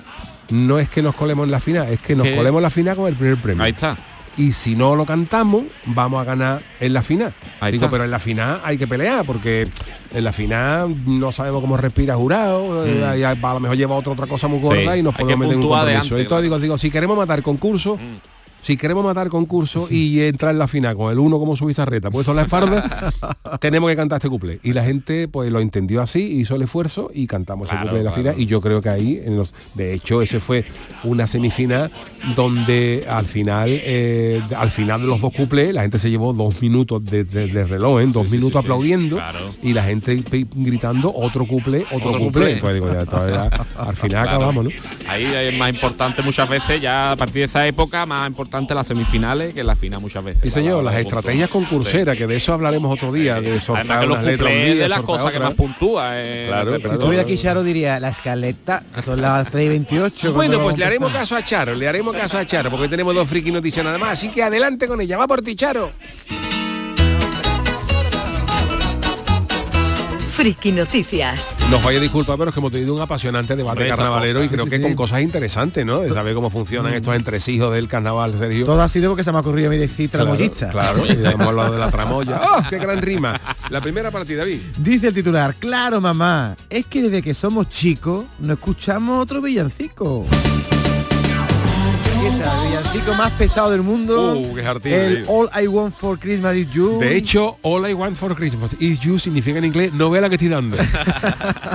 no 0.49 0.79
es 0.79 0.89
que 0.89 1.01
nos 1.01 1.15
colemos 1.15 1.45
en 1.45 1.51
la 1.51 1.60
final 1.60 1.88
es 1.91 1.99
que 2.01 2.15
nos 2.15 2.27
colemos 2.27 2.60
en 2.60 2.63
la 2.63 2.69
final 2.69 2.95
con 2.95 3.08
el 3.08 3.15
primer 3.15 3.38
premio. 3.38 3.63
Ahí 3.63 3.71
está. 3.71 3.97
Y 4.38 4.52
si 4.52 4.76
no 4.76 4.96
lo 4.96 5.06
cantamos 5.06 5.63
vamos 5.86 6.22
a 6.22 6.24
ganar 6.24 6.62
en 6.80 6.94
la 6.94 7.02
final. 7.04 7.34
Ahí 7.60 7.72
digo 7.74 7.86
está. 7.86 7.92
pero 7.92 8.04
en 8.06 8.12
la 8.12 8.20
final 8.20 8.62
hay 8.63 8.78
que 8.78 8.88
pelear 8.88 9.26
porque 9.26 9.68
en 10.13 10.24
la 10.24 10.32
final 10.32 10.96
no 11.06 11.32
sabemos 11.32 11.62
cómo 11.62 11.78
respira 11.78 12.15
jurado 12.15 12.86
Mm. 12.86 12.88
eh, 13.20 13.26
a 13.26 13.32
a 13.32 13.54
lo 13.54 13.60
mejor 13.60 13.78
lleva 13.78 13.96
otra 13.96 14.13
otra 14.13 14.28
cosa 14.28 14.48
muy 14.48 14.60
gorda 14.60 14.94
Sí, 14.94 15.00
y 15.00 15.04
nos 15.04 15.15
podemos 15.15 15.39
meter 15.39 15.54
en 15.58 15.63
un 15.63 15.70
compromiso. 15.70 15.98
antes, 16.15 16.20
entonces 16.24 16.44
digo 16.44 16.60
digo 16.60 16.78
si 16.78 16.89
queremos 16.89 17.18
matar 17.18 17.42
concurso 17.44 17.98
si 18.62 18.76
queremos 18.78 19.04
matar 19.04 19.30
concurso 19.30 19.88
y 19.89 20.22
entrar 20.22 20.52
en 20.52 20.60
la 20.60 20.67
final 20.67 20.95
con 20.95 21.12
el 21.12 21.19
uno 21.19 21.39
como 21.39 21.56
su 21.56 21.65
bizarreta 21.65 22.12
puesto 22.12 22.32
en 22.32 22.38
la 22.38 22.43
espalda, 22.43 23.12
tenemos 23.62 23.89
que 23.89 23.95
cantar 23.95 24.17
este 24.17 24.30
cuplé. 24.30 24.60
Y 24.63 24.74
la 24.74 24.84
gente 24.84 25.28
pues 25.28 25.52
lo 25.52 25.60
entendió 25.60 26.02
así, 26.02 26.39
hizo 26.39 26.56
el 26.56 26.63
esfuerzo 26.63 27.10
y 27.13 27.26
cantamos 27.28 27.67
ese 27.67 27.76
Claro, 27.76 27.88
cuplé 27.89 28.00
de 28.00 28.04
la 28.06 28.12
claro. 28.12 28.24
final. 28.32 28.41
Y 28.41 28.45
yo 28.48 28.60
creo 28.62 28.82
que 28.82 28.89
ahí, 28.89 29.22
en 29.24 29.38
los, 29.38 29.54
de 29.76 29.93
hecho, 29.93 30.22
ese 30.22 30.39
fue 30.39 30.65
una 31.04 31.26
semifinal 31.28 31.91
donde 32.36 33.06
al 33.10 33.26
final, 33.26 33.69
eh, 33.72 34.41
al 34.58 34.72
final 34.72 35.02
de 35.02 35.08
los 35.08 35.22
dos 35.22 35.32
cuplés, 35.34 35.74
la 35.74 35.82
gente 35.84 36.00
se 36.00 36.10
llevó 36.10 36.34
dos 36.34 36.62
minutos 36.62 37.04
de, 37.06 37.24
de- 37.24 37.48
de 37.48 37.63
reloj, 37.65 38.02
en 38.02 38.12
dos 38.12 38.30
minutos 38.30 38.58
aplaudiendo 38.63 39.19
y 39.63 39.74
la 39.74 39.84
gente 39.84 40.22
gritando 40.56 41.13
otro 41.15 41.45
cuplé, 41.48 41.84
otro, 41.91 42.10
Otro 42.10 42.19
cuplé. 42.19 42.52
Entonces 42.54 42.76
digo, 42.76 42.91
ya, 42.93 43.06
ya, 43.06 43.50
al 43.78 43.95
final 43.95 44.28
acabamos, 44.28 44.65
¿no? 44.65 44.69
Ahí 45.08 45.24
es 45.26 45.58
más 45.58 45.69
importante 45.69 46.22
muchas 46.22 46.50
veces, 46.50 46.82
ya 46.82 47.12
a 47.13 47.15
partir 47.15 47.36
de 47.36 47.43
esa 47.43 47.65
época, 47.67 48.06
más 48.06 48.28
importante 48.28 48.49
las 48.52 48.88
semifinales 48.88 49.54
que 49.54 49.64
la 49.64 49.76
final 49.76 50.02
muchas 50.02 50.24
veces. 50.24 50.42
Sí, 50.44 50.50
señor, 50.50 50.78
La- 50.78 50.84
las 50.92 50.94
la- 50.96 51.00
estrategias 51.02 51.50
concurseras, 51.50 52.18
que 52.18 52.28
de 52.28 52.36
eso 52.36 52.54
hablaremos 52.54 52.92
otro 52.94 53.12
día, 53.12 53.40
de 53.42 53.60
sortear 53.62 54.10
unas 54.10 54.24
letras 54.24 54.52
un 54.52 54.58
día, 54.64 54.76
de 54.84 54.90
las 54.90 55.02
cosas 55.02 55.32
que 55.32 55.40
más 55.40 55.54
puntúa. 55.54 56.12
eh, 56.16 56.46
Claro, 56.48 56.76
Si 56.80 56.82
estuviera 56.88 57.24
aquí 57.24 57.38
Charo 57.38 57.64
diría 57.64 58.00
la 58.00 58.10
escaleta, 58.10 58.84
son 59.06 59.22
las 59.22 59.48
3 59.52 59.66
y 59.66 59.70
28. 59.70 60.34
Bueno, 60.34 60.54
¿cuándo 60.54 60.64
pues 60.64 60.78
le 60.78 60.86
haremos 60.86 61.12
caso 61.12 61.36
a 61.36 61.44
Charo, 61.44 61.76
le 61.76 61.88
haremos 61.88 62.16
caso 62.16 62.38
a 62.38 62.46
Charo, 62.46 62.70
porque 62.72 62.88
tenemos 62.88 63.14
dos 63.16 63.28
friki 63.28 63.52
noticias 63.52 63.86
nada 63.86 63.98
más, 63.98 64.14
así 64.14 64.30
que 64.30 64.42
adelante 64.44 64.88
con 64.88 65.00
ella, 65.02 65.18
va 65.18 65.28
por 65.28 65.42
ti, 65.42 65.56
Charo. 65.56 65.92
Friki 70.39 70.71
Noticias. 70.71 71.58
Nos 71.69 71.84
vaya 71.84 71.97
a 71.97 72.02
disculpar, 72.02 72.38
pero 72.38 72.49
es 72.49 72.54
que 72.54 72.62
hemos 72.62 72.71
tenido 72.71 72.95
un 72.95 73.02
apasionante 73.02 73.58
debate 73.58 73.89
carnavalero 73.89 74.41
y 74.41 74.47
creo 74.47 74.63
sí, 74.63 74.69
que 74.69 74.78
sí, 74.78 74.84
con 74.84 74.95
cosas 74.95 75.19
interesantes, 75.21 75.86
¿no? 75.86 75.99
De 75.99 76.08
saber 76.08 76.34
cómo 76.34 76.49
funcionan 76.49 76.93
estos 76.93 77.13
entresijos 77.13 77.73
del 77.73 77.89
carnaval, 77.89 78.34
Sergio. 78.39 78.65
Todo 78.65 78.82
ha 78.82 78.88
sido 78.88 79.10
porque 79.10 79.25
se 79.25 79.34
me 79.34 79.38
ha 79.39 79.41
ocurrido 79.41 79.67
a 79.67 79.71
mí 79.71 79.78
decir 79.78 80.10
Claro, 80.10 80.28
tramoyista. 80.28 80.69
Claro, 80.69 81.06
y 81.06 81.10
hemos 81.10 81.41
hablado 81.45 81.73
de 81.73 81.80
la 81.80 81.91
tramoya. 81.91 82.39
¡Oh, 82.41 82.63
qué 82.69 82.80
gran 82.80 83.02
rima! 83.02 83.38
La 83.69 83.82
primera 83.82 84.12
partida, 84.12 84.39
David. 84.39 84.62
Dice 84.78 85.10
el 85.10 85.13
titular, 85.13 85.56
claro 85.56 85.99
mamá, 85.99 86.56
es 86.69 86.86
que 86.86 87.02
desde 87.02 87.21
que 87.21 87.34
somos 87.34 87.67
chicos 87.67 88.23
no 88.39 88.54
escuchamos 88.54 89.21
otro 89.21 89.41
villancico. 89.41 90.25
Aquí 92.19 92.27
está, 92.27 92.53
el 92.53 92.67
villancico 92.67 93.13
más 93.13 93.32
pesado 93.32 93.71
del 93.71 93.82
mundo. 93.82 94.34
Uh, 94.38 94.53
qué 94.84 95.05
el. 95.05 95.25
All 95.29 95.49
I 95.58 95.67
Want 95.67 95.95
for 95.95 96.19
Christmas 96.19 96.53
is 96.53 96.69
You. 96.69 96.99
De 96.99 97.15
hecho, 97.15 97.58
All 97.62 97.89
I 97.89 97.93
Want 97.93 98.17
for 98.17 98.36
Christmas 98.36 98.75
is 98.77 98.99
You 98.99 99.17
significa 99.17 99.58
en 99.58 99.63
inglés 99.63 99.93
novela 99.93 100.27
que 100.27 100.36
estoy 100.36 100.49
dando. 100.49 100.75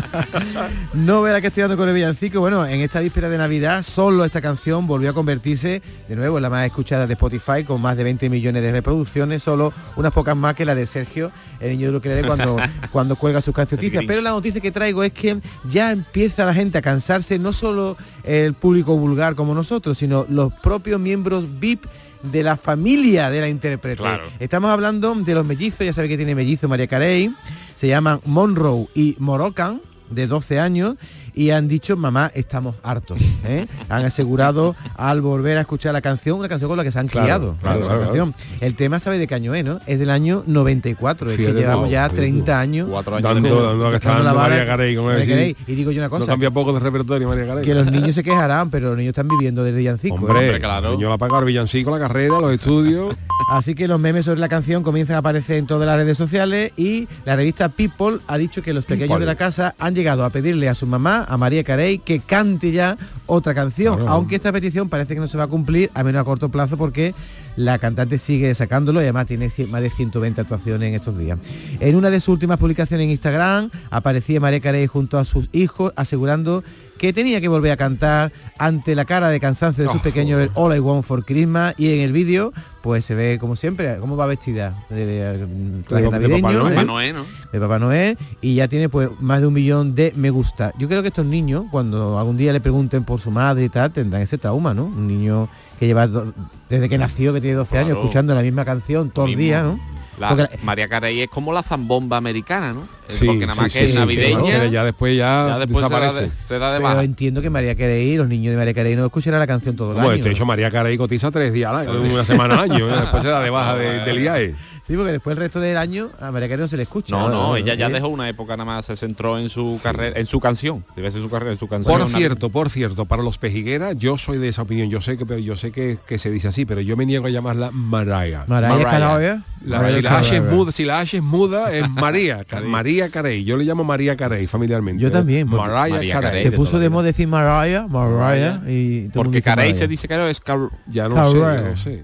no 0.92 1.22
verá 1.22 1.40
que 1.40 1.46
estoy 1.46 1.62
dando 1.62 1.78
con 1.78 1.88
el 1.88 1.94
villancico. 1.94 2.40
Bueno, 2.40 2.66
en 2.66 2.82
esta 2.82 3.00
víspera 3.00 3.30
de 3.30 3.38
Navidad, 3.38 3.82
solo 3.82 4.22
esta 4.22 4.42
canción 4.42 4.86
volvió 4.86 5.08
a 5.08 5.12
convertirse 5.14 5.80
de 6.10 6.14
nuevo 6.14 6.36
en 6.36 6.42
la 6.42 6.50
más 6.50 6.66
escuchada 6.66 7.06
de 7.06 7.14
Spotify, 7.14 7.64
con 7.64 7.80
más 7.80 7.96
de 7.96 8.04
20 8.04 8.28
millones 8.28 8.62
de 8.62 8.70
reproducciones, 8.70 9.42
solo 9.42 9.72
unas 9.96 10.12
pocas 10.12 10.36
más 10.36 10.54
que 10.54 10.66
la 10.66 10.74
de 10.74 10.86
Sergio, 10.86 11.32
el 11.64 11.70
niño 11.70 11.86
de 11.86 11.92
lo 11.92 12.02
que 12.02 12.10
le 12.10 12.16
dé 12.16 12.24
cuando, 12.24 12.56
cuando 12.92 13.16
cuelga 13.16 13.40
sus 13.40 13.54
canciones. 13.54 14.04
Pero 14.06 14.20
la 14.20 14.30
noticia 14.30 14.60
que 14.60 14.70
traigo 14.70 15.02
es 15.02 15.12
que 15.12 15.38
ya 15.70 15.92
empieza 15.92 16.44
la 16.44 16.54
gente 16.54 16.78
a 16.78 16.82
cansarse, 16.82 17.38
no 17.38 17.52
solo 17.52 17.96
el 18.22 18.54
público 18.54 18.96
vulgar 18.96 19.34
como 19.34 19.54
nosotros, 19.54 19.98
sino 19.98 20.26
los 20.28 20.52
propios 20.52 21.00
miembros 21.00 21.44
VIP 21.58 21.86
de 22.22 22.42
la 22.42 22.56
familia 22.56 23.30
de 23.30 23.40
la 23.40 23.48
intérprete. 23.48 24.02
Estamos 24.38 24.70
hablando 24.70 25.14
de 25.14 25.34
los 25.34 25.46
mellizos, 25.46 25.80
ya 25.80 25.92
sabe 25.92 26.08
que 26.08 26.16
tiene 26.16 26.34
mellizo 26.34 26.68
María 26.68 26.86
Carey, 26.86 27.34
se 27.76 27.88
llaman 27.88 28.20
Monroe 28.24 28.86
y 28.94 29.16
Morocan, 29.18 29.80
de 30.10 30.26
12 30.26 30.60
años, 30.60 30.96
y 31.34 31.50
han 31.50 31.68
dicho, 31.68 31.96
mamá, 31.96 32.30
estamos 32.34 32.76
hartos. 32.82 33.20
¿eh? 33.44 33.66
Han 33.88 34.04
asegurado 34.04 34.76
al 34.96 35.20
volver 35.20 35.58
a 35.58 35.62
escuchar 35.62 35.92
la 35.92 36.00
canción, 36.00 36.38
una 36.38 36.48
canción 36.48 36.68
con 36.68 36.76
la 36.76 36.84
que 36.84 36.92
se 36.92 36.98
han 36.98 37.08
Claro, 37.08 37.24
criado. 37.26 37.56
claro, 37.60 37.80
la 37.80 37.86
claro, 37.86 38.00
canción. 38.02 38.34
El 38.60 38.74
tema 38.76 39.00
sabe 39.00 39.18
de 39.18 39.26
qué 39.26 39.34
año 39.34 39.54
es, 39.54 39.64
¿no? 39.64 39.80
Es 39.86 39.98
del 39.98 40.10
año 40.10 40.42
94, 40.46 41.30
es 41.30 41.36
que 41.36 41.52
llevamos 41.52 41.90
ya 41.90 42.04
fíjate 42.04 42.16
30 42.16 42.60
años. 42.60 42.88
Cuatro 42.90 43.20
Dando, 43.20 43.62
dando 43.66 43.90
que 43.90 43.96
está 43.96 44.08
tocando 44.10 44.24
la 44.24 44.30
dando 44.30 44.38
vara. 44.40 44.54
María 44.56 44.66
Carey, 44.66 44.94
como 44.96 45.08
María 45.08 45.20
decir, 45.20 45.34
Carey. 45.34 45.56
Y 45.66 45.74
digo 45.74 45.90
yo 45.90 45.98
una 46.00 46.06
No 46.08 46.10
cosa, 46.18 46.26
cambia 46.26 46.50
poco 46.50 46.72
de 46.72 46.80
repertorio 46.80 47.28
María 47.28 47.46
Carey. 47.46 47.64
que 47.64 47.74
los 47.74 47.90
niños 47.90 48.14
se 48.14 48.22
quejarán, 48.22 48.70
pero 48.70 48.88
los 48.90 48.96
niños 48.96 49.10
están 49.10 49.28
viviendo 49.28 49.64
del 49.64 49.74
villancico. 49.74 50.14
Hombre, 50.14 50.56
¿eh? 50.56 50.60
claro. 50.60 50.98
Yo 50.98 51.08
la 51.10 51.18
pago 51.18 51.40
villancico, 51.44 51.90
la 51.90 51.98
carrera, 51.98 52.40
los 52.40 52.52
estudios. 52.52 53.14
Así 53.50 53.74
que 53.74 53.88
los 53.88 53.98
memes 54.00 54.24
sobre 54.24 54.40
la 54.40 54.48
canción 54.48 54.82
comienzan 54.82 55.16
a 55.16 55.18
aparecer 55.18 55.56
en 55.56 55.66
todas 55.66 55.86
las 55.86 55.96
redes 55.96 56.16
sociales 56.16 56.72
y 56.76 57.08
la 57.24 57.36
revista 57.36 57.68
People 57.68 58.18
ha 58.28 58.38
dicho 58.38 58.62
que 58.62 58.72
los 58.72 58.84
pequeños 58.86 59.08
People. 59.08 59.20
de 59.20 59.26
la 59.26 59.34
casa 59.36 59.74
han 59.78 59.94
llegado 59.94 60.24
a 60.24 60.30
pedirle 60.30 60.68
a 60.68 60.74
su 60.74 60.86
mamá, 60.86 61.23
a 61.28 61.36
María 61.36 61.64
Carey, 61.64 61.98
que 61.98 62.20
cante 62.20 62.72
ya 62.72 62.96
otra 63.26 63.54
canción, 63.54 63.96
Claro. 63.96 64.10
aunque 64.10 64.36
esta 64.36 64.52
petición 64.52 64.88
parece 64.88 65.14
que 65.14 65.20
no 65.20 65.26
se 65.26 65.36
va 65.38 65.44
a 65.44 65.48
cumplir, 65.48 65.90
a 65.94 66.02
menos 66.04 66.20
a 66.20 66.24
corto 66.24 66.48
plazo, 66.50 66.76
porque 66.76 67.14
la 67.56 67.78
cantante 67.78 68.18
sigue 68.18 68.54
sacándolo 68.54 69.00
y 69.00 69.04
además 69.04 69.26
tiene 69.26 69.50
más 69.70 69.80
de 69.82 69.90
120 69.90 70.40
actuaciones 70.40 70.88
en 70.88 70.94
estos 70.94 71.16
días. 71.18 71.38
En 71.80 71.94
una 71.96 72.10
de 72.10 72.20
sus 72.20 72.28
últimas 72.34 72.58
publicaciones 72.58 73.04
en 73.04 73.10
Instagram 73.10 73.70
aparecía 73.90 74.40
María 74.40 74.60
Carey 74.60 74.86
junto 74.86 75.18
a 75.18 75.24
sus 75.24 75.48
hijos 75.52 75.92
asegurando 75.96 76.64
que 76.98 77.12
tenía 77.12 77.40
que 77.40 77.48
volver 77.48 77.72
a 77.72 77.76
cantar 77.76 78.32
ante 78.58 78.94
la 78.94 79.04
cara 79.04 79.28
de 79.28 79.40
cansancio 79.40 79.84
de 79.84 79.90
sus 79.90 80.00
Oh, 80.00 80.02
pequeños 80.02 80.40
el 80.40 80.50
All 80.54 80.74
I 80.76 80.80
Want 80.80 81.04
for 81.04 81.24
Christmas 81.24 81.74
y 81.76 81.92
en 81.92 82.00
el 82.00 82.12
vídeo 82.12 82.52
pues 82.84 83.02
se 83.06 83.14
ve 83.14 83.38
como 83.40 83.56
siempre 83.56 83.96
cómo 83.98 84.14
va 84.14 84.26
vestida 84.26 84.74
de, 84.90 85.06
de- 85.06 85.46
traje 85.88 86.04
De- 86.04 86.10
de 86.10 86.10
navideño, 86.10 86.42
Papá 86.42 86.52
Noel. 86.52 86.66
¿eh? 86.68 86.74
Papá 86.74 86.84
Noel, 86.84 87.14
¿no? 87.14 87.24
de 87.50 87.60
Papá 87.60 87.78
Noel 87.78 88.18
y 88.42 88.54
ya 88.56 88.68
tiene 88.68 88.90
pues 88.90 89.08
más 89.20 89.40
de 89.40 89.46
un 89.46 89.54
millón 89.54 89.94
de 89.94 90.12
me 90.16 90.28
gusta. 90.28 90.70
Yo 90.78 90.86
creo 90.86 91.00
que 91.00 91.08
estos 91.08 91.24
niños, 91.24 91.64
cuando 91.70 92.18
algún 92.18 92.36
día 92.36 92.52
le 92.52 92.60
pregunten 92.60 93.04
por 93.04 93.20
su 93.20 93.30
madre 93.30 93.64
y 93.64 93.68
tal, 93.70 93.90
tendrán 93.90 94.20
ese 94.20 94.36
trauma, 94.36 94.74
¿no? 94.74 94.84
Un 94.84 95.06
niño 95.08 95.48
que 95.80 95.86
lleva 95.86 96.06
do- 96.06 96.34
desde 96.68 96.90
que 96.90 96.98
nació, 96.98 97.32
que 97.32 97.40
tiene 97.40 97.56
12 97.56 97.78
años, 97.78 97.96
escuchando 97.96 98.34
la 98.34 98.42
misma 98.42 98.66
canción 98.66 99.08
todo 99.10 99.24
el 99.24 99.30
Mismo. 99.30 99.40
día, 99.42 99.62
¿no? 99.62 99.80
La- 100.18 100.48
María 100.62 100.88
Carey 100.88 101.22
es 101.22 101.28
como 101.30 101.52
la 101.52 101.62
zambomba 101.62 102.16
americana, 102.16 102.72
¿no? 102.72 102.86
Sí, 103.08 103.26
Porque 103.26 103.46
nada 103.46 103.60
más 103.60 103.72
sí, 103.72 103.78
que 103.80 103.84
sí, 103.86 103.90
es 103.92 103.98
navideña, 103.98 104.42
pero 104.44 104.66
ya 104.66 104.84
después 104.84 105.16
ya, 105.16 105.46
ya 105.48 105.58
después 105.58 105.84
se 105.84 105.90
da, 105.92 106.12
de, 106.12 106.30
se 106.44 106.58
da 106.58 106.72
de 106.72 106.78
Pero 106.78 106.88
baja. 106.88 107.02
entiendo 107.04 107.42
que 107.42 107.50
María 107.50 107.74
Carey, 107.74 108.16
los 108.16 108.28
niños 108.28 108.52
de 108.52 108.56
María 108.56 108.72
Carey 108.74 108.96
no 108.96 109.04
escucharán 109.04 109.40
la 109.40 109.46
canción 109.46 109.76
todo 109.76 109.90
el 109.90 109.94
Bueno, 109.96 110.10
año. 110.10 110.24
de 110.24 110.30
hecho 110.30 110.46
María 110.46 110.70
Carey 110.70 110.96
cotiza 110.96 111.30
tres 111.30 111.52
días 111.52 111.70
al 111.70 111.86
año, 111.88 112.00
una 112.00 112.24
semana 112.24 112.54
al 112.62 112.70
año, 112.70 112.88
¿eh? 112.88 113.00
después 113.00 113.22
se 113.22 113.28
da 113.28 113.40
de 113.42 113.50
baja 113.50 113.76
de, 113.76 114.00
del 114.04 114.22
IAE. 114.22 114.54
Sí, 114.86 114.96
porque 114.96 115.12
después 115.12 115.34
el 115.36 115.42
resto 115.42 115.60
del 115.60 115.78
año 115.78 116.10
a 116.20 116.30
María 116.30 116.46
Carey 116.46 116.60
no 116.60 116.68
se 116.68 116.76
le 116.76 116.82
escucha. 116.82 117.16
No, 117.16 117.30
no, 117.30 117.56
ella 117.56 117.74
ya 117.74 117.86
¿eh? 117.86 117.90
dejó 117.90 118.08
una 118.08 118.28
época 118.28 118.54
nada 118.54 118.66
más, 118.66 118.84
se 118.84 118.96
centró 118.96 119.38
en 119.38 119.48
su 119.48 119.80
carrera, 119.82 120.20
en 120.20 120.26
su 120.26 120.40
canción. 120.40 120.84
Debe 120.94 121.10
ser 121.10 121.22
su 121.22 121.30
carrera, 121.30 121.52
en 121.52 121.58
su 121.58 121.68
canción. 121.68 121.98
Por 121.98 122.06
cierto, 122.10 122.50
por 122.50 122.68
cierto, 122.68 123.06
para 123.06 123.22
los 123.22 123.38
pejigueras, 123.38 123.96
yo 123.96 124.18
soy 124.18 124.36
de 124.36 124.48
esa 124.48 124.60
opinión. 124.60 124.90
Yo 124.90 125.00
sé 125.00 125.16
que, 125.16 125.24
pero 125.24 125.40
yo 125.40 125.56
sé 125.56 125.72
que, 125.72 125.96
que 126.06 126.18
se 126.18 126.30
dice 126.30 126.48
así, 126.48 126.66
pero 126.66 126.82
yo 126.82 126.98
me 126.98 127.06
niego 127.06 127.26
a 127.26 127.30
llamarla 127.30 127.70
Mariah. 127.72 128.44
Mariah 128.46 128.68
Mariah. 128.68 128.90
Carey. 128.90 129.40
La- 129.64 129.78
Mariah 129.78 129.96
si, 129.96 130.02
la 130.02 130.18
H 130.18 130.36
es 130.36 130.42
muda, 130.42 130.72
si 130.72 130.84
la 130.84 130.98
H 131.00 131.16
es 131.16 131.22
muda, 131.22 131.72
es 131.72 131.88
María. 131.88 132.44
María 132.66 133.08
Carey. 133.08 133.42
Yo 133.44 133.56
le 133.56 133.64
llamo 133.64 133.84
María 133.84 134.16
Carey 134.16 134.46
familiarmente. 134.46 135.02
Yo 135.02 135.10
también, 135.10 135.48
Mariah 135.48 135.94
María 135.94 136.20
Carey. 136.20 136.42
Se 136.42 136.52
puso 136.52 136.78
de 136.78 136.90
moda 136.90 137.04
decir 137.04 137.26
Mariah, 137.26 137.86
Mariah, 137.86 138.60
y 138.68 139.08
Porque 139.08 139.40
Carey 139.40 139.74
se 139.74 139.88
dice 139.88 140.08
que 140.08 140.30
es 140.30 140.40
Car 140.40 140.58
Ya 140.86 141.08
no 141.08 141.30
sé, 141.30 141.62
no 141.62 141.76
sé. 141.76 142.02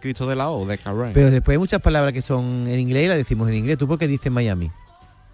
Cristo 0.00 0.26
de 0.26 0.36
la 0.36 0.50
O, 0.50 0.64
de 0.66 0.78
Carey. 0.78 1.10
Pero 1.12 1.31
después 1.32 1.54
hay 1.54 1.58
muchas 1.58 1.80
palabras 1.80 2.12
que 2.12 2.22
son 2.22 2.66
en 2.66 2.78
inglés 2.80 3.04
y 3.04 3.08
las 3.08 3.16
decimos 3.18 3.48
en 3.48 3.54
inglés. 3.56 3.78
¿Tú 3.78 3.86
por 3.88 3.98
qué 3.98 4.06
dices 4.08 4.30
Miami? 4.32 4.70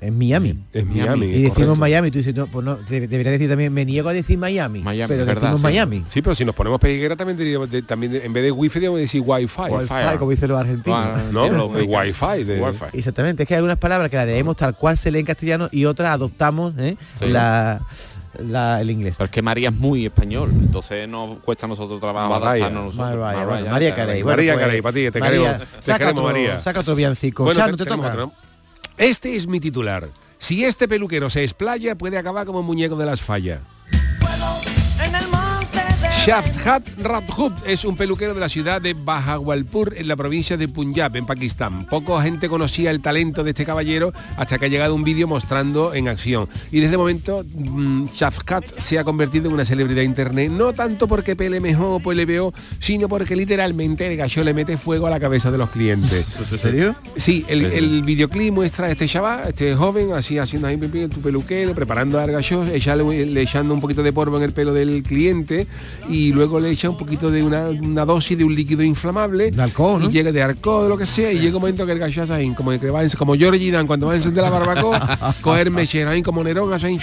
En 0.01 0.17
Miami. 0.17 0.55
Es 0.73 0.87
Miami. 0.87 1.27
Y 1.27 1.31
decimos 1.43 1.55
correcto. 1.55 1.75
Miami, 1.77 2.11
tú 2.13 2.19
dices, 2.19 2.33
no, 2.33 2.47
pues 2.47 2.65
no, 2.65 2.77
de- 2.77 3.09
debería 3.09 3.33
decir 3.33 3.49
también, 3.49 3.73
me 3.75 3.85
niego 3.85 4.09
a 4.09 4.13
decir 4.13 4.39
Miami. 4.39 4.79
Miami, 4.79 5.09
pero 5.09 5.27
verdad, 5.27 5.41
decimos 5.43 5.61
sí. 5.61 5.65
Miami. 5.65 6.05
Sí, 6.09 6.23
pero 6.23 6.37
si 6.37 6.45
nos 6.45 6.55
ponemos 6.55 6.79
pejiguera 6.79 7.17
también 7.17 7.37
diríamos, 7.37 7.69
de- 7.69 7.83
también 7.83 8.15
en 8.15 8.33
vez 8.33 8.45
de 8.45 8.53
wifi 8.53 8.75
deberíamos 8.79 9.01
decir 9.01 9.23
wifi. 9.27 9.61
Wi-Fi, 9.61 10.19
como 10.21 10.31
dicen 10.31 10.49
los 10.51 10.61
argentinos. 10.61 11.01
Ah, 11.05 11.23
¿No? 11.33 11.67
Wifi. 11.67 12.45
De, 12.45 12.61
Wi-Fi. 12.63 12.85
Exactamente, 12.97 13.43
es 13.43 13.49
que 13.49 13.55
hay 13.55 13.59
algunas 13.59 13.79
palabras 13.79 14.09
que 14.09 14.17
las 14.19 14.27
leemos 14.27 14.57
tal 14.57 14.77
cual 14.77 14.97
se 14.97 15.11
lee 15.11 15.19
en 15.19 15.27
castellano 15.27 15.69
y 15.73 15.85
otras 15.85 16.11
adoptamos 16.11 16.75
¿eh? 16.79 16.97
Sí. 17.19 17.27
la, 17.27 17.81
la- 18.39 18.81
el 18.81 18.91
inglés. 18.91 19.15
Pero 19.19 19.27
es 19.27 19.31
que 19.31 19.43
María 19.43 19.69
es 19.71 19.75
muy 19.75 20.07
español, 20.07 20.51
entonces 20.53 21.09
nos 21.09 21.39
cuesta 21.41 21.67
a 21.67 21.69
nosotros 21.69 22.01
trabajo 22.01 22.29
Mariah. 22.31 22.49
adaptarnos 22.67 22.95
nosotros. 22.97 23.19
Mariah, 23.21 23.23
Mariah, 23.39 23.45
bueno, 23.47 23.71
María 23.71 23.95
Carey. 23.95 24.23
Bueno, 24.23 24.37
María 24.37 24.53
pues, 24.55 24.65
Carey, 24.67 24.83
para 24.83 24.95
ti, 24.95 25.11
te 25.11 25.21
María, 25.21 25.39
queremos, 25.39 25.59
te 25.69 25.83
saca 25.83 25.99
queremos, 25.99 26.25
otro, 26.25 26.33
María. 26.33 26.61
Saca 26.61 26.81
otro 26.81 26.95
villancico. 26.95 27.45
Bueno, 27.45 27.65
te- 27.77 27.85
toca. 27.85 27.97
otro, 28.09 28.27
¿no? 28.27 28.33
Este 28.97 29.37
es 29.37 29.47
mi 29.47 29.61
titular. 29.61 30.09
Si 30.39 30.65
este 30.65 30.87
peluquero 30.89 31.31
se 31.31 31.43
explaya, 31.43 31.95
puede 31.97 32.17
acabar 32.19 32.47
como 32.47 32.63
muñeco 32.63 32.97
de 32.97 33.07
las 33.07 33.21
fallas. 33.21 33.61
Shafhat 36.29 36.83
Radhub 36.99 37.55
es 37.65 37.87
un 37.87 37.97
peluquero 37.97 38.35
de 38.35 38.41
la 38.41 38.51
ciudad 38.51 38.83
de 38.83 38.93
Bahawalpur 38.93 39.95
en 39.97 40.09
la 40.09 40.15
provincia 40.15 40.59
de 40.59 40.69
Punjab, 40.69 41.17
en 41.17 41.25
Pakistán. 41.25 41.87
Poca 41.87 42.21
gente 42.21 42.51
conocía 42.51 42.91
el 42.91 43.01
talento 43.01 43.43
de 43.43 43.53
este 43.53 43.65
caballero 43.65 44.13
hasta 44.37 44.59
que 44.59 44.67
ha 44.67 44.69
llegado 44.69 44.95
un 44.95 45.05
vídeo 45.05 45.27
mostrando 45.27 45.95
en 45.95 46.07
acción. 46.07 46.47
Y 46.71 46.81
desde 46.81 46.93
el 46.93 46.99
momento 46.99 47.47
mm, 47.51 48.09
Shafhat 48.15 48.79
se 48.79 48.99
ha 48.99 49.05
convertido 49.05 49.47
en 49.47 49.55
una 49.55 49.65
celebridad 49.65 50.03
internet, 50.03 50.53
no 50.53 50.75
tanto 50.75 51.09
porque 51.09 51.35
pele 51.35 51.61
mejor 51.61 51.99
o 51.99 52.05
peor, 52.27 52.53
sino 52.79 53.09
porque 53.09 53.35
literalmente 53.35 54.07
el 54.07 54.19
gallo 54.19 54.45
le 54.45 54.53
mete 54.53 54.77
fuego 54.77 55.07
a 55.07 55.11
la 55.11 55.21
cabeza 55.21 55.51
de 55.51 55.57
los 55.57 55.71
clientes. 55.71 56.27
¿En 56.53 56.59
serio? 56.59 56.95
Sí, 57.17 57.47
el, 57.49 57.65
el 57.65 58.03
videoclip 58.03 58.53
muestra 58.53 58.89
a 58.89 58.91
este 58.91 59.07
chaval, 59.07 59.49
este 59.49 59.75
joven, 59.75 60.13
así 60.13 60.37
haciendo 60.37 60.69
ahí 60.69 60.77
tu 61.09 61.23
peluquero, 61.23 61.75
preparando 61.75 62.21
al 62.21 62.31
gallo, 62.31 62.65
le 62.65 63.41
echando 63.41 63.73
un 63.73 63.81
poquito 63.81 64.03
de 64.03 64.13
polvo 64.13 64.37
en 64.37 64.43
el 64.43 64.53
pelo 64.53 64.75
del 64.75 65.03
cliente 65.03 65.67
y 66.07 66.18
luego 66.33 66.61
le 66.61 66.71
echa 66.71 66.91
un 66.91 66.97
poquito 66.97 67.31
de 67.31 67.43
una, 67.43 67.69
una 67.69 68.05
dosis 68.05 68.37
de 68.37 68.45
un 68.45 68.55
líquido 68.55 68.83
inflamable. 68.83 69.51
De 69.51 69.63
alcohol, 69.63 70.03
¿no? 70.03 70.09
Y 70.09 70.13
llega 70.13 70.33
de 70.33 70.43
alcohol, 70.43 70.85
de 70.85 70.89
lo 70.89 70.99
que 70.99 71.07
sea, 71.07 71.33
y 71.33 71.39
llega 71.39 71.57
un 71.57 71.63
momento 71.63 71.87
que 71.87 71.93
el 71.93 72.03
hace 72.03 72.33
ahí, 72.33 72.53
como 72.55 72.71
que 72.79 72.91
va, 72.91 73.03
en- 73.03 73.11
como 73.11 73.35
Georgie 73.35 73.71
Dan 73.71 73.87
cuando 73.87 74.07
va 74.07 74.13
a 74.15 74.17
encender 74.17 74.43
la 74.43 74.51
barbacoa, 74.51 75.35
coger 75.43 75.71
mechero 75.71 76.11
ahí 76.11 76.23
como 76.23 76.43
Nerón, 76.45 76.73
ahí, 76.73 76.99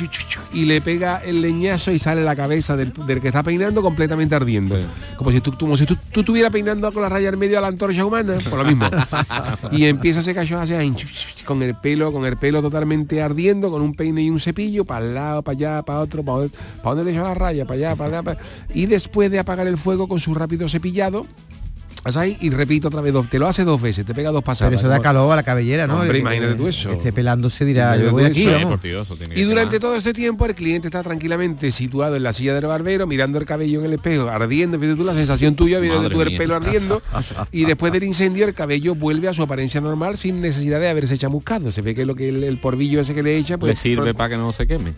y 0.53 0.65
le 0.65 0.81
pega 0.81 1.21
el 1.25 1.41
leñazo 1.41 1.91
y 1.91 1.99
sale 1.99 2.23
la 2.23 2.35
cabeza 2.35 2.75
del, 2.75 2.91
del 3.07 3.21
que 3.21 3.27
está 3.27 3.43
peinando 3.43 3.81
completamente 3.81 4.35
ardiendo. 4.35 4.75
Como 5.17 5.31
si 5.31 5.41
tú, 5.41 5.53
como 5.57 5.77
si 5.77 5.85
tú, 5.85 5.97
tú 6.11 6.19
estuvieras 6.21 6.51
peinando 6.51 6.91
con 6.91 7.01
la 7.03 7.09
raya 7.09 7.29
en 7.29 7.39
medio 7.39 7.57
a 7.57 7.61
la 7.61 7.67
antorcha 7.67 8.05
humana, 8.05 8.35
por 8.49 8.59
lo 8.59 8.65
mismo. 8.65 8.85
y 9.71 9.85
empieza 9.85 10.21
ese 10.21 10.33
gallo 10.33 10.59
así 10.59 10.73
ahí, 10.73 10.93
con 11.45 11.61
el 11.61 11.75
pelo, 11.75 12.11
con 12.11 12.25
el 12.25 12.37
pelo 12.37 12.61
totalmente 12.61 13.21
ardiendo, 13.21 13.69
con 13.71 13.81
un 13.81 13.93
peine 13.93 14.21
y 14.23 14.29
un 14.29 14.39
cepillo, 14.39 14.85
para 14.85 15.05
el 15.05 15.13
lado, 15.13 15.41
para 15.41 15.55
allá, 15.57 15.81
para 15.83 15.99
otro, 15.99 16.23
para 16.23 16.47
para 16.83 16.95
donde 16.95 17.11
le 17.11 17.17
echa 17.17 17.27
la 17.27 17.33
raya, 17.33 17.65
para 17.65 17.75
allá, 17.77 17.95
para 17.95 18.09
allá, 18.19 18.23
para- 18.23 18.39
y 18.73 18.85
después 19.05 19.29
de 19.31 19.39
apagar 19.39 19.67
el 19.67 19.77
fuego 19.77 20.07
con 20.07 20.19
su 20.19 20.33
rápido 20.33 20.67
cepillado, 20.67 21.25
ahí 22.15 22.37
y 22.39 22.49
repito 22.51 22.87
otra 22.89 23.01
vez, 23.01 23.13
dos- 23.13 23.27
te 23.29 23.39
lo 23.39 23.47
hace 23.47 23.63
dos 23.63 23.81
veces, 23.81 24.05
te 24.05 24.13
pega 24.13 24.29
dos 24.31 24.43
pasadas. 24.43 24.69
Pero 24.71 24.79
eso 24.79 24.87
da 24.87 24.99
calor 24.99 25.31
a 25.31 25.35
la 25.35 25.43
cabellera, 25.43 25.87
¿no? 25.87 25.99
Hombre, 26.01 26.19
imagínate 26.19 26.53
tú 26.55 26.67
eso. 26.67 26.91
Esté 26.91 27.11
pelándose 27.13 27.65
dirá, 27.65 27.95
yo 27.97 28.11
voy 28.11 28.23
tú 28.23 28.27
aquí, 28.29 28.43
Y 29.35 29.43
durante 29.43 29.79
todo 29.79 29.95
este 29.95 30.13
tiempo 30.13 30.45
el 30.45 30.53
cliente 30.55 30.87
está 30.87 31.01
tranquilamente 31.03 31.71
situado 31.71 32.15
en 32.15 32.21
la 32.23 32.31
silla 32.33 32.53
del 32.53 32.65
barbero, 32.67 33.07
mirando 33.07 33.37
el 33.39 33.45
cabello 33.45 33.79
en 33.79 33.85
el 33.85 33.93
espejo, 33.93 34.27
ardiendo, 34.27 34.79
fíjate 34.79 34.97
tú 34.97 35.03
la 35.03 35.13
sensación 35.15 35.55
tuya, 35.55 35.79
viendo 35.79 35.99
Madre 36.01 36.13
tú 36.15 36.21
el 36.21 36.37
pelo 36.37 36.55
ardiendo, 36.55 37.01
y 37.51 37.65
después 37.65 37.91
del 37.91 38.03
incendio 38.03 38.45
el 38.47 38.53
cabello 38.53 38.93
vuelve 38.95 39.27
a 39.27 39.33
su 39.33 39.41
apariencia 39.43 39.81
normal 39.81 40.17
sin 40.17 40.41
necesidad 40.41 40.79
de 40.79 40.89
haberse 40.89 41.17
chamuscado. 41.17 41.71
Se 41.71 41.81
ve 41.81 41.95
que 41.95 42.05
lo 42.05 42.13
que 42.15 42.29
el, 42.29 42.43
el 42.43 42.57
porvillo 42.59 43.01
ese 43.01 43.13
que 43.15 43.23
le 43.23 43.37
echa, 43.37 43.57
pues 43.57 43.69
le 43.71 43.75
sirve 43.75 44.13
para 44.13 44.29
que 44.29 44.37
no 44.37 44.51
se 44.53 44.67
queme. 44.67 44.93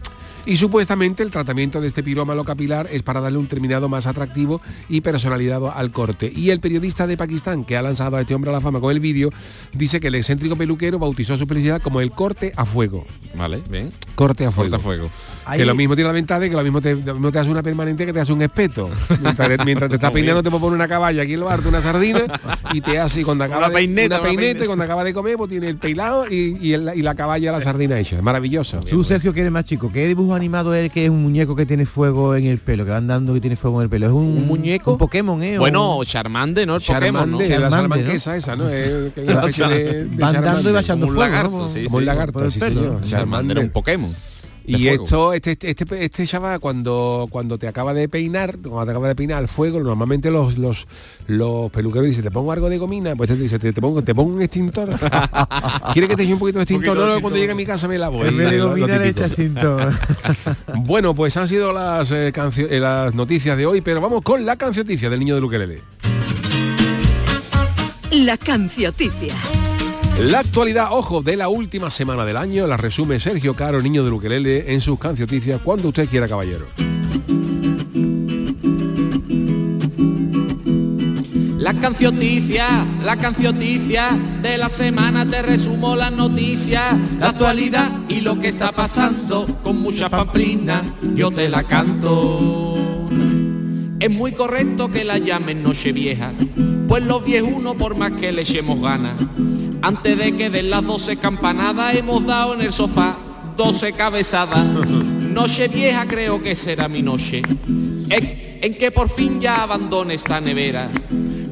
Y 0.47 0.57
supuestamente 0.57 1.21
el 1.21 1.29
tratamiento 1.29 1.79
de 1.81 1.87
este 1.87 2.01
pirómalo 2.01 2.43
capilar 2.43 2.87
es 2.91 3.03
para 3.03 3.21
darle 3.21 3.37
un 3.37 3.47
terminado 3.47 3.89
más 3.89 4.07
atractivo 4.07 4.61
y 4.89 5.01
personalizado 5.01 5.71
al 5.71 5.91
corte. 5.91 6.31
Y 6.35 6.49
el 6.49 6.59
periodista 6.59 7.05
de 7.05 7.17
Pakistán 7.17 7.63
que 7.65 7.77
ha 7.77 7.81
lanzado 7.81 8.17
a 8.17 8.21
este 8.21 8.33
hombre 8.33 8.49
a 8.49 8.53
la 8.53 8.61
fama 8.61 8.79
con 8.79 8.91
el 8.91 8.99
vídeo 8.99 9.29
dice 9.73 9.99
que 9.99 10.07
el 10.07 10.15
excéntrico 10.15 10.55
peluquero 10.55 10.97
bautizó 10.99 11.37
su 11.37 11.45
felicidad 11.45 11.81
como 11.81 12.01
el 12.01 12.11
corte 12.11 12.53
a 12.55 12.65
fuego. 12.65 13.05
Vale, 13.35 13.61
bien. 13.69 13.91
Corte 14.15 14.45
a 14.45 14.51
fuego. 14.51 14.71
Corte 14.71 14.81
a 14.81 14.83
fuego. 14.83 15.09
Que 15.55 15.65
lo 15.65 15.75
mismo 15.75 15.95
tiene 15.95 16.07
la 16.09 16.13
ventaja 16.13 16.39
de 16.41 16.49
que 16.49 16.55
lo 16.55 16.63
mismo 16.63 16.81
te, 16.81 16.95
lo 16.95 17.13
mismo 17.13 17.31
te 17.31 17.39
hace 17.39 17.49
una 17.49 17.63
permanente 17.63 18.05
que 18.05 18.11
te 18.11 18.19
hace 18.19 18.33
un 18.33 18.41
espeto. 18.41 18.89
Mientras, 19.21 19.49
mientras 19.65 19.89
te 19.89 19.95
está 19.95 20.11
peinando 20.11 20.43
te 20.43 20.49
puedo 20.49 20.61
poner 20.61 20.75
una 20.75 20.87
caballa 20.87 21.21
aquí 21.23 21.33
en 21.35 21.39
lo 21.41 21.49
harto, 21.49 21.69
una 21.69 21.81
sardina 21.81 22.23
y 22.73 22.81
te 22.81 22.99
hace 22.99 23.21
y 23.21 23.23
cuando 23.23 23.43
acaba 23.45 23.67
Una 23.67 23.75
peineta, 23.75 24.01
de, 24.01 24.07
una 24.07 24.15
una 24.17 24.23
peineta, 24.27 24.41
peineta. 24.41 24.63
y 24.63 24.67
cuando 24.67 24.83
acaba 24.83 25.03
de 25.03 25.13
comer 25.13 25.37
pues 25.37 25.49
tiene 25.49 25.69
el 25.69 25.77
peilado 25.77 26.25
y, 26.29 26.57
y, 26.59 26.73
el- 26.73 26.91
y 26.95 27.01
la 27.01 27.15
caballa 27.15 27.51
la 27.51 27.61
sardina 27.61 27.97
hecha. 27.99 28.17
Es 28.17 28.23
maravilloso. 28.23 28.79
Tú, 28.81 29.03
Sergio, 29.03 29.31
que 29.33 29.39
eres 29.41 29.51
más 29.51 29.65
chico, 29.65 29.89
¿qué 29.91 30.07
dibujo 30.07 30.33
animado 30.37 30.73
es 30.73 30.85
el 30.85 30.91
que 30.91 31.03
es 31.05 31.09
un 31.09 31.21
muñeco 31.21 31.55
que 31.55 31.65
tiene 31.65 31.85
fuego 31.85 32.35
en 32.35 32.45
el 32.45 32.57
pelo, 32.59 32.85
que 32.85 32.91
va 32.91 32.97
andando 32.97 33.35
y 33.35 33.41
tiene 33.41 33.55
fuego 33.55 33.81
en 33.81 33.83
el 33.85 33.89
pelo? 33.89 34.05
¿Es 34.07 34.11
un, 34.13 34.47
muñeco? 34.47 34.93
Un 34.93 34.97
Pokémon, 34.97 35.43
¿eh? 35.43 35.57
¿O 35.57 35.61
Bueno, 35.61 35.97
un- 35.97 36.05
Charmande, 36.05 36.65
¿no? 36.65 36.75
El 36.77 36.81
Pokémon, 36.81 37.29
¿no? 37.31 37.37
Charmande, 37.39 38.05
la 38.05 38.35
esa, 38.37 38.55
¿no? 38.55 38.67
Que 38.67 39.23
Va 39.25 39.33
andando 39.33 39.49
y 39.49 39.53
Charmander. 39.53 40.75
va 40.75 40.79
echando 40.79 41.05
Como 41.07 41.11
un 41.11 41.17
fuego. 41.17 41.31
lagarto, 41.31 41.57
¿no? 41.57 41.69
sí, 41.69 41.83
como 41.85 41.97
un 41.97 42.05
lagarto, 42.05 42.51
sí, 42.51 42.59
señor. 42.59 43.01
Charmander 43.05 43.57
era 43.57 43.65
un 43.65 43.71
Pokémon. 43.71 44.15
Y 44.69 44.87
fuego. 44.87 45.03
esto, 45.05 45.33
este, 45.33 45.51
este, 45.51 45.69
este, 45.71 46.03
este 46.05 46.27
chaval 46.27 46.59
cuando 46.59 47.27
cuando 47.29 47.57
te 47.57 47.67
acaba 47.67 47.93
de 47.93 48.09
peinar, 48.09 48.57
cuando 48.57 48.85
te 48.85 48.91
acaba 48.91 49.07
de 49.07 49.15
peinar 49.15 49.37
al 49.37 49.47
fuego, 49.47 49.79
normalmente 49.79 50.29
los 50.29 50.57
los 50.57 50.87
los 51.27 51.71
peluqueros 51.71 52.07
dicen, 52.07 52.23
te 52.23 52.31
pongo 52.31 52.51
algo 52.51 52.69
de 52.69 52.77
gomina, 52.77 53.15
pues 53.15 53.29
te 53.29 53.35
dice, 53.37 53.57
te, 53.59 53.71
te 53.73 53.81
pongo, 53.81 54.01
te 54.03 54.13
pongo 54.13 54.33
un 54.33 54.41
extintor. 54.41 54.89
¿Quiere 55.93 56.07
que 56.09 56.15
te 56.15 56.23
eche 56.23 56.33
un 56.33 56.39
poquito 56.39 56.59
de 56.59 56.63
extintor? 56.63 56.89
poquito 56.95 57.07
No, 57.07 57.15
no, 57.15 57.21
cuando 57.21 57.39
llegue 57.39 57.51
a 57.53 57.55
mi 57.55 57.65
casa 57.65 57.87
me 57.87 57.97
lavo. 57.97 58.19
Vez 58.19 58.35
de 58.35 58.59
gomina 58.59 58.97
le 58.97 59.09
echa 59.09 59.25
extintor. 59.27 59.93
Bueno, 60.79 61.13
pues 61.15 61.35
han 61.37 61.47
sido 61.47 61.71
las, 61.73 62.11
eh, 62.11 62.31
cancio- 62.33 62.67
eh, 62.69 62.79
las 62.79 63.13
noticias 63.13 63.57
de 63.57 63.65
hoy, 63.65 63.81
pero 63.81 63.99
vamos 64.01 64.21
con 64.21 64.45
la 64.45 64.55
cancioticia 64.57 65.09
del 65.09 65.19
niño 65.19 65.35
de 65.35 65.41
Luquelele. 65.41 65.81
La 68.11 68.37
cancioticia. 68.37 69.33
La 70.19 70.39
actualidad, 70.39 70.87
ojo, 70.91 71.21
de 71.21 71.35
la 71.35 71.47
última 71.47 71.91
semana 71.91 72.25
del 72.25 72.37
año, 72.37 72.65
la 72.65 72.75
resume 72.75 73.19
Sergio 73.19 73.53
Caro, 73.53 73.83
niño 73.83 74.03
de 74.03 74.09
Luquelele, 74.09 74.73
en 74.73 74.81
sus 74.81 74.97
cancioticias, 74.97 75.61
cuando 75.63 75.89
usted 75.89 76.09
quiera, 76.09 76.27
caballero. 76.27 76.65
La 81.59 81.73
cancioticia, 81.75 82.87
la 83.03 83.15
cancioticia 83.17 84.17
de 84.41 84.57
la 84.57 84.69
semana 84.69 85.27
te 85.27 85.43
resumo 85.43 85.95
las 85.95 86.11
noticias, 86.11 86.95
la 87.19 87.29
actualidad 87.29 87.91
y 88.09 88.21
lo 88.21 88.39
que 88.39 88.47
está 88.47 88.71
pasando 88.71 89.45
con 89.61 89.79
mucha 89.79 90.09
pamplina, 90.09 90.95
yo 91.13 91.29
te 91.29 91.47
la 91.47 91.61
canto. 91.61 92.96
Es 93.99 94.11
muy 94.11 94.31
correcto 94.31 94.89
que 94.89 95.03
la 95.03 95.17
llamen 95.17 95.63
noche 95.63 95.91
vieja, 95.91 96.31
pues 96.87 97.03
los 97.03 97.23
viejunos 97.23 97.75
por 97.75 97.95
más 97.95 98.11
que 98.11 98.31
le 98.31 98.43
echemos 98.43 98.81
ganas, 98.81 99.19
antes 99.81 100.17
de 100.17 100.35
que 100.35 100.49
den 100.49 100.69
las 100.69 100.85
12 100.85 101.17
campanadas 101.17 101.95
hemos 101.95 102.25
dado 102.25 102.53
en 102.53 102.61
el 102.61 102.73
sofá 102.73 103.17
12 103.55 103.93
cabezadas. 103.93 104.65
Noche 105.27 105.67
vieja 105.67 106.07
creo 106.07 106.41
que 106.41 106.55
será 106.55 106.87
mi 106.87 107.03
noche, 107.03 107.43
en 108.09 108.47
en 108.61 108.75
que 108.75 108.91
por 108.91 109.09
fin 109.09 109.39
ya 109.39 109.63
abandone 109.63 110.15
esta 110.15 110.41
nevera. 110.41 110.89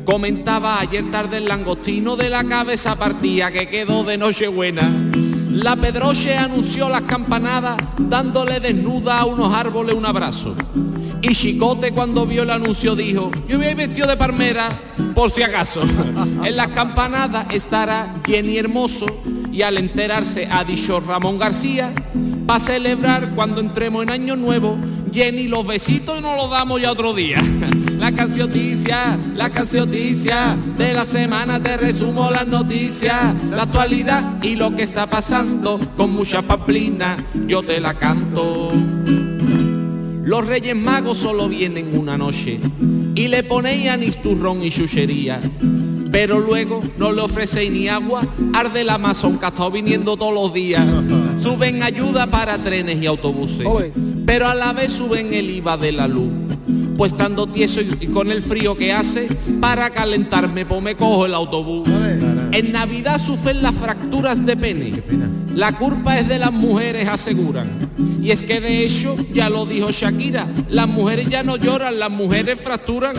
Comentaba 0.06 0.80
ayer 0.80 1.10
tarde 1.12 1.38
el 1.38 1.46
langostino 1.46 2.16
de 2.16 2.30
la 2.30 2.44
cabeza 2.44 2.98
partida 2.98 3.52
que 3.52 3.70
quedó 3.70 4.04
de 4.04 4.18
Nochebuena. 4.18 4.92
La 5.56 5.78
Pedroche 5.78 6.36
anunció 6.36 6.90
las 6.90 7.04
campanadas 7.04 7.78
dándole 7.98 8.60
desnuda 8.60 9.20
a 9.20 9.26
unos 9.26 9.54
árboles 9.54 9.96
un 9.96 10.06
abrazo. 10.06 10.54
Y 11.22 11.34
Chicote 11.34 11.92
cuando 11.92 12.26
vio 12.26 12.44
el 12.44 12.50
anuncio 12.50 12.94
dijo, 12.94 13.32
yo 13.48 13.64
ir 13.64 13.74
vestido 13.74 14.06
de 14.06 14.18
palmera 14.18 14.68
por 15.16 15.32
si 15.32 15.44
acaso. 15.44 15.82
En 16.44 16.58
las 16.58 16.68
campanadas 16.68 17.48
estará 17.52 18.18
Jenny 18.26 18.58
Hermoso 18.58 19.06
y 19.50 19.62
al 19.62 19.78
enterarse 19.78 20.46
ha 20.52 20.66
dicho 20.66 21.00
Ramón 21.00 21.40
García, 21.40 21.94
para 22.46 22.60
celebrar 22.60 23.34
cuando 23.34 23.62
entremos 23.62 24.04
en 24.04 24.12
Año 24.12 24.36
Nuevo, 24.36 24.78
Jenny 25.14 25.48
los 25.48 25.66
besitos 25.66 26.20
y 26.20 26.22
nos 26.22 26.36
los 26.36 26.52
damos 26.52 26.82
ya 26.82 26.92
otro 26.92 27.14
día. 27.14 27.42
La 28.06 28.12
cancioticia, 28.12 29.18
la 29.34 29.50
cancioticia 29.50 30.56
de 30.78 30.94
la 30.94 31.08
semana 31.08 31.60
te 31.60 31.76
resumo 31.76 32.30
las 32.30 32.46
noticias, 32.46 33.34
la 33.50 33.64
actualidad 33.64 34.44
y 34.44 34.56
lo 34.56 34.76
que 34.76 34.84
está 34.84 35.10
pasando 35.10 35.80
con 35.98 36.12
mucha 36.12 36.44
pamplina, 36.44 37.18
yo 37.48 37.64
te 37.64 37.80
la 37.80 37.96
canto. 37.96 38.72
Los 40.24 40.46
Reyes 40.46 40.76
Magos 40.76 41.18
solo 41.18 41.50
vienen 41.50 41.98
una 41.98 42.16
noche 42.16 42.60
y 43.16 43.28
le 43.28 43.42
ponéis 43.42 43.90
anís, 43.90 44.22
turrón 44.22 44.62
y 44.62 44.70
chuchería. 44.70 45.42
Pero 46.12 46.40
luego 46.40 46.84
no 47.00 47.12
le 47.12 47.22
ofrecéis 47.22 47.72
ni 47.72 47.88
agua, 47.88 48.22
arde 48.54 48.84
la 48.84 48.94
Amazon 48.94 49.40
que 49.40 49.46
ha 49.46 49.48
estado 49.48 49.72
viniendo 49.72 50.16
todos 50.16 50.32
los 50.32 50.54
días. 50.54 50.86
Suben 51.40 51.82
ayuda 51.82 52.28
para 52.28 52.60
trenes 52.60 53.02
y 53.02 53.08
autobuses, 53.08 53.68
pero 54.28 54.48
a 54.48 54.54
la 54.54 54.74
vez 54.74 54.92
suben 54.92 55.34
el 55.34 55.50
IVA 55.50 55.76
de 55.78 55.92
la 55.92 56.08
luz. 56.08 56.45
Pues 56.98 57.12
estando 57.12 57.48
tieso 57.48 57.82
y 57.82 57.96
y 58.00 58.08
con 58.08 58.32
el 58.32 58.42
frío 58.42 58.76
que 58.76 58.94
hace, 58.94 59.28
para 59.60 59.90
calentarme 59.90 60.66
pues 60.66 60.82
me 60.82 60.96
cojo 60.96 61.26
el 61.26 61.34
autobús. 61.34 61.88
En 62.52 62.72
Navidad 62.72 63.22
sufren 63.22 63.62
las 63.62 63.76
fracturas 63.76 64.46
de 64.46 64.56
pene. 64.56 64.94
La 65.54 65.78
culpa 65.78 66.18
es 66.18 66.28
de 66.28 66.40
las 66.40 66.52
mujeres, 66.52 67.08
aseguran. 67.08 67.70
Y 68.22 68.32
es 68.32 68.44
que 68.44 68.62
de 68.62 68.86
hecho, 68.86 69.16
ya 69.34 69.50
lo 69.50 69.66
dijo 69.66 69.92
Shakira, 69.92 70.48
las 70.70 70.88
mujeres 70.88 71.30
ya 71.30 71.44
no 71.44 71.58
lloran, 71.58 72.00
las 72.00 72.12
mujeres 72.12 72.60
fracturan. 72.60 73.16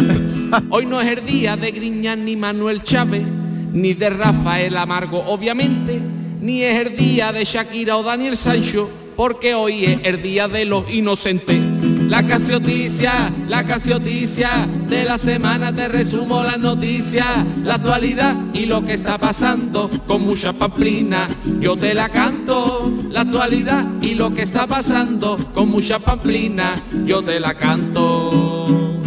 Hoy 0.70 0.86
no 0.86 1.00
es 1.00 1.18
el 1.18 1.26
día 1.26 1.56
de 1.56 1.70
Griñán 1.70 2.24
ni 2.24 2.36
Manuel 2.36 2.82
Chávez, 2.82 3.24
ni 3.72 3.94
de 3.94 4.10
Rafael 4.10 4.76
Amargo, 4.76 5.22
obviamente, 5.26 6.00
ni 6.40 6.62
es 6.62 6.86
el 6.86 6.96
día 6.96 7.32
de 7.32 7.44
Shakira 7.44 7.96
o 7.96 8.02
Daniel 8.02 8.36
Sancho, 8.36 8.88
porque 9.16 9.54
hoy 9.54 9.84
es 9.84 10.00
el 10.04 10.22
día 10.22 10.48
de 10.48 10.64
los 10.64 10.90
inocentes. 10.92 11.65
La 12.08 12.24
cancioticia, 12.24 13.32
la 13.48 13.64
cancioticia 13.64 14.68
de 14.88 15.04
la 15.04 15.18
semana 15.18 15.74
te 15.74 15.88
resumo 15.88 16.42
las 16.42 16.58
noticias, 16.58 17.26
la 17.62 17.74
actualidad 17.74 18.36
y 18.54 18.66
lo 18.66 18.84
que 18.84 18.94
está 18.94 19.18
pasando 19.18 19.90
con 20.06 20.22
mucha 20.22 20.52
pamplina. 20.52 21.28
Yo 21.60 21.76
te 21.76 21.94
la 21.94 22.08
canto, 22.08 22.92
la 23.10 23.22
actualidad 23.22 23.86
y 24.00 24.14
lo 24.14 24.32
que 24.32 24.42
está 24.42 24.66
pasando 24.66 25.50
con 25.52 25.68
mucha 25.68 25.98
pamplina. 25.98 26.82
Yo 27.04 27.22
te 27.22 27.40
la 27.40 27.54
canto. 27.54 29.00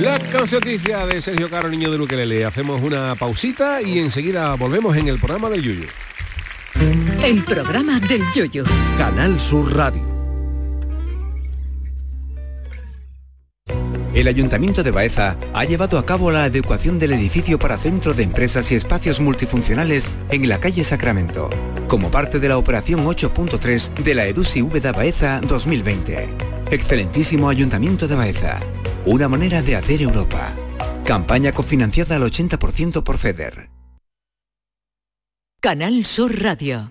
La 0.00 0.18
cancioticia 0.18 1.06
de 1.06 1.20
Sergio 1.20 1.50
Caro, 1.50 1.68
niño 1.68 1.90
de 1.90 1.98
Luquelele. 1.98 2.44
Hacemos 2.44 2.80
una 2.82 3.14
pausita 3.16 3.82
y 3.82 3.98
enseguida 3.98 4.54
volvemos 4.54 4.96
en 4.96 5.08
el 5.08 5.18
programa 5.18 5.50
del 5.50 5.62
Yuyo. 5.62 5.86
El 7.24 7.42
programa 7.42 7.98
del 7.98 8.22
yoyo. 8.34 8.62
Canal 8.96 9.40
Sur 9.40 9.74
Radio. 9.74 10.17
El 14.18 14.26
Ayuntamiento 14.26 14.82
de 14.82 14.90
Baeza 14.90 15.36
ha 15.54 15.64
llevado 15.64 15.96
a 15.96 16.04
cabo 16.04 16.32
la 16.32 16.42
adecuación 16.42 16.98
del 16.98 17.12
edificio 17.12 17.56
para 17.56 17.78
centro 17.78 18.14
de 18.14 18.24
empresas 18.24 18.72
y 18.72 18.74
espacios 18.74 19.20
multifuncionales 19.20 20.10
en 20.32 20.48
la 20.48 20.58
calle 20.58 20.82
Sacramento, 20.82 21.48
como 21.86 22.10
parte 22.10 22.40
de 22.40 22.48
la 22.48 22.58
operación 22.58 23.04
8.3 23.04 23.94
de 23.94 24.14
la 24.16 24.26
EDUSI 24.26 24.62
Úbeda 24.62 24.90
Baeza 24.90 25.40
2020. 25.42 26.30
Excelentísimo 26.72 27.48
Ayuntamiento 27.48 28.08
de 28.08 28.16
Baeza, 28.16 28.58
una 29.06 29.28
manera 29.28 29.62
de 29.62 29.76
hacer 29.76 30.02
Europa. 30.02 30.52
Campaña 31.04 31.52
cofinanciada 31.52 32.16
al 32.16 32.22
80% 32.22 33.04
por 33.04 33.18
FEDER. 33.18 33.70
Canal 35.60 36.04
Sur 36.04 36.42
Radio. 36.42 36.90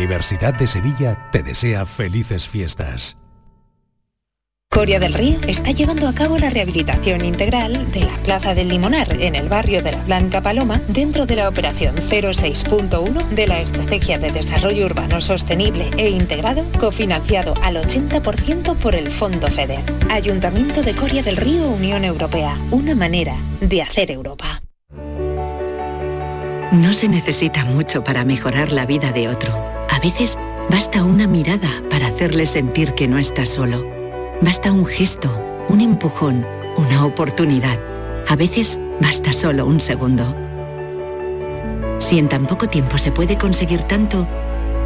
Universidad 0.00 0.54
de 0.54 0.66
Sevilla 0.66 1.28
te 1.30 1.42
desea 1.42 1.84
felices 1.84 2.48
fiestas. 2.48 3.18
Coria 4.70 4.98
del 4.98 5.12
Río 5.12 5.36
está 5.46 5.72
llevando 5.72 6.08
a 6.08 6.14
cabo 6.14 6.38
la 6.38 6.48
rehabilitación 6.48 7.22
integral 7.22 7.92
de 7.92 8.00
la 8.00 8.14
Plaza 8.22 8.54
del 8.54 8.68
Limonar 8.68 9.20
en 9.20 9.34
el 9.34 9.50
barrio 9.50 9.82
de 9.82 9.92
la 9.92 10.02
Blanca 10.04 10.40
Paloma 10.40 10.80
dentro 10.88 11.26
de 11.26 11.36
la 11.36 11.50
operación 11.50 11.96
06.1 11.96 13.28
de 13.28 13.46
la 13.46 13.60
Estrategia 13.60 14.18
de 14.18 14.32
Desarrollo 14.32 14.86
Urbano 14.86 15.20
Sostenible 15.20 15.90
e 15.98 16.08
Integrado 16.08 16.64
cofinanciado 16.78 17.52
al 17.62 17.76
80% 17.76 18.76
por 18.76 18.94
el 18.94 19.10
Fondo 19.10 19.48
FEDER. 19.48 19.82
Ayuntamiento 20.08 20.82
de 20.82 20.94
Coria 20.94 21.22
del 21.22 21.36
Río 21.36 21.68
Unión 21.68 22.06
Europea, 22.06 22.56
una 22.70 22.94
manera 22.94 23.36
de 23.60 23.82
hacer 23.82 24.10
Europa. 24.10 24.62
No 26.72 26.94
se 26.94 27.06
necesita 27.06 27.66
mucho 27.66 28.02
para 28.02 28.24
mejorar 28.24 28.72
la 28.72 28.86
vida 28.86 29.12
de 29.12 29.28
otro. 29.28 29.79
A 30.00 30.02
veces 30.02 30.38
basta 30.70 31.04
una 31.04 31.26
mirada 31.26 31.82
para 31.90 32.06
hacerle 32.06 32.46
sentir 32.46 32.94
que 32.94 33.06
no 33.06 33.18
está 33.18 33.44
solo. 33.44 33.84
Basta 34.40 34.72
un 34.72 34.86
gesto, 34.86 35.28
un 35.68 35.82
empujón, 35.82 36.46
una 36.78 37.04
oportunidad. 37.04 37.78
A 38.26 38.34
veces 38.34 38.80
basta 38.98 39.34
solo 39.34 39.66
un 39.66 39.78
segundo. 39.78 40.34
Si 41.98 42.18
en 42.18 42.30
tan 42.30 42.46
poco 42.46 42.66
tiempo 42.66 42.96
se 42.96 43.12
puede 43.12 43.36
conseguir 43.36 43.82
tanto, 43.82 44.26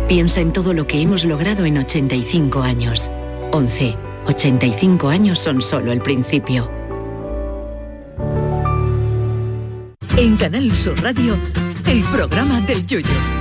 piensa 0.08 0.40
en 0.40 0.52
todo 0.52 0.72
lo 0.72 0.88
que 0.88 1.00
hemos 1.00 1.24
logrado 1.24 1.64
en 1.64 1.78
85 1.78 2.62
años. 2.62 3.08
11. 3.52 3.96
85 4.26 5.10
años 5.10 5.38
son 5.38 5.62
solo 5.62 5.92
el 5.92 6.00
principio. 6.00 6.68
En 10.16 10.36
Canal 10.36 10.74
Sur 10.74 11.00
Radio, 11.00 11.38
el 11.86 12.02
programa 12.02 12.60
del 12.62 12.84
Yoyo. 12.84 13.33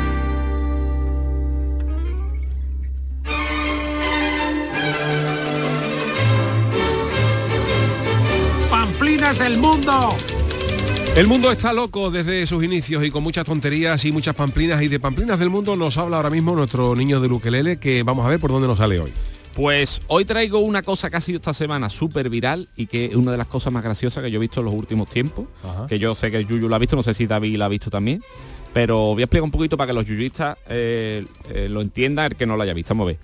¡Pamplinas 9.34 9.40
del 9.40 9.58
mundo! 9.60 10.16
El 11.16 11.28
mundo 11.28 11.52
está 11.52 11.74
loco 11.74 12.12
desde 12.12 12.46
sus 12.46 12.64
inicios 12.64 13.04
y 13.04 13.10
con 13.10 13.24
muchas 13.24 13.46
tonterías 13.46 14.04
y 14.06 14.12
muchas 14.12 14.36
pamplinas 14.36 14.82
y 14.84 14.88
de 14.90 15.00
pamplinas 15.00 15.40
del 15.40 15.50
mundo 15.50 15.76
nos 15.76 15.98
habla 15.98 16.18
ahora 16.18 16.30
mismo 16.30 16.56
nuestro 16.56 16.96
niño 16.96 17.20
de 17.20 17.28
Luquelele 17.28 17.78
que 17.80 18.04
vamos 18.04 18.26
a 18.26 18.30
ver 18.30 18.40
por 18.40 18.52
dónde 18.52 18.68
nos 18.68 18.78
sale 18.78 19.00
hoy. 19.00 19.12
Pues 19.56 20.02
hoy 20.08 20.26
traigo 20.26 20.60
una 20.60 20.84
cosa 20.84 21.10
que 21.10 21.18
ha 21.18 21.22
sido 21.22 21.38
esta 21.38 21.54
semana 21.54 21.90
súper 21.90 22.30
viral 22.30 22.70
y 22.76 22.86
que 22.88 23.06
es 23.06 23.16
una 23.16 23.32
de 23.32 23.38
las 23.38 23.48
cosas 23.48 23.74
más 23.74 23.84
graciosas 23.84 24.24
que 24.24 24.30
yo 24.30 24.38
he 24.38 24.42
visto 24.42 24.60
en 24.60 24.66
los 24.66 24.74
últimos 24.76 25.10
tiempos. 25.10 25.46
Ajá. 25.64 25.88
Que 25.88 25.98
yo 26.00 26.14
sé 26.16 26.30
que 26.32 26.46
Yuyu 26.46 26.70
la 26.70 26.76
ha 26.76 26.80
visto, 26.80 26.96
no 26.96 27.04
sé 27.04 27.14
si 27.16 27.26
David 27.26 27.58
la 27.58 27.66
ha 27.66 27.70
visto 27.70 27.90
también. 27.90 28.24
Pero 28.74 28.98
voy 29.14 29.22
a 29.22 29.26
explicar 29.26 29.44
un 29.44 29.52
poquito 29.52 29.78
para 29.78 29.88
que 29.88 29.94
los 29.94 30.06
yuyistas 30.06 30.58
eh, 30.68 31.26
eh, 31.50 31.68
lo 31.70 31.82
entiendan, 31.82 32.32
el 32.32 32.36
que 32.38 32.46
no 32.46 32.56
lo 32.58 32.64
haya 32.64 32.74
visto. 32.74 32.94
Vamos 32.94 33.06
a 33.06 33.08
ver. 33.08 33.18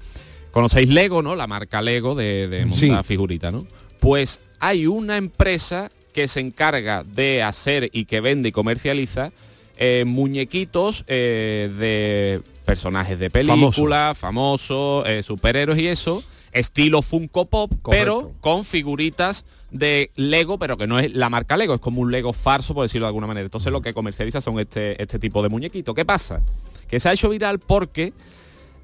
Conocéis 0.51 0.89
Lego, 0.89 1.21
¿no? 1.21 1.35
La 1.35 1.45
marca 1.47 1.81
Lego 1.81 2.15
de, 2.15 2.47
de 2.47 2.65
montar 2.65 3.03
Sí. 3.03 3.07
figuritas, 3.07 3.51
¿no? 3.53 3.65
Pues 3.99 4.39
hay 4.59 4.87
una 4.87 5.17
empresa 5.17 5.91
que 6.13 6.27
se 6.27 6.39
encarga 6.39 7.03
de 7.03 7.43
hacer 7.43 7.89
y 7.93 8.05
que 8.05 8.21
vende 8.21 8.49
y 8.49 8.51
comercializa 8.51 9.31
eh, 9.77 10.03
muñequitos 10.05 11.05
eh, 11.07 11.71
de 11.77 12.41
personajes 12.65 13.17
de 13.17 13.29
películas, 13.29 14.17
famosos, 14.17 15.07
eh, 15.07 15.23
superhéroes 15.23 15.79
y 15.79 15.87
eso, 15.87 16.23
estilo 16.51 17.01
Funko 17.01 17.45
Pop, 17.45 17.71
pero 17.89 18.33
con 18.41 18.65
figuritas 18.65 19.45
de 19.71 20.11
Lego, 20.15 20.59
pero 20.59 20.77
que 20.77 20.85
no 20.85 20.99
es 20.99 21.13
la 21.13 21.29
marca 21.29 21.57
Lego, 21.57 21.75
es 21.75 21.79
como 21.79 22.01
un 22.01 22.11
Lego 22.11 22.33
farso, 22.33 22.73
por 22.73 22.83
decirlo 22.83 23.05
de 23.05 23.09
alguna 23.09 23.27
manera. 23.27 23.45
Entonces 23.45 23.71
lo 23.71 23.81
que 23.81 23.93
comercializa 23.93 24.41
son 24.41 24.59
este, 24.59 25.01
este 25.01 25.17
tipo 25.17 25.41
de 25.41 25.49
muñequitos. 25.49 25.95
¿Qué 25.95 26.05
pasa? 26.05 26.41
Que 26.87 26.99
se 26.99 27.09
ha 27.09 27.13
hecho 27.13 27.29
viral 27.29 27.59
porque 27.59 28.13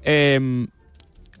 em, 0.02 0.66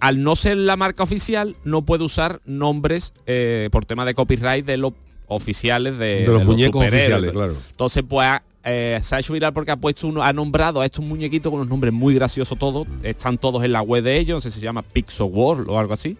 al 0.00 0.22
no 0.22 0.36
ser 0.36 0.56
la 0.56 0.76
marca 0.76 1.02
oficial, 1.02 1.56
no 1.64 1.82
puede 1.82 2.04
usar 2.04 2.40
nombres 2.44 3.12
eh, 3.26 3.68
por 3.72 3.86
tema 3.86 4.04
de 4.04 4.14
copyright 4.14 4.64
de 4.64 4.76
los 4.76 4.92
oficiales 5.28 5.98
de, 5.98 6.22
De 6.22 6.26
los 6.28 6.44
muñecos 6.44 6.84
oficiales, 6.86 7.30
claro. 7.30 7.54
Entonces, 7.70 8.02
pues 8.08 8.28
eh, 8.68 8.98
se 9.02 9.14
ha 9.14 9.20
hecho 9.20 9.32
viral 9.32 9.52
porque 9.52 9.70
ha 9.70 9.76
puesto 9.76 10.08
uno, 10.08 10.22
ha 10.24 10.32
nombrado 10.32 10.80
a 10.80 10.84
estos 10.84 11.04
muñequitos 11.04 11.50
con 11.50 11.60
unos 11.60 11.70
nombres 11.70 11.92
muy 11.92 12.14
graciosos 12.14 12.58
todos. 12.58 12.86
Están 13.04 13.38
todos 13.38 13.64
en 13.64 13.72
la 13.72 13.80
web 13.80 14.02
de 14.02 14.18
ellos, 14.18 14.36
no 14.36 14.40
sé 14.40 14.50
si 14.50 14.58
se 14.58 14.64
llama 14.64 14.82
Pixel 14.82 15.26
World 15.30 15.70
o 15.70 15.78
algo 15.78 15.94
así. 15.94 16.16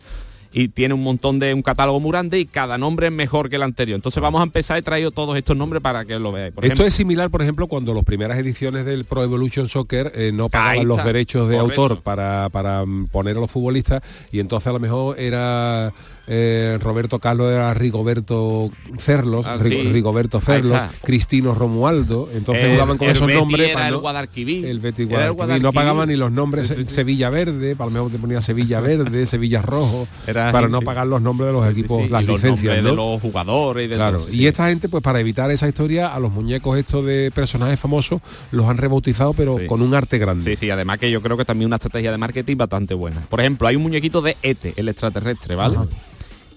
Y 0.53 0.69
tiene 0.69 0.95
un 0.95 1.03
montón 1.03 1.39
de 1.39 1.53
un 1.53 1.61
catálogo 1.61 1.99
muy 1.99 2.13
grande 2.13 2.39
y 2.39 2.47
cada 2.47 2.79
nombre 2.79 3.09
es 3.09 3.13
mejor 3.13 3.51
que 3.51 3.57
el 3.57 3.63
anterior. 3.63 3.97
Entonces 3.97 4.23
vamos 4.23 4.41
a 4.41 4.45
empezar, 4.45 4.79
he 4.79 4.83
traído 4.83 5.11
todos 5.11 5.37
estos 5.37 5.57
nombres 5.57 5.83
para 5.83 6.05
que 6.05 6.19
lo 6.21 6.31
veáis. 6.31 6.55
Por 6.55 6.65
Esto 6.65 6.73
ejemplo, 6.73 6.87
es 6.87 6.95
similar, 6.95 7.31
por 7.31 7.43
ejemplo, 7.43 7.67
cuando 7.67 7.93
las 7.93 8.05
primeras 8.05 8.39
ediciones 8.39 8.87
del 8.87 9.05
Pro 9.05 9.25
Evolution 9.25 9.69
Soccer 9.69 10.13
eh, 10.15 10.31
no 10.33 10.49
pagaban 10.49 10.87
los 10.87 11.05
derechos 11.05 11.49
de 11.49 11.59
Correcto. 11.59 11.83
autor 11.83 12.03
para, 12.03 12.49
para 12.51 12.87
mm, 12.87 13.09
poner 13.09 13.37
a 13.37 13.41
los 13.41 13.51
futbolistas 13.51 14.03
y 14.31 14.39
entonces 14.39 14.69
a 14.69 14.73
lo 14.73 14.79
mejor 14.79 15.19
era 15.19 15.93
eh, 16.27 16.79
Roberto 16.81 17.19
Carlos, 17.19 17.53
era 17.53 17.73
Rigoberto 17.75 18.71
Cerlos, 18.99 19.47
Ah, 19.47 19.59
sí. 19.63 19.69
Rigoberto 19.85 20.41
Cerlos. 20.41 20.79
Cristino 21.03 21.55
Romualdo, 21.55 22.29
entonces 22.35 22.65
El- 22.65 22.73
jugaban 22.73 22.99
con 22.99 23.09
esos 23.09 23.33
nombres. 23.33 23.67
era 23.69 23.75
para 23.75 23.87
el 23.89 23.95
no- 23.95 24.01
Guadalquivir. 24.01 24.67
El 24.67 24.81
Guadalquivir, 24.81 25.63
no 25.63 25.73
pagaban 25.73 26.09
ni 26.09 26.17
los 26.17 26.33
nombres 26.33 26.69
Sí, 26.69 26.75
sí, 26.75 26.85
sí. 26.85 26.95
Sevilla 26.95 27.31
Verde, 27.31 27.77
para 27.77 27.91
lo 27.91 27.95
mejor 27.95 28.11
te 28.13 28.19
ponía 28.19 28.41
Sevilla 28.41 28.81
Verde, 29.17 29.27
Sevilla 29.27 29.63
Rojo, 29.63 30.09
Era 30.27 30.53
para 30.53 30.67
gente- 30.67 30.73
no 30.73 30.83
pagar 30.83 31.07
los 31.07 31.21
nombres 31.23 31.49
de 31.49 31.53
los 31.53 31.67
equipos, 31.71 32.11
las 32.11 32.23
y 32.23 32.27
los 32.27 32.43
licencias. 32.43 32.83
¿no? 32.83 32.91
de 32.91 32.97
los 32.97 33.21
jugadores 33.21 33.85
y 33.85 33.89
de 33.89 33.95
Claro, 33.97 34.21
sí, 34.21 34.37
y 34.41 34.47
esta 34.47 34.69
gente, 34.69 34.89
pues 34.89 35.03
para 35.03 35.21
evitar 35.21 35.51
esa 35.51 35.69
historia, 35.69 36.15
a 36.15 36.19
los 36.21 36.33
muñecos 36.33 36.79
estos 36.79 37.05
de 37.05 37.31
personajes 37.35 37.79
famosos 37.79 38.21
los 38.51 38.67
han 38.69 38.77
rebautizado, 38.79 39.33
pero 39.33 39.59
con 39.69 39.83
un 39.83 39.95
arte 39.95 40.19
grande. 40.19 40.45
Sí, 40.45 40.57
sí, 40.57 40.71
además 40.71 40.99
que 40.99 41.11
yo 41.11 41.23
creo 41.23 41.37
que 41.37 41.45
también 41.45 41.67
una 41.67 41.77
estrategia 41.77 42.11
de 42.11 42.19
marketing 42.19 42.57
bastante 42.57 42.95
buena. 42.95 43.21
Por 43.29 43.41
ejemplo, 43.41 43.69
hay 43.69 43.77
un 43.77 43.83
muñequito 43.83 44.23
de 44.23 44.37
Ete, 44.43 44.75
el 44.77 44.89
extraterrestre, 44.89 45.55
¿vale? 45.55 45.77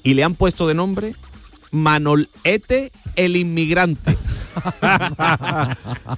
Y 0.10 0.14
le 0.16 0.24
han 0.24 0.34
puesto 0.34 0.68
de 0.68 0.74
nombre 0.74 1.14
Manolete 1.72 2.92
el 3.16 3.36
inmigrante. 3.36 4.18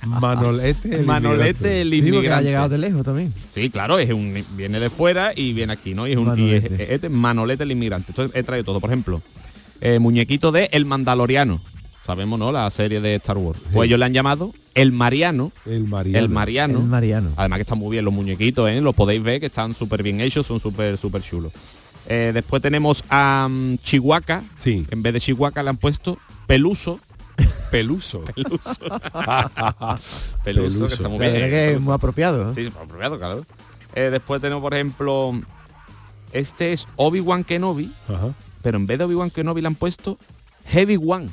Manolete 0.06 0.96
el 1.00 1.06
Manolete 1.06 1.82
el 1.82 1.92
Sí, 1.92 2.02
porque 2.02 2.08
ha 2.10 2.16
inmigrante. 2.16 2.44
llegado 2.46 2.70
de 2.70 2.78
lejos 2.78 3.04
también. 3.04 3.34
Sí, 3.52 3.70
claro, 3.70 4.00
es 4.00 4.10
un 4.12 4.44
viene 4.56 4.80
de 4.80 4.90
fuera 4.90 5.34
y 5.36 5.52
viene 5.54 5.74
aquí, 5.74 5.94
¿no? 5.94 6.08
Y 6.08 6.12
es 6.14 6.18
un 6.18 6.28
y 6.40 6.52
es- 6.52 6.64
Manolete. 6.64 6.94
este 6.94 7.10
Manolete 7.10 7.64
el 7.64 7.72
inmigrante. 7.72 8.12
Entonces 8.12 8.34
he 8.36 8.44
traído 8.44 8.64
todo, 8.66 8.80
por 8.80 8.90
ejemplo, 8.90 9.22
eh, 9.82 10.00
muñequito 10.00 10.52
de 10.52 10.70
El 10.72 10.86
Mandaloriano. 10.86 11.60
Sabemos, 12.06 12.40
¿no? 12.40 12.52
La 12.52 12.70
serie 12.72 13.00
de 13.02 13.16
Star 13.16 13.38
Wars. 13.38 13.60
Pues 13.74 13.88
ellos 13.88 14.00
le 14.00 14.06
han 14.06 14.14
llamado 14.14 14.54
El 14.74 14.92
Mariano. 14.92 15.52
El 15.66 15.84
Mariano. 15.84 16.18
El 16.20 16.30
Mariano. 16.30 16.80
El 16.80 16.86
Mariano. 16.86 17.30
Además 17.36 17.58
que 17.58 17.62
están 17.64 17.78
muy 17.78 17.92
bien 17.92 18.06
los 18.06 18.14
muñequitos, 18.14 18.70
¿eh? 18.70 18.80
Los 18.82 18.96
podéis 18.96 19.22
ver 19.22 19.40
que 19.42 19.48
están 19.48 19.74
súper 19.76 20.02
bien 20.02 20.22
hechos, 20.22 20.48
son 20.48 20.60
súper, 20.62 20.98
súper 20.98 21.22
chulos. 21.22 21.52
Eh, 22.08 22.32
después 22.34 22.62
tenemos 22.62 23.04
a 23.10 23.48
mm, 23.50 23.78
Chihuahua. 23.78 24.44
Sí. 24.58 24.86
En 24.90 25.02
vez 25.02 25.14
de 25.14 25.20
Chihuahua 25.22 25.64
le 25.64 25.70
han 25.70 25.78
puesto 25.78 26.18
Peluso. 26.48 27.00
Peluso. 27.70 28.22
Peluso. 28.36 28.76
Peluso, 30.44 30.88
que 30.88 30.94
está 30.94 31.10
muy 31.10 31.20
bien. 31.20 31.34
que 31.34 31.72
es 31.74 31.82
muy 31.82 31.94
apropiado. 31.94 32.52
¿eh? 32.52 32.54
Sí, 32.56 32.68
apropiado, 32.68 33.18
claro. 33.18 33.46
Eh, 33.96 34.10
después 34.12 34.42
tenemos, 34.42 34.62
por 34.62 34.74
ejemplo, 34.74 35.34
este 36.32 36.74
es 36.74 36.88
Obi-Wan 36.96 37.44
Kenobi, 37.44 37.92
pero 38.62 38.78
en 38.78 38.88
vez 38.88 38.98
de 38.98 39.06
Obi-Wan 39.06 39.30
Kenobi 39.30 39.62
le 39.62 39.68
han 39.68 39.76
puesto 39.76 40.18
Heavy 40.66 40.98
One. 40.98 41.30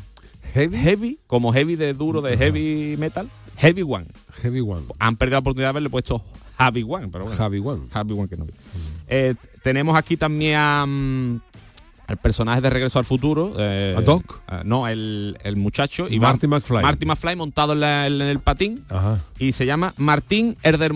Heavy. 0.54 1.18
como 1.26 1.52
heavy 1.52 1.76
de 1.76 1.94
duro 1.94 2.20
de 2.22 2.36
heavy 2.36 2.96
metal. 2.98 3.28
Heavy 3.56 3.82
One. 3.82 4.06
Heavy 4.42 4.60
One. 4.60 4.82
Han 4.98 5.16
perdido 5.16 5.36
la 5.36 5.40
oportunidad 5.40 5.66
de 5.66 5.70
haberle 5.70 5.90
puesto 5.90 6.22
Javi 6.56 6.84
One, 6.88 7.08
pero 7.08 7.24
bueno. 7.24 7.38
Javi 7.38 7.58
One. 7.58 7.88
Javi 7.92 8.12
One 8.14 8.28
Kenobi. 8.28 8.52
Eh, 9.08 9.34
tenemos 9.62 9.96
aquí 9.98 10.16
también 10.16 10.56
a, 10.56 10.84
el 12.08 12.16
personaje 12.16 12.60
de 12.60 12.70
Regreso 12.70 12.98
al 12.98 13.04
Futuro. 13.04 13.54
eh, 13.58 13.94
¿A 13.96 14.00
Doc? 14.00 14.40
eh, 14.50 14.60
no, 14.64 14.86
el, 14.88 15.36
el 15.42 15.56
muchacho. 15.56 16.06
y 16.08 16.18
Marty 16.20 16.46
McFly. 16.46 16.82
Marty 16.82 17.06
McFly 17.06 17.36
montado 17.36 17.72
en, 17.74 17.80
la- 17.80 18.06
en 18.06 18.20
el 18.22 18.40
patín. 18.40 18.84
Ajá. 18.88 19.18
Y 19.38 19.52
se 19.52 19.66
llama 19.66 19.94
Martín 19.96 20.56
Herder 20.62 20.92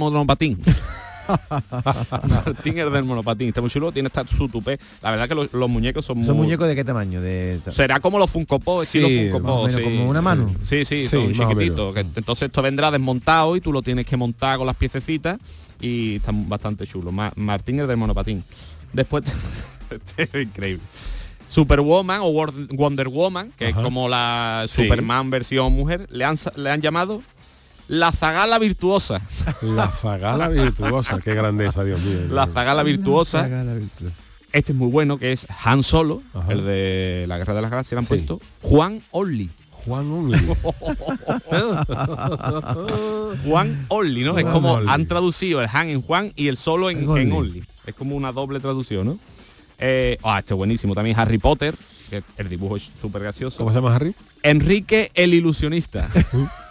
Martín 2.28 2.78
Herder 2.78 3.04
Monopatín. 3.04 3.48
Está 3.48 3.60
muy 3.60 3.70
chulo, 3.70 3.92
tiene 3.92 4.08
esta 4.08 4.26
su 4.26 4.48
tupé. 4.48 4.78
La 5.02 5.10
verdad 5.10 5.28
que 5.28 5.34
los, 5.34 5.52
los 5.52 5.68
muñecos 5.68 6.04
son 6.04 6.24
¿Son 6.24 6.36
muy... 6.36 6.46
muñecos 6.46 6.68
de 6.68 6.74
qué 6.74 6.84
tamaño? 6.84 7.20
De... 7.20 7.60
Será 7.70 8.00
como 8.00 8.18
los 8.18 8.30
Funko 8.30 8.58
Pop, 8.58 8.82
estilo 8.82 9.08
Sí, 9.08 9.30
Funko 9.30 9.40
más 9.46 9.52
o 9.52 9.60
Pop, 9.62 9.70
sí, 9.76 9.82
como 9.82 10.08
una 10.10 10.22
mano. 10.22 10.50
Sí, 10.64 10.84
sí, 10.84 11.02
Sí, 11.04 11.08
son 11.08 11.32
chiquititos. 11.32 11.96
entonces 11.96 12.46
esto 12.46 12.62
vendrá 12.62 12.90
desmontado 12.90 13.56
y 13.56 13.60
tú 13.60 13.72
lo 13.72 13.82
tienes 13.82 14.06
que 14.06 14.16
montar 14.16 14.58
con 14.58 14.66
las 14.66 14.76
piececitas 14.76 15.38
y 15.80 16.16
está 16.16 16.30
bastante 16.34 16.86
chulo. 16.86 17.12
Ma- 17.12 17.32
Martín 17.36 17.80
es 17.80 17.88
del 17.88 17.96
monopatín. 17.96 18.44
Después, 18.92 19.24
este 19.90 20.22
es 20.38 20.46
increíble. 20.46 20.82
Superwoman 21.48 22.20
o 22.22 22.30
Wonder 22.70 23.08
Woman, 23.08 23.52
que 23.58 23.66
Ajá. 23.68 23.78
es 23.80 23.84
como 23.84 24.08
la 24.08 24.64
Sí. 24.68 24.82
Superman 24.84 25.28
versión 25.30 25.72
mujer, 25.74 26.06
le 26.10 26.24
han, 26.24 26.38
le 26.56 26.70
han 26.70 26.80
llamado 26.80 27.20
la 27.88 28.12
zagala 28.12 28.58
virtuosa. 28.58 29.20
La 29.62 29.88
zagala 29.88 30.48
virtuosa, 30.48 31.18
qué 31.20 31.34
grandeza, 31.34 31.84
Dios 31.84 32.00
mío. 32.00 32.20
La 32.30 32.46
zagala 32.46 32.82
virtuosa. 32.82 33.42
Zagala 33.42 33.74
virtuosa. 33.74 34.16
Este 34.52 34.72
es 34.72 34.78
muy 34.78 34.88
bueno, 34.90 35.18
que 35.18 35.32
es 35.32 35.46
Han 35.64 35.82
Solo, 35.82 36.22
Ajá. 36.34 36.52
el 36.52 36.64
de 36.64 37.24
la 37.26 37.38
Guerra 37.38 37.54
de 37.54 37.62
las 37.62 37.70
Galaxias, 37.70 37.92
le 37.92 37.98
han 37.98 38.04
Sí. 38.04 38.08
puesto 38.26 38.40
Juan 38.62 39.00
Only. 39.10 39.50
Juan 39.70 40.10
Only. 40.12 40.38
Juan 43.44 43.86
Only, 43.88 44.24
¿no? 44.24 44.36
es 44.38 44.42
Juan 44.44 44.52
como 44.54 44.72
Only. 44.74 44.90
han 44.90 45.06
traducido 45.06 45.62
el 45.62 45.68
Han 45.72 45.88
en 45.88 46.02
Juan 46.02 46.32
y 46.36 46.48
el 46.48 46.56
solo 46.56 46.90
en, 46.90 46.98
En 47.00 47.08
Only. 47.08 47.22
en 47.22 47.32
Only. 47.32 47.64
Es 47.86 47.94
como 47.94 48.14
una 48.14 48.30
doble 48.32 48.60
traducción, 48.60 49.06
¿no? 49.06 49.18
Eh, 49.78 50.18
ah, 50.22 50.38
este 50.38 50.54
es 50.54 50.58
buenísimo. 50.58 50.94
También 50.94 51.18
Harry 51.18 51.38
Potter, 51.38 51.74
que 52.10 52.22
el 52.36 52.48
dibujo 52.48 52.76
es 52.76 52.90
súper 53.00 53.22
gracioso. 53.22 53.56
¿Cómo 53.56 53.70
se 53.70 53.76
llama 53.76 53.96
Harry? 53.96 54.14
Enrique 54.42 55.10
el 55.14 55.34
ilusionista. 55.34 56.08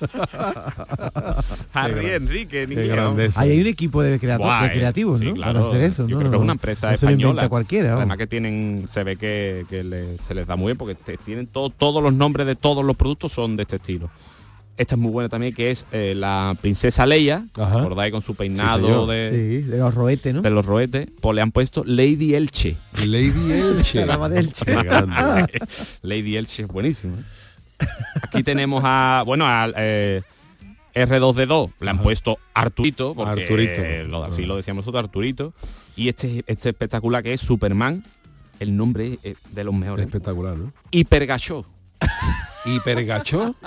Harry 1.72 2.06
Enrique. 2.10 2.66
Ahí 3.36 3.50
hay 3.50 3.60
un 3.60 3.66
equipo 3.66 4.02
de, 4.02 4.18
creativos, 4.18 5.18
Sí, 5.20 5.24
¿no? 5.26 5.34
claro. 5.34 5.58
Para 5.60 5.70
hacer 5.70 5.82
eso, 5.82 6.06
Yo 6.06 6.14
¿no? 6.16 6.20
creo 6.20 6.30
que 6.32 6.36
es 6.36 6.42
una 6.42 6.52
empresa 6.52 6.90
no 6.90 6.96
se 6.96 7.06
española. 7.06 7.48
cualquiera. 7.48 7.88
vamos. 7.90 8.00
Además 8.02 8.18
que 8.18 8.26
tienen, 8.26 8.88
se 8.90 9.04
ve 9.04 9.16
que, 9.16 9.64
que 9.68 9.82
le- 9.84 10.18
se 10.26 10.34
les 10.34 10.46
da 10.46 10.56
muy 10.56 10.66
bien 10.66 10.76
porque 10.78 10.94
te- 10.94 11.16
tienen 11.18 11.46
todo- 11.46 11.70
todos 11.70 12.02
los 12.02 12.12
nombres 12.12 12.46
de 12.46 12.56
todos 12.56 12.84
los 12.84 12.96
productos 12.96 13.32
son 13.32 13.56
de 13.56 13.62
este 13.62 13.76
estilo. 13.76 14.10
Esta 14.76 14.94
es 14.94 15.00
muy 15.00 15.10
buena 15.10 15.28
también, 15.28 15.52
que 15.54 15.72
es 15.72 15.84
eh, 15.90 16.14
la 16.16 16.56
princesa 16.60 17.04
Leia, 17.04 17.44
Ajá. 17.56 17.78
¿recordáis? 17.78 18.12
Con 18.12 18.22
su 18.22 18.36
peinado 18.36 19.08
de, 19.08 19.30
Sí, 19.64 19.68
de 19.68 19.78
los 19.78 19.92
roetes, 19.92 20.32
¿no? 20.32 20.40
de 20.40 20.50
los 20.50 20.64
roetes, 20.64 21.08
pues 21.20 21.34
le 21.34 21.40
han 21.42 21.50
puesto 21.50 21.82
Lady 21.84 22.36
Elche. 22.36 22.76
Lady 23.04 23.50
Elche. 23.52 23.98
La 24.06 24.06
dama 24.06 24.28
de 24.28 24.38
Elche. 24.38 24.64
Lady 26.02 26.36
Elche 26.36 26.62
es 26.62 26.68
buenísimo. 26.68 27.16
¿eh? 27.16 27.22
Aquí 28.22 28.42
tenemos 28.42 28.82
a, 28.84 29.22
bueno, 29.26 29.46
al 29.46 29.74
eh, 29.76 30.22
R2D2, 30.94 31.72
le 31.80 31.90
han 31.90 31.96
Ajá. 31.96 32.02
puesto 32.02 32.38
Arturito, 32.54 33.14
porque 33.14 33.42
Arturito. 33.42 33.82
eh, 33.82 34.04
lo- 34.04 34.24
así 34.24 34.44
lo 34.46 34.56
decíamos 34.56 34.82
nosotros, 34.84 35.04
Arturito. 35.04 35.52
Y 35.96 36.08
este, 36.08 36.44
este 36.46 36.68
espectacular 36.70 37.22
que 37.22 37.32
es 37.32 37.40
Superman, 37.40 38.04
el 38.60 38.76
nombre 38.76 39.18
es 39.22 39.36
de 39.50 39.64
los 39.64 39.74
mejores. 39.74 40.06
Espectacular, 40.06 40.56
¿no? 40.56 40.72
Hipergachó. 40.90 41.66
Hipergacho. 42.74 43.54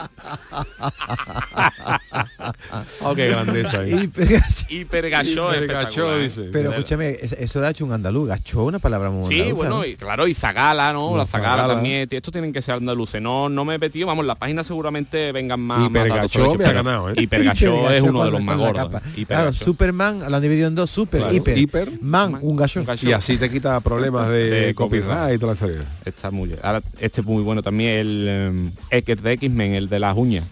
oh, 3.02 3.16
qué 3.16 3.30
grandeza. 3.30 3.88
Hipergachó, 3.88 4.66
Hipergachó, 4.70 5.52
espectacular. 5.54 6.20
dice. 6.20 6.50
Pero 6.52 6.72
escúchame, 6.72 7.18
es- 7.22 7.34
eso 7.34 7.60
lo 7.62 7.68
ha 7.68 7.70
hecho 7.72 7.86
un 7.86 7.94
andaluz. 7.94 8.28
Gachó, 8.28 8.64
una 8.66 8.80
palabra 8.80 9.10
muy 9.10 9.30
Sí, 9.34 9.40
andaluza, 9.42 9.56
bueno, 9.58 9.78
¿no? 9.80 9.86
y 9.86 9.96
claro, 9.96 10.28
y 10.28 10.34
Zagala, 10.34 10.94
¿no? 10.94 11.12
La 11.12 11.18
La 11.24 11.26
Zagala, 11.26 11.56
Zagala. 11.64 11.74
también. 11.76 12.08
Estos 12.12 12.32
tienen 12.32 12.54
que 12.54 12.62
ser 12.62 12.76
andaluces. 12.76 13.22
No, 13.22 13.50
no 13.50 13.66
me 13.66 13.76
he 13.76 13.80
metido, 13.80 14.08
vamos, 14.08 14.26
la 14.26 14.36
página 14.36 14.64
seguramente 14.64 15.32
vengan 15.32 15.60
más. 15.60 15.90
sobre 16.32 16.58
me 16.58 16.66
ha 16.66 16.74
ganado, 16.74 17.10
¿eh? 17.10 17.14
Hipergachó 17.18 17.90
es 17.92 18.04
uno 18.04 18.24
de 18.26 18.32
los 18.32 18.42
más 18.42 18.58
gordos. 18.58 18.90
Claro. 19.28 19.54
Superman 19.54 20.20
lo 20.30 20.36
han 20.36 20.42
dividido 20.42 20.68
en 20.68 20.76
dos, 20.76 20.90
super, 20.90 21.22
Claro, 21.22 21.36
hiper, 21.36 21.58
hiper, 21.58 21.92
man, 22.02 22.34
man, 22.34 22.42
un 22.44 22.56
gallo. 22.56 22.84
Y 23.02 23.12
así 23.12 23.38
te 23.38 23.50
quita 23.50 23.80
problemas 23.80 24.30
de, 24.30 24.50
De 24.50 24.76
copyright 24.76 25.36
y 25.36 25.38
toda 25.38 25.54
la 25.54 25.60
serie. 25.60 25.78
Está 26.06 26.32
muy 26.32 26.48
bien. 26.50 26.60
Ahora, 26.64 26.82
este 27.00 27.22
es 27.22 27.28
muy 27.28 27.44
bueno 27.44 27.62
también, 27.64 28.00
el 28.00 28.26
eh, 28.30 28.72
Ecker 28.92 29.22
de 29.22 29.34
X-Men, 29.34 29.74
el 29.74 29.90
de 29.90 30.00
las 30.00 30.16
uñas. 30.18 30.46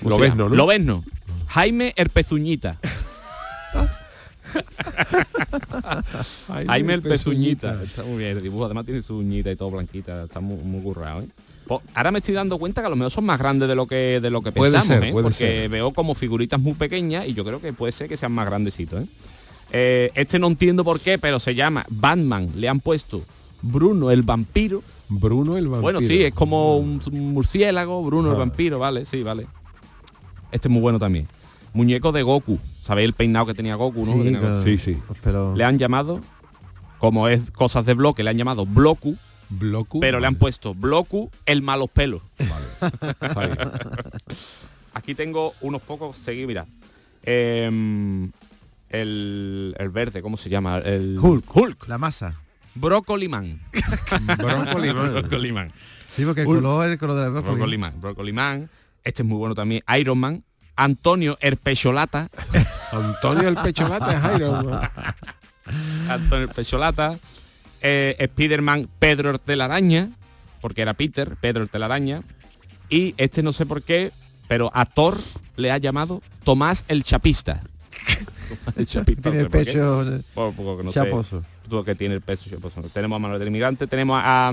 ¿Cómo 0.00 0.10
Lo 0.10 0.18
ves? 0.18 0.36
¿no? 0.36 0.48
¿no? 0.48 0.54
Lo 0.54 0.66
ves, 0.66 0.80
no. 0.80 1.04
Jaime 1.48 1.92
Herpezuñita. 1.96 2.78
Jaime 6.66 6.94
el 6.94 7.02
Pezuñita. 7.02 7.82
Está 7.82 8.02
muy 8.04 8.18
bien. 8.18 8.36
El 8.36 8.42
dibujo 8.42 8.64
además 8.66 8.84
tiene 8.84 9.02
su 9.02 9.16
uñita 9.16 9.50
y 9.50 9.56
todo 9.56 9.70
blanquita. 9.70 10.24
Está 10.24 10.40
muy, 10.40 10.56
muy 10.58 10.82
currado, 10.82 11.22
¿eh? 11.22 11.28
Pues, 11.66 11.80
ahora 11.94 12.10
me 12.12 12.18
estoy 12.18 12.34
dando 12.34 12.58
cuenta 12.58 12.82
que 12.82 12.86
a 12.86 12.90
lo 12.90 12.96
mejor 12.96 13.10
son 13.10 13.24
más 13.24 13.38
grandes 13.38 13.68
de 13.68 13.74
lo 13.74 13.86
que 13.86 14.20
de 14.20 14.30
lo 14.30 14.42
que 14.42 14.52
Puede 14.52 14.72
pensamos, 14.72 15.02
ser, 15.02 15.08
¿eh? 15.08 15.12
porque 15.12 15.32
ser. 15.32 15.68
veo 15.70 15.92
como 15.92 16.14
figuritas 16.14 16.60
muy 16.60 16.74
pequeñas 16.74 17.26
y 17.26 17.32
yo 17.32 17.42
creo 17.42 17.58
que 17.58 17.72
puede 17.72 17.92
ser 17.92 18.06
que 18.06 18.18
sean 18.18 18.32
más 18.32 18.46
grandecitos, 18.46 19.02
¿eh? 19.02 19.06
Eh, 19.72 20.10
este 20.14 20.38
no 20.38 20.46
entiendo 20.46 20.84
por 20.84 21.00
qué, 21.00 21.18
pero 21.18 21.40
se 21.40 21.54
llama 21.54 21.86
Batman. 21.88 22.50
Le 22.56 22.68
han 22.68 22.80
puesto 22.80 23.22
Bruno 23.62 24.10
el 24.10 24.22
vampiro. 24.22 24.82
Bruno 25.08 25.56
el 25.56 25.64
vampiro. 25.68 25.82
Bueno, 25.82 26.00
sí, 26.00 26.22
es 26.22 26.34
como 26.34 26.76
un, 26.78 27.00
murciélago, 27.12 28.02
Bruno 28.04 28.30
el 28.30 28.36
Ah. 28.36 28.38
vampiro, 28.38 28.78
vale, 28.78 29.04
sí, 29.04 29.22
vale. 29.22 29.46
Este 30.52 30.68
es 30.68 30.72
muy 30.72 30.80
bueno 30.80 30.98
también. 30.98 31.26
Muñeco 31.72 32.12
de 32.12 32.22
Goku. 32.22 32.58
¿Sabéis 32.84 33.06
el 33.06 33.12
peinado 33.14 33.46
que 33.46 33.54
tenía 33.54 33.74
Goku, 33.74 34.06
no? 34.06 34.12
Sí, 34.12 34.18
tenía. 34.22 34.40
Goku. 34.40 34.62
Sí, 34.64 34.78
sí. 34.78 34.96
Pero... 35.22 35.54
Le 35.56 35.64
han 35.64 35.78
llamado, 35.78 36.20
como 36.98 37.28
es 37.28 37.50
cosas 37.50 37.84
de 37.86 37.94
bloque, 37.94 38.22
le 38.22 38.30
han 38.30 38.38
llamado 38.38 38.64
Bloku, 38.66 39.16
Bloku. 39.50 40.00
pero 40.00 40.20
le 40.20 40.26
han 40.26 40.36
puesto 40.36 40.74
Bloku 40.74 41.30
el 41.46 41.62
malos 41.62 41.90
pelos. 41.90 42.22
Vale. 42.38 43.56
Aquí 44.94 45.14
tengo 45.14 45.54
unos 45.60 45.82
pocos 45.82 46.16
seguidos, 46.16 46.48
mira. 46.48 46.66
Em, 47.24 48.30
el, 48.90 49.74
el 49.78 49.88
verde, 49.90 50.22
¿cómo 50.22 50.36
se 50.36 50.48
llama? 50.50 50.78
El 50.78 51.18
Hulk. 51.20 51.56
Hulk. 51.56 51.88
La 51.88 51.98
masa. 51.98 52.40
Brócoli 52.74 53.28
Man. 53.28 53.60
Brócoli 54.38 54.92
Man. 54.92 55.12
Brócoli 55.12 55.52
Man. 55.52 55.72
Sí, 56.16 56.24
porque 56.24 56.42
el 56.42 56.46
color 56.46 56.88
el 56.88 56.98
color 56.98 57.16
de 57.16 57.22
la. 57.22 57.40
Brócoli 57.40 57.78
Man. 57.78 58.00
Brócoli 58.00 58.32
Man. 58.32 58.70
Este 59.02 59.22
es 59.22 59.28
muy 59.28 59.38
bueno 59.38 59.54
también. 59.54 59.82
Iron 59.98 60.18
Man. 60.18 60.44
Antonio 60.76 61.36
Herpecholata. 61.40 62.28
Antonio 62.92 63.48
el 63.48 63.56
Pecholata 63.56 64.12
es 64.32 64.36
Iron 64.38 64.70
Man. 64.70 64.90
Antonio 66.08 66.44
Herpecholata. 66.46 67.18
Eh, 67.80 68.28
Spiderman 68.32 68.88
Pedro 68.98 69.30
el 69.30 69.40
Telaraña. 69.40 70.08
Porque 70.60 70.82
era 70.82 70.94
Peter, 70.94 71.36
Pedro 71.40 71.62
el 71.62 71.68
Telaraña. 71.68 72.22
Y 72.88 73.14
este 73.18 73.42
no 73.42 73.52
sé 73.52 73.66
por 73.66 73.82
qué, 73.82 74.12
pero 74.48 74.70
a 74.74 74.84
Thor 74.86 75.18
le 75.56 75.70
ha 75.70 75.78
llamado 75.78 76.22
Tomás 76.44 76.84
el 76.88 77.04
Chapista. 77.04 77.62
Tomás 78.48 78.76
el 78.76 78.86
Chapista. 78.86 79.30
Tiene 79.30 79.40
el 79.40 79.50
por 79.50 79.64
pecho 79.64 80.22
Por- 80.34 81.24
sé. 81.24 81.36
Que 81.82 81.94
tiene 81.94 82.14
el 82.14 82.20
pecho 82.20 82.50
chaposo. 82.50 82.82
Tenemos 82.92 83.16
a 83.16 83.18
Manuel 83.20 83.38
del 83.40 83.48
Inmigrante, 83.48 83.86
tenemos 83.86 84.20
a 84.22 84.52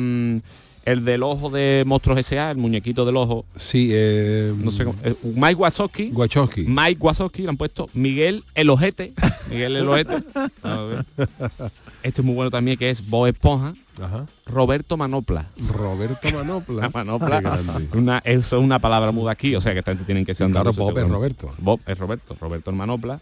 el 0.84 1.06
del 1.06 1.22
ojo 1.22 1.52
de 1.52 1.84
Monstruos 1.86 2.18
S.A., 2.22 2.50
el 2.52 2.58
muñequito 2.58 3.06
del 3.06 3.16
ojo. 3.18 3.46
Sí, 3.56 3.90
eh, 3.92 4.52
No 4.58 4.72
sé 4.72 4.86
cómo. 4.86 4.98
eh, 5.04 5.14
Mike 5.24 5.56
Wazowski. 5.56 6.10
Wachowski. 6.12 6.62
Mike 6.68 6.98
Wazowski 7.00 7.44
le 7.44 7.50
han 7.50 7.58
puesto 7.58 7.88
Miguel 7.94 8.44
el 8.56 8.70
ojete. 8.72 9.14
Miguel 9.52 9.76
el 9.76 9.88
ojete. 9.88 10.24
A 10.64 10.76
ver. 10.78 11.06
Este 12.04 12.22
es 12.22 12.26
muy 12.26 12.34
bueno 12.34 12.50
también 12.50 12.80
que 12.80 12.90
es 12.90 13.08
Bob 13.08 13.28
Esponja. 13.28 13.76
Ajá. 14.02 14.26
Roberto 14.48 14.98
Manopla. 14.98 15.46
Roberto 15.72 16.32
Manopla. 16.34 16.82
La 16.82 16.90
manopla. 16.96 17.62
Una, 17.94 18.18
eso 18.26 18.58
es 18.58 18.64
una 18.64 18.80
palabra 18.80 19.12
muda 19.12 19.34
aquí, 19.34 19.54
o 19.56 19.62
sea 19.62 19.74
que 19.74 19.80
esta 19.80 19.92
gente 19.92 20.06
tienen 20.06 20.26
que 20.26 20.34
ser 20.34 20.50
Claro, 20.50 20.74
Bob 20.74 20.98
es. 20.98 21.08
Roberto. 21.08 21.54
Bob 21.60 21.80
es 21.86 21.96
Roberto, 22.00 22.36
Roberto 22.42 22.72
el 22.72 22.76
Manopla. 22.76 23.20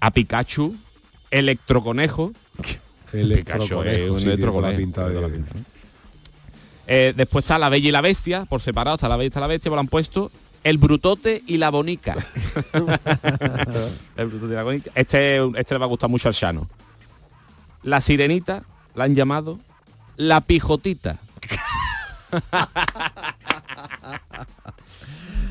A 0.00 0.10
Pikachu, 0.10 0.74
Electroconejo. 1.30 2.32
Después 6.86 7.44
está 7.44 7.58
La 7.58 7.68
Bella 7.68 7.88
y 7.88 7.92
la 7.92 8.00
Bestia, 8.00 8.46
por 8.46 8.60
separado, 8.60 8.96
está 8.96 9.08
La 9.08 9.16
Bella 9.16 9.26
y 9.26 9.28
está 9.28 9.40
la 9.40 9.46
Bestia, 9.46 9.70
pues 9.70 9.76
lo 9.76 9.80
han 9.80 9.88
puesto 9.88 10.30
El 10.64 10.78
Brutote 10.78 11.42
y 11.46 11.58
la 11.58 11.70
Bonica. 11.70 12.14
el 14.16 14.26
Brutote 14.26 14.52
y 14.52 14.56
la 14.56 14.62
Bonica. 14.62 14.90
Este, 14.94 15.36
este 15.56 15.74
le 15.74 15.78
va 15.78 15.84
a 15.84 15.88
gustar 15.88 16.08
mucho 16.08 16.28
al 16.28 16.34
Shano. 16.34 16.68
La 17.82 18.00
Sirenita, 18.00 18.64
la 18.94 19.04
han 19.04 19.14
llamado 19.14 19.58
La 20.16 20.40
Pijotita. 20.40 21.18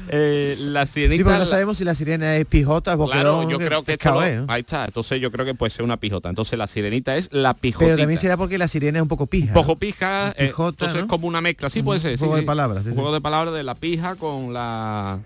Eh, 0.09 0.55
la 0.59 0.85
sirenita 0.85 1.23
Sí, 1.23 1.29
no 1.29 1.37
la- 1.39 1.45
sabemos 1.45 1.77
si 1.77 1.83
la 1.83 1.95
sirena 1.95 2.35
es 2.37 2.45
pijota, 2.45 2.91
Claro, 2.95 2.97
boquerón, 3.37 3.49
yo 3.49 3.57
creo 3.57 3.83
que 3.83 3.93
esto 3.93 4.13
pescado, 4.13 4.21
lo- 4.45 4.51
ahí 4.51 4.61
está. 4.61 4.85
Entonces 4.85 5.19
yo 5.19 5.31
creo 5.31 5.45
que 5.45 5.53
puede 5.55 5.71
ser 5.71 5.83
una 5.83 5.97
pijota. 5.97 6.29
Entonces 6.29 6.57
la 6.57 6.67
sirenita 6.67 7.15
es 7.17 7.27
la 7.31 7.53
pijotita. 7.53 7.87
Pero 7.91 7.97
también 7.99 8.19
será 8.19 8.37
porque 8.37 8.57
la 8.57 8.67
sirena 8.67 8.99
es 8.99 9.01
un 9.03 9.07
poco 9.07 9.27
pija. 9.27 9.47
un 9.47 9.53
poco 9.53 9.75
pija, 9.75 10.33
eh, 10.37 10.47
Pijota, 10.47 10.69
entonces 10.85 10.95
¿no? 10.95 11.01
es 11.01 11.05
como 11.07 11.27
una 11.27 11.41
mezcla, 11.41 11.69
sí 11.69 11.81
puede 11.83 11.99
ser. 11.99 12.11
un 12.11 12.17
sí, 12.17 12.19
juego 12.19 12.35
de 12.35 12.41
sí. 12.41 12.45
palabras, 12.47 12.83
sí, 12.83 12.89
un 12.89 12.95
sí. 12.95 12.99
juego 12.99 13.13
de 13.13 13.21
palabras 13.21 13.53
de 13.53 13.63
la 13.63 13.75
pija 13.75 14.15
con 14.15 14.53
la 14.53 15.19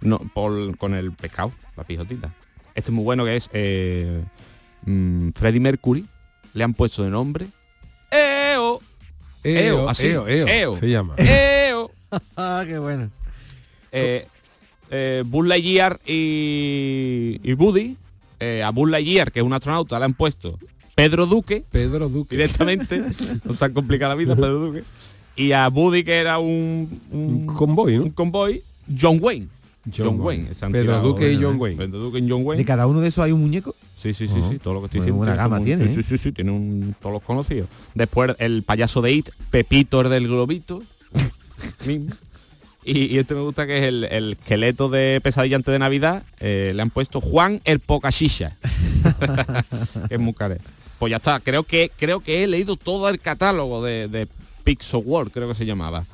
no, 0.00 0.18
por- 0.34 0.76
con 0.78 0.94
el 0.94 1.12
pescado, 1.12 1.52
la 1.76 1.84
pijotita. 1.84 2.32
Este 2.74 2.90
es 2.90 2.94
muy 2.94 3.04
bueno 3.04 3.24
que 3.24 3.36
es 3.36 3.50
eh, 3.52 4.22
mm, 4.86 5.30
Freddie 5.34 5.60
Mercury. 5.60 6.06
Le 6.54 6.64
han 6.64 6.74
puesto 6.74 7.02
de 7.02 7.10
nombre 7.10 7.46
EO 8.10 8.80
EO, 9.44 9.88
así, 9.88 10.06
EO, 10.08 10.26
EO, 10.28 10.46
EO. 10.48 10.76
se 10.76 10.88
llama. 10.90 11.14
EO. 11.16 11.90
ah, 12.36 12.62
qué 12.66 12.78
bueno. 12.78 13.10
Eh, 13.92 14.26
eh, 14.90 15.22
Buzz 15.26 15.46
Lightyear 15.46 16.00
y, 16.06 17.40
y 17.42 17.52
Woody, 17.54 17.96
eh, 18.40 18.62
a 18.62 18.70
Buzz 18.70 18.90
Lightyear, 18.90 19.30
que 19.32 19.40
es 19.40 19.44
un 19.46 19.52
astronauta, 19.52 19.98
le 19.98 20.04
han 20.04 20.14
puesto 20.14 20.58
Pedro 20.94 21.26
Duque. 21.26 21.64
Pedro 21.70 22.08
Duque. 22.08 22.36
Directamente. 22.36 23.02
no 23.44 23.54
se 23.54 23.64
han 23.64 23.72
complicado 23.72 24.10
la 24.12 24.16
vida, 24.16 24.34
Pedro 24.34 24.58
Duque. 24.58 24.84
Y 25.36 25.52
a 25.52 25.68
Woody, 25.68 26.04
que 26.04 26.14
era 26.18 26.38
un, 26.38 27.00
un, 27.10 27.46
convoy, 27.46 27.96
¿no? 27.96 28.02
Un 28.04 28.10
convoy, 28.10 28.62
John 29.00 29.18
Wayne. 29.20 29.46
John 29.96 30.08
John, 30.08 30.20
Wayne. 30.20 30.48
Wayne. 30.60 30.72
Pedro 30.72 31.00
Duque 31.00 31.32
y. 31.32 31.42
John 31.42 31.56
Wayne. 31.58 31.78
Pedro 31.78 31.98
Duque 32.00 32.18
y 32.18 32.28
John 32.28 32.42
Wayne. 32.44 32.60
¿De 32.62 32.66
cada 32.66 32.86
uno 32.86 33.00
de 33.00 33.08
esos 33.08 33.24
hay 33.24 33.32
un 33.32 33.40
muñeco? 33.40 33.74
Sí, 33.96 34.12
sí, 34.12 34.28
sí, 34.28 34.34
Ajá. 34.38 34.50
sí, 34.50 34.58
todo 34.58 34.74
lo 34.74 34.80
que 34.80 34.86
estoy 34.86 35.00
diciendo. 35.00 35.16
buena 35.18 35.32
son 35.32 35.38
gama 35.38 35.58
un- 35.58 35.64
tiene, 35.64 35.88
Sí, 35.88 35.94
sí, 35.94 36.00
¿eh? 36.00 36.02
sí, 36.02 36.18
sí, 36.18 36.32
tiene 36.32 36.50
un, 36.50 36.94
todos 37.00 37.14
los 37.14 37.22
conocidos. 37.22 37.68
Después 37.94 38.34
el 38.38 38.62
payaso 38.62 39.00
de 39.00 39.12
It, 39.12 39.30
Pepito 39.50 40.02
el 40.02 40.10
del 40.10 40.28
globito. 40.28 40.82
mismo. 41.86 42.10
Y, 42.84 43.18
este 43.18 43.34
me 43.34 43.40
gusta 43.42 43.66
que 43.66 43.78
es 43.78 43.84
el, 43.84 44.04
el 44.04 44.32
esqueleto 44.32 44.88
de 44.88 45.20
pesadilla 45.22 45.56
antes 45.56 45.72
de 45.72 45.78
Navidad. 45.78 46.22
eh, 46.40 46.72
le 46.74 46.82
han 46.82 46.90
puesto 46.90 47.20
Juan 47.20 47.60
el 47.64 47.80
Pocashisha. 47.80 48.56
es 50.10 50.18
muy 50.18 50.32
care. 50.34 50.58
Pues 50.98 51.10
ya 51.10 51.16
está, 51.16 51.40
creo 51.40 51.62
que 51.64 51.90
creo 51.96 52.20
que 52.20 52.42
he 52.44 52.46
leído 52.46 52.76
todo 52.76 53.08
el 53.08 53.18
catálogo 53.20 53.82
de, 53.82 54.08
de 54.08 54.28
Pixel 54.64 55.02
World, 55.04 55.32
creo 55.32 55.48
que 55.48 55.54
se 55.54 55.64
llamaba. 55.66 56.04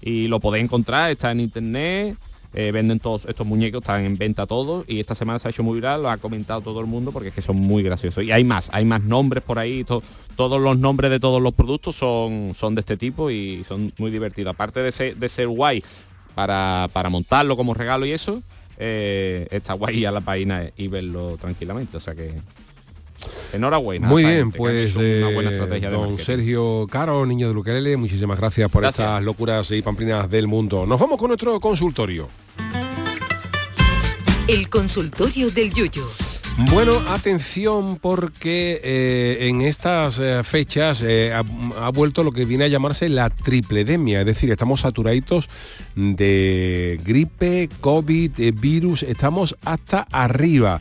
Y 0.00 0.26
lo 0.28 0.40
podéis 0.40 0.64
encontrar, 0.64 1.10
está 1.10 1.30
en 1.30 1.40
internet. 1.40 2.16
eh, 2.54 2.70
venden 2.72 2.98
todos 3.00 3.24
estos 3.26 3.46
muñecos, 3.46 3.80
están 3.82 4.04
en 4.04 4.18
venta 4.18 4.46
todos 4.46 4.84
y 4.88 5.00
esta 5.00 5.14
semana 5.14 5.38
se 5.38 5.48
ha 5.48 5.50
hecho 5.52 5.62
muy 5.62 5.76
viral, 5.76 6.02
lo 6.02 6.10
ha 6.10 6.18
comentado 6.18 6.60
todo 6.60 6.80
el 6.80 6.86
mundo 6.86 7.10
porque 7.12 7.28
es 7.28 7.34
que 7.34 7.40
son 7.42 7.56
muy 7.56 7.82
graciosos. 7.82 8.24
Y 8.24 8.30
hay 8.32 8.44
más, 8.44 8.68
hay 8.72 8.84
más 8.84 9.02
nombres 9.02 9.42
por 9.44 9.58
ahí, 9.58 9.84
to- 9.84 10.02
todos 10.36 10.60
los 10.60 10.76
nombres 10.76 11.10
de 11.10 11.20
todos 11.20 11.40
los 11.40 11.52
productos 11.54 11.94
son, 11.96 12.52
son 12.58 12.74
de 12.74 12.80
este 12.80 12.96
tipo 12.96 13.30
y 13.30 13.64
son 13.68 13.92
muy 13.96 14.10
divertidos. 14.10 14.52
Aparte 14.54 14.80
de 14.82 14.90
ser, 14.92 15.16
de 15.16 15.28
ser 15.28 15.46
guay 15.48 15.82
para, 16.34 16.88
para 16.92 17.08
montarlo 17.08 17.56
como 17.56 17.74
regalo 17.74 18.06
y 18.06 18.12
eso, 18.12 18.42
eh, 18.78 19.46
está 19.50 19.74
guay 19.74 20.04
a 20.04 20.10
la 20.10 20.20
página 20.20 20.64
y 20.76 20.88
verlo 20.88 21.36
tranquilamente. 21.38 21.96
O 21.96 22.00
sea 22.00 22.14
que 22.14 22.34
enhorabuena. 23.52 24.08
Muy 24.08 24.24
bien, 24.24 24.52
gente 24.52 24.58
pues 24.58 24.96
una 24.96 25.30
buena 25.30 25.50
eh, 25.50 25.52
estrategia 25.52 25.88
de 25.88 25.94
don 25.94 26.08
marketing. 26.08 26.24
Sergio 26.24 26.86
Caro, 26.90 27.24
niño 27.26 27.48
de 27.48 27.54
Luquelele, 27.54 27.96
muchísimas 27.96 28.38
gracias 28.38 28.70
por 28.70 28.82
Gracias. 28.82 29.06
estas 29.06 29.22
locuras 29.22 29.70
y 29.70 29.82
pamplinas 29.82 30.28
del 30.30 30.46
mundo. 30.46 30.86
Nos 30.86 30.98
vamos 30.98 31.18
con 31.18 31.28
nuestro 31.28 31.60
consultorio. 31.60 32.28
El 34.48 34.68
consultorio 34.68 35.50
del 35.50 35.72
Yuyo. 35.72 36.04
Bueno, 36.58 36.92
atención 37.08 37.96
porque 37.96 38.78
eh, 38.84 39.48
en 39.48 39.62
estas 39.62 40.18
eh, 40.18 40.42
fechas 40.44 41.02
eh, 41.02 41.32
ha, 41.32 41.88
vuelto 41.90 42.22
lo 42.24 42.30
que 42.30 42.44
viene 42.44 42.64
a 42.64 42.68
llamarse 42.68 43.08
la 43.08 43.30
tripledemia, 43.30 44.20
es 44.20 44.26
decir, 44.26 44.50
estamos 44.50 44.82
saturaditos 44.82 45.48
de 45.96 47.00
gripe, 47.04 47.70
COVID, 47.80 48.32
virus, 48.60 49.02
estamos 49.02 49.56
hasta 49.64 50.06
arriba, 50.10 50.80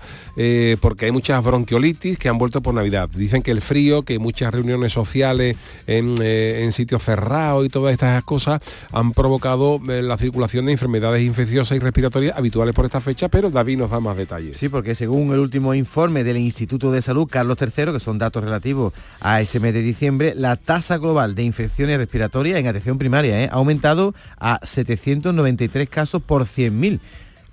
porque 0.79 1.05
hay 1.05 1.11
muchas 1.11 1.43
bronquiolitis 1.43 2.17
que 2.17 2.29
han 2.29 2.37
vuelto 2.37 2.61
por 2.61 2.73
Navidad. 2.73 3.09
Dicen 3.09 3.41
que 3.41 3.51
el 3.51 3.61
frío, 3.61 4.03
que 4.03 4.19
muchas 4.19 4.53
reuniones 4.53 4.93
sociales 4.93 5.57
en, 5.87 6.21
en 6.21 6.71
sitios 6.71 7.03
cerrados 7.03 7.65
y 7.65 7.69
todas 7.69 7.91
estas 7.91 8.23
cosas 8.23 8.61
han 8.93 9.11
provocado 9.11 9.79
la 9.85 10.17
circulación 10.17 10.65
de 10.65 10.71
enfermedades 10.71 11.23
infecciosas 11.23 11.75
y 11.75 11.79
respiratorias 11.79 12.37
habituales 12.37 12.73
por 12.73 12.85
esta 12.85 13.01
fecha, 13.01 13.27
pero 13.27 13.49
David 13.49 13.79
nos 13.79 13.89
da 13.89 13.99
más 13.99 14.15
detalles. 14.15 14.57
Sí, 14.57 14.69
porque 14.69 14.95
según 14.95 15.33
el 15.33 15.39
informe 15.75 16.23
del 16.23 16.37
Instituto 16.37 16.91
de 16.91 17.01
Salud 17.01 17.27
Carlos 17.29 17.57
III, 17.59 17.93
que 17.93 17.99
son 17.99 18.17
datos 18.17 18.43
relativos 18.43 18.93
a 19.19 19.41
este 19.41 19.59
mes 19.59 19.73
de 19.73 19.81
diciembre, 19.81 20.33
la 20.35 20.55
tasa 20.55 20.97
global 20.97 21.35
de 21.35 21.43
infecciones 21.43 21.97
respiratorias 21.97 22.59
en 22.59 22.67
atención 22.67 22.97
primaria 22.97 23.43
¿eh? 23.43 23.49
ha 23.51 23.55
aumentado 23.55 24.13
a 24.39 24.59
793 24.63 25.89
casos 25.89 26.21
por 26.21 26.43
100.000 26.43 26.99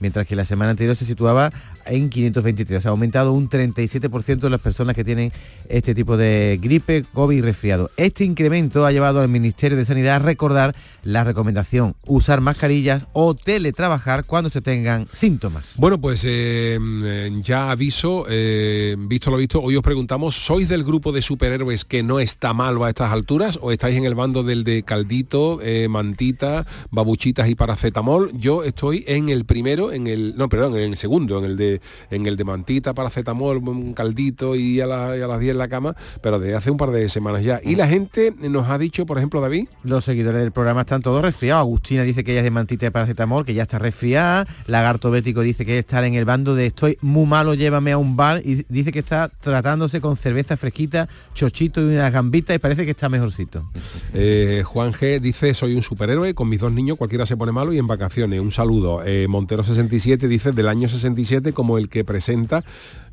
mientras 0.00 0.26
que 0.26 0.36
la 0.36 0.44
semana 0.44 0.70
anterior 0.70 0.96
se 0.96 1.04
situaba 1.04 1.50
en 1.87 2.11
523. 2.11 2.85
O 2.85 2.89
ha 2.89 2.91
aumentado 2.91 3.33
un 3.33 3.49
37% 3.49 4.41
de 4.41 4.51
las 4.51 4.61
personas 4.61 4.95
que 4.95 5.05
tienen 5.05 5.33
este 5.68 5.95
tipo 5.95 6.16
de 6.16 6.59
gripe, 6.61 7.05
COVID 7.12 7.43
resfriado. 7.43 7.91
Este 7.97 8.24
incremento 8.24 8.87
ha 8.87 8.93
llevado 8.93 9.20
al 9.20 9.29
Ministerio 9.29 9.76
de 9.76 9.85
Sanidad 9.85 10.16
a 10.16 10.18
recordar 10.18 10.74
la 11.03 11.24
recomendación 11.24 11.95
usar 12.07 12.41
mascarillas 12.41 13.07
o 13.12 13.35
teletrabajar 13.35 14.24
cuando 14.24 14.51
se 14.51 14.61
tengan 14.61 15.07
síntomas. 15.12 15.74
Bueno, 15.76 16.01
pues 16.01 16.24
eh, 16.26 16.79
mm, 16.81 17.41
ya 17.43 17.70
aviso, 17.70 18.26
eh, 18.29 18.97
visto 18.99 19.31
lo 19.31 19.37
visto, 19.37 19.61
hoy 19.61 19.76
os 19.76 19.83
preguntamos, 19.83 20.35
¿sois 20.35 20.68
del 20.68 20.85
grupo 20.85 21.12
de 21.12 21.22
superhéroes 21.22 21.85
que 21.85 22.03
no 22.03 22.20
está 22.20 22.55
malo 22.55 22.85
a 22.85 22.89
estas 22.89 23.12
alturas 23.12 23.59
o 23.61 23.72
estáis 23.72 23.97
en 23.97 24.05
el 24.05 24.14
bando 24.14 24.43
del 24.43 24.64
de 24.64 24.83
caldito, 24.83 25.61
eh, 25.62 25.89
mantita, 25.89 26.66
babuchitas 26.91 27.49
y 27.49 27.55
paracetamol? 27.55 28.31
Yo 28.35 28.64
estoy 28.64 29.05
en 29.07 29.29
el 29.29 29.45
primero, 29.45 29.93
en 29.93 30.07
el, 30.07 30.35
no, 30.37 30.49
perdón, 30.49 30.76
en 30.76 30.93
el 30.93 30.97
segundo, 30.97 31.39
en 31.39 31.45
el 31.45 31.57
de, 31.57 31.78
en 32.11 32.26
el 32.26 32.37
de 32.37 32.45
mantita, 32.45 32.95
paracetamol, 32.95 33.57
un 33.59 33.95
caldito 33.95 34.57
y 34.57 34.81
a, 34.81 34.87
la- 34.87 35.16
y 35.16 35.20
a 35.22 35.26
las 35.26 35.41
10 35.41 35.53
en 35.53 35.59
la 35.59 35.68
cama, 35.68 35.95
pero 36.22 36.39
desde 36.39 36.55
hace 36.57 36.70
un 36.70 36.76
par 36.76 36.91
de 36.91 37.09
semanas 37.09 37.43
ya. 37.45 37.61
Y 37.62 37.74
la 37.76 37.89
gente 37.89 38.35
nos 38.39 38.68
ha 38.68 38.79
dicho, 38.79 39.07
por 39.07 39.18
ejemplo, 39.18 39.41
David, 39.41 39.66
Los 39.83 40.05
seguidores 40.05 40.41
del 40.41 40.53
programa 40.53 40.81
están 40.83 41.03
todos 41.03 41.22
resfriados. 41.22 41.61
Agustina 41.62 42.03
dice 42.03 42.24
que 42.24 42.33
ella 42.33 42.41
es 42.41 42.45
de 42.45 42.51
mantita 42.51 42.87
de 42.87 42.91
paracetamol, 42.91 43.45
que 43.45 43.55
ya 43.55 43.62
está 43.62 43.79
resfriada. 43.79 44.47
Lagarto 44.66 45.11
Bético 45.11 45.41
dice 45.41 45.64
que 45.66 45.79
está 45.79 46.05
en 46.07 46.14
el 46.14 46.24
bando 46.24 46.55
de 46.55 46.66
estoy 46.66 46.99
muy 47.01 47.26
malo, 47.26 47.55
llévame 47.55 47.93
a 47.93 47.99
un 47.99 48.16
bar. 48.16 48.43
Y 48.45 48.64
dice 48.68 48.93
que 48.93 48.99
está 49.01 49.29
tratándose 49.41 50.01
con 50.01 50.16
cerveza 50.16 50.57
fresquita, 50.57 51.09
chochito 51.35 51.81
y 51.81 51.95
unas 51.95 52.12
gambitas 52.12 52.55
y 52.57 52.59
parece 52.59 52.85
que 52.85 52.91
está 52.93 53.09
mejorcito. 53.09 53.68
Eh, 54.14 54.62
Juan 54.64 54.93
G 54.93 55.20
dice, 55.20 55.53
soy 55.55 55.74
un 55.74 55.83
superhéroe, 55.83 56.35
con 56.35 56.49
mis 56.49 56.61
dos 56.61 56.72
niños 56.72 56.97
cualquiera 56.97 57.26
se 57.26 57.37
pone 57.37 57.53
malo 57.53 57.72
y 57.72 57.79
en 57.79 57.87
vacaciones. 57.87 58.41
Un 58.41 58.51
saludo. 58.53 59.03
Eh, 59.05 59.26
Montero 59.29 59.62
67 59.62 60.26
dice, 60.29 60.53
del 60.53 60.66
año 60.68 60.89
67 60.89 61.53
como 61.59 61.76
el 61.76 61.88
que 61.88 62.04
presenta 62.04 62.62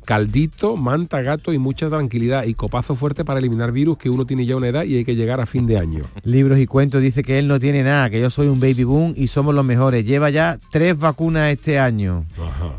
caldito, 0.06 0.76
manta, 0.76 1.20
gato 1.20 1.52
y 1.52 1.58
mucha 1.58 1.90
tranquilidad 1.90 2.44
y 2.44 2.54
copazo 2.54 2.94
fuerte 2.94 3.24
para 3.24 3.40
eliminar 3.40 3.72
virus 3.72 3.98
que 3.98 4.08
uno 4.08 4.24
tiene 4.24 4.46
ya 4.46 4.54
una 4.54 4.68
edad 4.68 4.84
y 4.84 4.96
hay 4.96 5.04
que 5.04 5.16
llegar 5.16 5.40
a 5.40 5.46
fin 5.46 5.66
de 5.66 5.78
año. 5.78 6.04
Libros 6.22 6.60
y 6.60 6.66
cuentos 6.66 7.02
dice 7.02 7.24
que 7.24 7.40
él 7.40 7.48
no 7.48 7.58
tiene 7.58 7.82
nada, 7.82 8.08
que 8.08 8.20
yo 8.20 8.30
soy 8.30 8.46
un 8.46 8.60
baby 8.60 8.84
boom 8.84 9.14
y 9.16 9.26
somos 9.26 9.52
los 9.52 9.64
mejores. 9.64 10.04
Lleva 10.04 10.30
ya 10.30 10.60
tres 10.70 10.96
vacunas 10.96 11.52
este 11.52 11.80
año. 11.80 12.24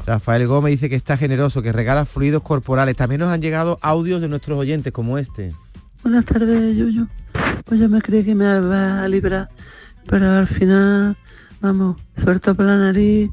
Rafael 0.06 0.48
Gómez 0.48 0.72
dice 0.72 0.90
que 0.90 0.96
está 0.96 1.18
generoso, 1.18 1.62
que 1.62 1.74
regala 1.74 2.06
fluidos 2.06 2.44
corporales. 2.44 2.96
También 2.96 3.20
nos 3.20 3.30
han 3.30 3.42
llegado 3.42 3.78
audios 3.82 4.22
de 4.22 4.30
nuestros 4.30 4.58
oyentes 4.58 4.94
como 4.94 5.18
este. 5.18 5.52
Buenas 6.04 6.24
tardes, 6.24 6.78
Yuyo. 6.78 7.08
Pues 7.66 7.82
yo 7.82 7.90
me 7.90 8.02
creí 8.02 8.24
que 8.24 8.36
me 8.36 8.46
iba 8.46 9.04
a 9.04 9.08
librar, 9.10 9.50
pero 10.08 10.32
al 10.32 10.48
final, 10.48 11.18
vamos, 11.60 11.98
suelto 12.24 12.56
por 12.56 12.66
la 12.66 12.78
nariz 12.78 13.30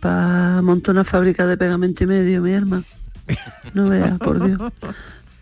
para 0.00 0.60
montar 0.62 0.94
una 0.94 1.04
fábrica 1.04 1.46
de 1.46 1.56
pegamento 1.56 2.04
y 2.04 2.06
medio, 2.06 2.42
mi 2.42 2.52
hermano. 2.52 2.84
No 3.74 3.88
veas, 3.88 4.18
por 4.18 4.44
Dios, 4.44 4.72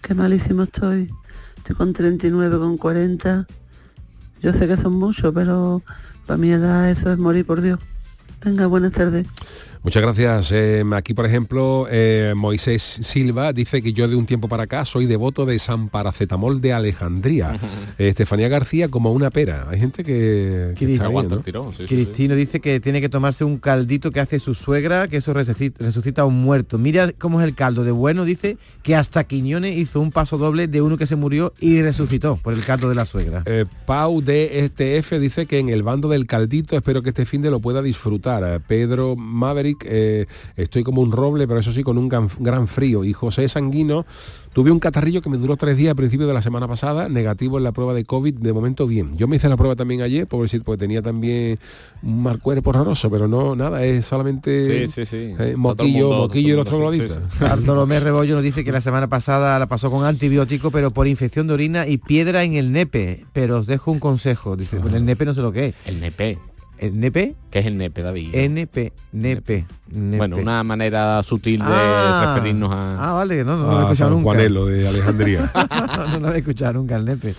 qué 0.01 0.15
malísimo 0.15 0.65
estoy. 0.65 1.11
Estoy 1.57 1.77
con 1.77 1.93
39, 1.93 2.59
con 2.59 2.77
40. 2.77 3.47
Yo 4.43 4.53
sé 4.53 4.67
que 4.67 4.77
son 4.77 4.95
muchos, 4.95 5.33
pero 5.35 5.83
para 6.27 6.39
mi 6.39 6.51
edad 6.51 6.91
eso 6.91 7.13
es 7.13 7.19
morir, 7.19 7.47
por 7.47 7.61
Dios. 7.61 7.79
Venga, 8.45 8.67
buenas 8.67 8.93
tardes. 8.93 9.27
Muchas 9.85 10.03
gracias. 10.03 10.51
Eh, 10.53 10.83
aquí, 10.95 11.13
por 11.13 11.27
ejemplo, 11.27 11.87
eh, 11.91 12.33
Moisés 12.35 13.01
Silva 13.03 13.53
dice 13.53 13.83
que 13.83 13.93
yo 13.93 14.09
de 14.09 14.17
un 14.17 14.25
tiempo 14.25 14.49
para 14.49 14.63
acá 14.63 14.87
soy 14.87 15.05
devoto 15.05 15.45
de 15.45 15.59
San 15.59 15.91
Paracetamol 15.91 16.63
de 16.63 16.73
Alejandría. 16.73 17.61
Eh, 17.97 18.09
Estefanía 18.09 18.49
García 18.49 18.89
como 18.89 19.13
una 19.13 19.31
pera. 19.31 19.69
Hay 19.71 19.79
gente 19.79 20.03
que, 20.03 20.75
que 20.77 20.93
está 20.93 21.09
bien, 21.09 21.29
¿no? 21.29 21.71
Cristino 21.87 22.35
dice 22.35 22.59
que 22.59 22.81
tiene 22.81 23.01
que 23.01 23.09
tomarse 23.09 23.45
un 23.45 23.59
caldito 23.59 24.11
que 24.11 24.19
hace 24.19 24.41
su 24.41 24.55
suegra, 24.55 25.07
que 25.07 25.19
eso 25.19 25.33
resucita, 25.33 25.85
resucita 25.85 26.23
a 26.23 26.25
un 26.25 26.43
muerto. 26.43 26.77
Mira 26.77 27.13
cómo 27.13 27.41
es 27.41 27.47
el 27.47 27.55
caldo 27.55 27.85
de 27.85 27.93
bueno, 27.93 28.25
dice 28.25 28.57
que 28.83 28.97
hasta 28.97 29.25
Quiñones 29.25 29.77
hizo 29.77 30.01
un 30.01 30.11
paso 30.11 30.39
doble 30.39 30.67
de 30.67 30.83
uno 30.83 30.97
que 30.97 31.07
se 31.07 31.15
murió 31.15 31.53
y 31.61 31.83
resucitó 31.83 32.37
por 32.37 32.55
el 32.55 32.65
caldo 32.65 32.89
de 32.89 32.95
la 32.97 33.05
suegra. 33.05 33.45
Eh, 33.47 33.65
Pau 33.87 34.21
de 34.21 34.69
STF 34.69 35.13
dice 35.21 35.47
que 35.47 35.59
en 35.59 35.69
el 35.69 35.83
bando 35.83 36.09
del 36.09 36.27
caldito 36.27 36.77
espero 36.77 37.03
que 37.03 37.11
este 37.11 37.27
fin 37.27 37.43
de 37.43 37.51
lo 37.51 37.61
pueda 37.61 37.81
disfrutar. 37.81 38.61
Pedro 38.67 39.15
Maverick, 39.15 39.74
eh, 39.85 40.27
estoy 40.57 40.83
como 40.85 41.03
un 41.03 41.13
roble, 41.13 41.47
pero 41.49 41.61
eso 41.61 41.73
sí, 41.73 41.83
con 41.83 41.99
un 41.99 42.09
gran, 42.09 42.29
gran 42.39 42.69
frío. 42.69 43.05
Y 43.05 43.13
José 43.13 43.49
Sanguino, 43.49 44.07
tuve 44.53 44.71
un 44.71 44.79
catarrillo 44.79 45.21
que 45.23 45.29
me 45.31 45.37
duró 45.37 45.57
tres 45.57 45.77
días 45.77 45.93
a 45.93 45.95
principio 45.95 46.27
de 46.27 46.35
la 46.35 46.43
semana 46.43 46.69
pasada, 46.69 47.09
negativo 47.09 47.59
en 47.59 47.65
la 47.65 47.73
prueba 47.73 47.95
de 47.95 48.05
COVID, 48.05 48.35
de 48.35 48.53
momento 48.53 48.87
bien. 48.87 49.17
Yo 49.17 49.27
me 49.29 49.37
hice 49.37 49.49
la 49.49 49.57
prueba 49.57 49.75
también 49.77 50.03
ayer, 50.03 50.27
por 50.27 50.43
decir, 50.43 50.63
porque 50.63 50.79
tenía 50.79 51.03
también 51.03 51.59
un 52.03 52.23
mal 52.23 52.41
cuerpo 52.41 52.71
horroroso, 52.71 53.11
pero 53.11 53.27
no, 53.29 53.57
nada, 53.57 53.83
es 53.85 54.07
solamente 54.07 54.87
Sí, 54.89 54.93
sí, 54.93 55.07
sí. 55.07 55.35
eh, 55.39 55.55
moquillo, 55.57 56.09
mundo- 56.09 56.19
moquillo 56.29 56.61
y 56.61 56.63
globito. 56.65 57.15
sí, 57.15 57.21
Bartolomé 57.41 58.01
Rebollo 58.01 58.35
nos 58.37 58.45
dice 58.45 58.65
que 58.65 58.73
la 58.73 58.81
semana 58.81 59.09
pasada 59.09 59.59
la 59.59 59.67
pasó 59.67 59.91
con 59.91 60.05
antibiótico, 60.05 60.71
pero 60.71 60.91
por 60.91 61.07
infección 61.09 61.47
de 61.47 61.55
orina 61.55 61.87
y 61.87 61.99
piedra 61.99 62.45
en 62.45 62.55
el 62.55 62.73
nepe. 62.73 63.25
Pero 63.33 63.59
os 63.59 63.67
dejo 63.67 63.91
un 63.91 63.99
consejo. 63.99 64.57
Dice, 64.57 64.79
bueno, 64.79 64.97
el 64.97 65.05
nepe 65.05 65.25
no 65.25 65.35
sé 65.35 65.41
lo 65.43 65.53
que 65.53 65.67
es. 65.69 65.75
El 65.87 66.01
nepe. 66.01 66.39
¿El 66.79 66.99
nepe? 67.01 67.35
¿Qué 67.51 67.61
es 67.61 67.67
el 67.67 67.79
nepe, 67.79 68.03
David? 68.03 68.35
NP, 68.35 68.93
nepe. 69.13 69.67
nepe. 69.93 70.17
Bueno, 70.19 70.37
una 70.39 70.63
manera 70.65 71.23
sutil 71.23 71.61
de 71.61 71.67
Ah. 71.69 72.33
referirnos 72.35 72.73
a... 72.73 73.11
Ah, 73.11 73.13
vale, 73.15 73.45
no, 73.45 73.57
no, 73.57 73.67
no 73.67 73.73
lo 73.73 73.79
he 73.79 73.83
escuchado 73.85 74.11
nunca. 74.11 74.25
Juanelo 74.25 74.67
de 74.67 74.89
Alejandría. 74.89 75.53
no 76.21 76.29
lo 76.29 76.35
he 76.35 76.39
escuchado 76.39 76.73
nunca 76.75 76.97
el 76.97 77.05
nepe. 77.05 77.35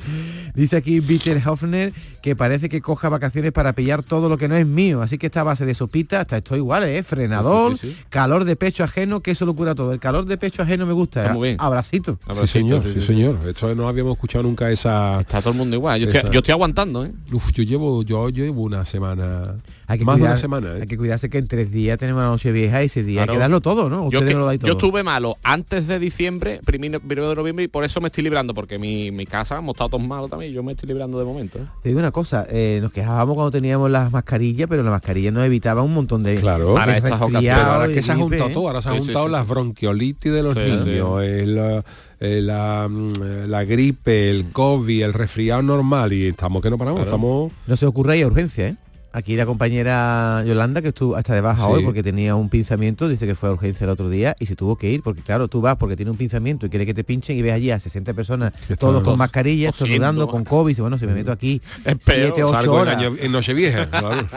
Dice 0.55 0.77
aquí 0.77 1.01
Peter 1.01 1.41
Hoffner 1.45 1.93
que 2.21 2.35
parece 2.35 2.69
que 2.69 2.81
coja 2.81 3.07
vacaciones 3.09 3.51
para 3.51 3.73
pillar 3.73 4.01
todo 4.01 4.29
lo 4.29 4.37
que 4.37 4.47
no 4.47 4.55
es 4.55 4.65
mío. 4.65 5.01
Así 5.01 5.17
que 5.17 5.27
esta 5.27 5.43
base 5.43 5.65
de 5.65 5.75
sopita, 5.75 6.21
hasta 6.21 6.37
esto 6.37 6.55
igual, 6.55 6.83
¿eh? 6.83 7.03
Frenador, 7.03 7.77
Sí, 7.77 7.89
sí, 7.89 7.93
sí. 7.93 8.03
calor 8.09 8.45
de 8.45 8.55
pecho 8.55 8.83
ajeno, 8.83 9.21
que 9.21 9.31
eso 9.31 9.45
lo 9.45 9.55
cura 9.55 9.75
todo. 9.75 9.93
El 9.93 9.99
calor 9.99 10.25
de 10.25 10.37
pecho 10.37 10.63
ajeno 10.63 10.85
me 10.85 10.93
gusta. 10.93 11.21
Está 11.21 11.31
¿eh? 11.31 11.35
muy 11.35 11.47
bien. 11.49 11.57
Abracito. 11.59 12.17
Sí, 12.33 12.47
señor, 12.47 12.83
sí, 12.91 13.01
señor. 13.01 13.37
Esto 13.47 13.75
no 13.75 13.87
habíamos 13.87 14.13
escuchado 14.13 14.43
nunca 14.43 14.71
esa... 14.71 15.21
Está 15.21 15.39
todo 15.39 15.51
el 15.51 15.57
mundo 15.59 15.75
igual. 15.75 15.99
Yo, 15.99 16.09
estoy, 16.09 16.31
yo 16.31 16.39
estoy 16.39 16.51
aguantando, 16.53 17.05
¿eh? 17.05 17.11
Uf, 17.31 17.51
yo 17.51 17.63
llevo, 17.63 18.01
yo 18.03 18.29
llevo 18.29 18.63
una 18.63 18.85
semana, 18.85 19.43
Hay 19.87 19.99
que 19.99 20.05
más 20.05 20.17
de 20.17 20.23
una 20.23 20.35
semana. 20.35 20.73
¿eh? 20.77 20.81
Hay 20.81 20.87
que 20.87 20.97
cuidarse 20.97 21.29
que 21.29 21.37
en 21.37 21.47
tres 21.47 21.71
días 21.71 21.97
tenemos 21.99 22.21
la 22.23 22.29
noche 22.29 22.51
vieja 22.51 22.81
y 22.81 22.85
ese 22.87 23.03
día 23.03 23.21
hay 23.21 23.25
Claro. 23.27 23.33
que 23.33 23.39
darlo 23.39 23.61
todo, 23.61 23.89
¿no? 23.89 24.09
Yo, 24.09 24.19
Ustedes 24.19 24.25
que- 24.29 24.33
no 24.33 24.39
lo 24.51 24.57
todo. 24.57 24.67
yo 24.67 24.73
estuve 24.73 25.03
malo 25.03 25.37
antes 25.43 25.87
de 25.87 25.99
diciembre, 25.99 26.59
primero, 26.65 26.99
primero 26.99 27.29
de 27.29 27.35
noviembre, 27.35 27.65
y 27.65 27.67
por 27.67 27.83
eso 27.83 28.01
me 28.01 28.07
estoy 28.07 28.23
librando, 28.23 28.53
porque 28.53 28.79
mi, 28.79 29.11
mi 29.11 29.25
casa 29.25 29.57
hemos 29.57 29.73
estado 29.75 29.89
todos 29.91 30.03
malos 30.03 30.29
también, 30.29 30.51
y 30.51 30.55
yo 30.55 30.63
me 30.63 30.71
estoy 30.73 30.87
librando 30.89 31.19
de 31.19 31.25
momento. 31.25 31.59
¿eh? 31.59 31.65
Te 31.83 31.89
digo 31.89 31.99
una 31.99 32.11
cosa, 32.11 32.45
eh, 32.49 32.79
nos 32.81 32.91
quejábamos 32.91 33.35
cuando 33.35 33.51
teníamos 33.51 33.89
las 33.91 34.11
mascarillas, 34.11 34.67
pero 34.69 34.83
la 34.83 34.91
mascarilla 34.91 35.31
nos 35.31 35.43
evitaba 35.45 35.81
un 35.83 35.93
montón 35.93 36.23
de 36.23 36.35
Claro. 36.35 36.69
de 36.69 36.73
Para 36.75 36.97
estas 36.97 37.21
ocasiones. 37.21 37.51
ahora 37.51 37.87
que 37.87 38.01
se 38.01 38.11
ha 38.11 38.15
juntado 38.15 38.49
todo, 38.49 38.67
ahora 38.67 38.81
se 38.81 38.89
ha 38.89 38.91
Sí, 38.93 38.97
sí, 38.99 39.03
juntado 39.05 39.25
sí, 39.25 39.31
las 39.31 39.47
bronquiolitis 39.47 40.31
de 40.31 40.43
los 40.43 40.55
niños, 40.55 41.21
el, 41.23 41.83
eh, 42.19 42.41
la, 42.41 42.87
mm, 42.89 43.47
la 43.49 43.63
gripe, 43.65 44.29
el 44.31 44.51
COVID, 44.51 45.03
el 45.03 45.13
resfriado 45.13 45.61
normal 45.61 46.13
y 46.13 46.27
estamos 46.27 46.61
que 46.61 46.69
no 46.69 46.77
paramos, 46.77 47.01
Claro. 47.01 47.09
estamos... 47.15 47.51
No 47.67 47.75
se 47.75 47.85
ocurre 47.85 48.17
ir 48.17 48.23
a 48.23 48.27
urgencia, 48.27 48.67
¿eh? 48.69 48.75
Aquí 49.17 49.37
la 49.37 49.45
compañera 49.45 50.43
Yolanda, 50.45 50.81
que 50.81 50.89
estuvo 50.89 51.15
hasta 51.15 51.33
de 51.33 51.39
baja 51.39 51.65
Sí. 51.65 51.71
hoy 51.71 51.83
porque 51.85 52.03
tenía 52.03 52.35
un 52.35 52.49
pinzamiento, 52.49 53.07
dice 53.07 53.25
que 53.25 53.33
fue 53.33 53.47
a 53.47 53.53
urgencia 53.53 53.85
el 53.85 53.89
otro 53.91 54.09
día 54.09 54.35
y 54.41 54.45
se 54.45 54.55
tuvo 54.57 54.75
que 54.77 54.89
ir, 54.91 55.01
porque 55.03 55.21
claro, 55.21 55.47
tú 55.47 55.61
vas 55.61 55.77
porque 55.77 55.95
tiene 55.95 56.11
un 56.11 56.17
pinzamiento 56.17 56.65
y 56.65 56.69
quiere 56.69 56.85
que 56.85 56.93
te 56.93 57.05
pinchen 57.05 57.37
y 57.37 57.41
ves 57.41 57.53
allí 57.53 57.71
a 57.71 57.79
60 57.79 58.13
personas, 58.13 58.51
todos 58.77 59.01
con 59.03 59.17
mascarilla, 59.17 59.71
tosiendo. 59.71 59.93
estornudando, 59.95 60.27
con 60.27 60.43
COVID, 60.43 60.77
y 60.77 60.81
bueno, 60.81 60.97
si 60.97 61.07
me 61.07 61.13
meto 61.13 61.31
aquí 61.31 61.61
Es 61.85 61.95
peor. 61.95 62.33
7, 62.33 62.43
8 62.43 62.53
Salgo 62.53 62.75
en, 62.75 62.81
horas. 62.81 62.97
año- 62.97 63.15
en 63.17 63.31
Nochevieja, 63.31 63.85
claro. 63.89 64.27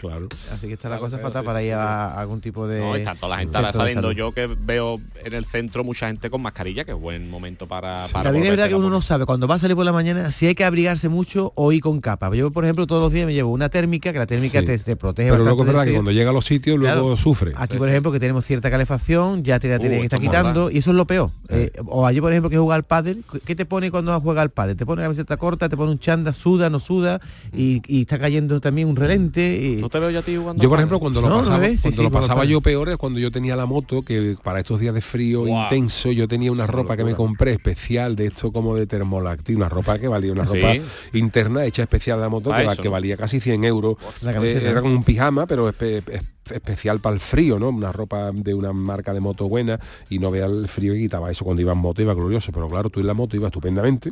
claro. 0.00 0.28
Así 0.54 0.68
que 0.68 0.74
está 0.74 0.88
la 0.88 0.98
cosa 1.00 1.18
fatal 1.18 1.44
para 1.44 1.62
ir 1.64 1.72
a, 1.74 2.10
a 2.12 2.20
algún 2.20 2.40
tipo 2.40 2.68
de... 2.68 2.78
No, 2.78 2.94
está 2.94 3.16
toda 3.16 3.30
la 3.30 3.38
gente 3.40 3.56
ahora 3.56 3.72
saliendo. 3.72 4.12
Yo 4.12 4.30
que 4.32 4.46
veo 4.46 5.00
en 5.24 5.34
el 5.34 5.44
centro 5.44 5.82
mucha 5.82 6.06
gente 6.06 6.30
con 6.30 6.40
mascarilla, 6.40 6.84
que 6.84 6.92
es 6.92 6.96
buen 6.98 7.28
momento 7.30 7.66
para... 7.66 8.06
para 8.12 8.24
También 8.24 8.44
es 8.44 8.50
verdad 8.50 8.68
que 8.68 8.76
uno 8.76 8.90
no 8.90 9.02
sabe 9.02 9.26
cuando 9.26 9.48
va 9.48 9.56
a 9.56 9.58
salir 9.58 9.74
por 9.74 9.84
la 9.84 9.92
mañana 9.92 10.30
si 10.30 10.46
hay 10.46 10.54
que 10.54 10.64
abrigarse 10.64 11.08
mucho 11.08 11.52
o 11.56 11.72
ir 11.72 11.80
con 11.80 12.00
capa. 12.00 12.32
Yo, 12.34 12.52
por 12.52 12.64
ejemplo, 12.64 12.86
todos 12.86 13.02
los 13.02 13.12
días 13.12 13.26
me 13.26 13.34
llevo 13.34 13.50
una 13.50 13.68
térmica, 13.70 14.12
que 14.12 14.19
la 14.20 14.26
térmica 14.26 14.60
Sí. 14.60 14.66
te, 14.66 14.78
te 14.78 14.96
protege 14.96 15.30
Pero 15.30 15.42
luego 15.44 15.62
es 15.62 15.66
verdad 15.66 15.84
que 15.84 15.92
cuando 15.92 16.12
llega 16.12 16.30
a 16.30 16.32
los 16.32 16.44
sitios 16.44 16.78
luego 16.78 17.16
sufre. 17.16 17.52
Aquí, 17.56 17.76
por 17.76 17.88
ejemplo, 17.88 18.12
que 18.12 18.20
tenemos 18.20 18.44
cierta 18.44 18.70
calefacción, 18.70 19.42
ya 19.42 19.58
te 19.58 19.68
la 19.68 19.76
Uh, 19.76 19.80
que 19.80 19.86
estar 19.86 20.04
estamos 20.04 20.22
quitando 20.28 20.70
y 20.70 20.78
eso 20.78 20.90
es 20.90 20.96
lo 20.96 21.06
peor. 21.06 21.30
Eh, 21.48 21.72
o 21.86 22.06
allí, 22.06 22.20
por 22.20 22.32
ejemplo, 22.32 22.50
que 22.50 22.58
juega 22.58 22.74
al 22.74 22.82
pádel, 22.84 23.24
¿qué 23.44 23.56
te 23.56 23.64
pone 23.64 23.90
cuando 23.90 24.18
juega 24.20 24.42
al 24.42 24.50
pádel? 24.50 24.76
Te 24.76 24.84
pone 24.86 25.02
la 25.02 25.06
camiseta 25.08 25.36
corta, 25.36 25.68
te 25.68 25.76
pone 25.76 25.90
un 25.92 25.98
chanda, 25.98 26.32
suda, 26.34 26.68
no 26.70 26.78
suda 26.80 27.20
y, 27.52 27.82
y 27.86 28.02
está 28.02 28.18
cayendo 28.18 28.60
también 28.60 28.88
un 28.88 28.96
relente. 28.96 29.56
Y... 29.60 29.76
Mm. 29.76 29.80
No 29.80 29.88
te 29.88 29.98
veo 29.98 30.10
yo 30.10 30.18
a 30.18 30.22
ti 30.22 30.36
jugando 30.36 30.62
Yo, 30.62 30.68
por 30.68 30.78
ejemplo, 30.78 31.00
cuando 31.00 31.20
lo 31.20 31.28
No, 31.28 31.34
no 31.36 31.40
pasaba, 31.40 31.58
ves, 31.58 31.80
sí, 31.80 31.82
cuando 31.82 31.96
sí, 31.96 32.02
lo 32.02 32.10
pasaba 32.10 32.44
yo 32.44 32.60
peor 32.60 32.88
es 32.90 32.96
cuando 32.96 33.18
yo 33.18 33.30
tenía 33.32 33.56
la 33.56 33.66
moto, 33.66 34.02
que 34.02 34.36
para 34.42 34.58
estos 34.60 34.78
días 34.80 34.94
de 34.94 35.00
frío 35.00 35.46
intenso 35.46 36.12
yo 36.12 36.28
tenía 36.28 36.52
una 36.52 36.66
ropa 36.66 36.96
que 36.96 37.04
me 37.04 37.14
compré 37.14 37.52
especial 37.52 38.16
de 38.16 38.26
esto 38.26 38.52
como 38.52 38.76
de 38.76 38.86
termolactil, 38.86 39.56
una 39.56 39.68
ropa 39.68 39.98
que 39.98 40.08
valía, 40.08 40.32
una 40.32 40.46
Sí. 40.46 40.60
ropa 40.60 40.74
interna 41.12 41.64
hecha 41.64 41.82
especial 41.82 42.18
de 42.18 42.22
la 42.24 42.28
moto 42.28 42.50
que, 42.50 42.62
eso, 42.62 42.82
que 42.82 42.88
valía 42.88 43.16
casi 43.16 43.40
100 43.40 43.64
euros. 43.64 43.96
Eh, 44.44 44.54
era 44.70 44.80
como 44.82 44.94
un 44.94 45.04
pijama, 45.04 45.46
pero 45.46 45.68
espe- 45.72 46.02
es- 46.10 46.22
especial 46.52 47.00
para 47.00 47.14
el 47.14 47.20
frío, 47.20 47.58
¿no? 47.58 47.68
Una 47.68 47.92
ropa 47.92 48.30
de 48.32 48.54
una 48.54 48.72
marca 48.72 49.14
de 49.14 49.20
moto 49.20 49.48
buena 49.48 49.78
y 50.08 50.18
no 50.18 50.30
vea 50.30 50.46
el 50.46 50.66
frío 50.68 50.94
y 50.94 51.00
quitaba 51.02 51.30
eso 51.30 51.44
cuando 51.44 51.62
iba 51.62 51.72
en 51.72 51.78
moto, 51.78 52.02
iba 52.02 52.12
glorioso, 52.14 52.50
pero 52.52 52.68
claro, 52.68 52.90
tú 52.90 53.00
en 53.00 53.06
la 53.06 53.14
moto 53.14 53.36
iba 53.36 53.46
estupendamente, 53.48 54.10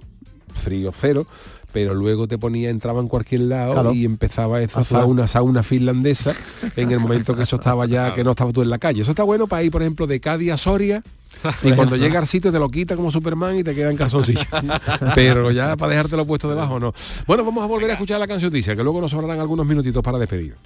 frío 0.55 0.93
cero, 0.95 1.27
pero 1.73 1.95
luego 1.95 2.27
te 2.29 2.39
ponía, 2.39 2.71
entraba 2.71 3.01
en 3.01 3.09
cualquier 3.09 3.43
lado 3.43 3.75
y 3.93 4.05
empezaba 4.05 4.63
esa 4.63 4.81
sauna, 5.03 5.27
sauna 5.27 5.63
finlandesa 5.63 6.35
en 6.77 6.91
el 6.93 6.99
momento 7.01 7.35
que 7.37 7.43
eso 7.43 7.57
estaba 7.57 7.87
ya, 7.87 8.15
que 8.15 8.25
no 8.25 8.31
estaba 8.31 8.53
tú 8.53 8.63
en 8.63 8.71
la 8.71 8.79
calle. 8.79 9.03
Eso 9.03 9.11
está 9.11 9.23
bueno 9.25 9.47
para 9.49 9.63
ir, 9.65 9.71
por 9.73 9.83
ejemplo, 9.83 10.07
de 10.07 10.21
Cádiz 10.21 10.53
a 10.53 10.57
Soria. 10.57 11.03
Y 11.63 11.73
cuando 11.73 11.97
llega 11.97 12.19
al 12.19 12.27
sitio 12.27 12.51
te 12.51 12.59
lo 12.59 12.69
quita 12.69 12.97
como 12.97 13.11
Superman 13.11 13.57
y 13.57 13.65
te 13.65 13.75
queda 13.75 13.91
en 13.91 13.97
calzoncillo. 13.97 14.41
Pero 15.15 15.51
ya 15.51 15.77
para 15.77 15.91
dejártelo 15.91 16.27
puesto 16.27 16.49
debajo 16.49 16.81
no. 16.81 16.93
Bueno, 17.27 17.45
vamos 17.45 17.63
a 17.63 17.67
volver 17.67 17.91
a 17.91 17.93
escuchar 17.95 18.19
la 18.19 18.27
canción 18.27 18.49
que 18.51 18.83
luego 18.83 19.01
nos 19.01 19.11
sobrarán 19.11 19.41
algunos 19.41 19.67
minutitos 19.67 20.03
para 20.03 20.19
despedir. 20.19 20.57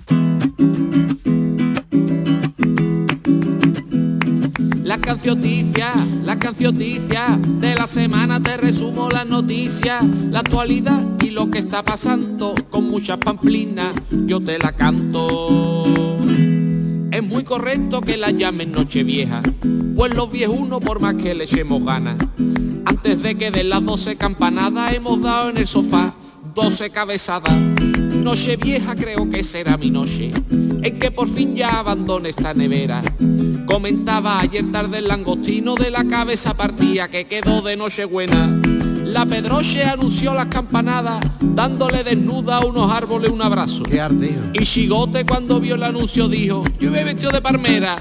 La 4.82 4.98
cancioticia, 4.98 5.92
la 6.22 6.38
cancioticia 6.38 7.38
de 7.60 7.74
la 7.74 7.86
semana 7.86 8.42
te 8.42 8.56
resumo 8.56 9.08
las 9.08 9.26
noticias, 9.26 10.04
la 10.30 10.40
actualidad 10.40 11.02
y 11.20 11.30
lo 11.30 11.50
que 11.50 11.58
está 11.58 11.82
pasando 11.82 12.54
con 12.70 12.88
muchas 12.88 13.18
pamplinas, 13.18 13.94
yo 14.10 14.40
te 14.40 14.58
la 14.58 14.72
canto. 14.72 16.12
Es 17.22 17.28
muy 17.28 17.44
correcto 17.44 18.00
que 18.00 18.16
la 18.16 18.32
llamen 18.32 18.72
Nochevieja, 18.72 19.42
pues 19.94 20.12
los 20.12 20.32
viejunos 20.32 20.80
por 20.80 20.98
más 20.98 21.14
que 21.14 21.32
le 21.36 21.44
echemos 21.44 21.84
ganas. 21.84 22.16
Antes 22.84 23.22
de 23.22 23.36
que 23.36 23.52
den 23.52 23.68
las 23.68 23.84
12 23.84 24.16
campanadas 24.16 24.92
hemos 24.92 25.22
dado 25.22 25.50
en 25.50 25.58
el 25.58 25.68
sofá 25.68 26.16
12 26.52 26.90
cabezadas. 26.90 27.54
Noche 27.54 28.56
vieja 28.56 28.96
creo 28.96 29.30
que 29.30 29.44
será 29.44 29.76
mi 29.76 29.88
noche, 29.88 30.32
en 30.50 30.98
que 30.98 31.12
por 31.12 31.28
fin 31.28 31.54
ya 31.54 31.78
abandone 31.78 32.28
esta 32.28 32.54
nevera. 32.54 33.02
Comentaba 33.66 34.40
ayer 34.40 34.72
tarde 34.72 34.98
el 34.98 35.06
langostino 35.06 35.76
de 35.76 35.92
la 35.92 36.04
cabeza 36.04 36.54
partida 36.54 37.08
que 37.08 37.26
quedó 37.26 37.62
de 37.62 37.76
noche 37.76 38.04
buena. 38.04 38.60
La 39.05 39.26
Pedroche 39.26 39.84
anunció 39.84 40.34
las 40.34 40.46
campanadas, 40.46 41.20
dándole 41.40 42.05
desnuda 42.05 42.59
a 42.59 42.66
unos 42.66 42.90
árboles 42.90 43.30
un 43.30 43.42
abrazo. 43.42 43.82
Qué 43.82 44.00
arte. 44.00 44.36
Y 44.53 44.64
Chigote 44.64 45.24
cuando 45.26 45.61
vio 45.61 45.74
el 45.74 45.82
anuncio 45.82 46.28
dijo, 46.28 46.64
yo 46.78 46.90
me 46.90 47.00
he 47.00 47.05
vestido 47.05 47.30
de 47.30 47.42
palmera, 47.42 47.96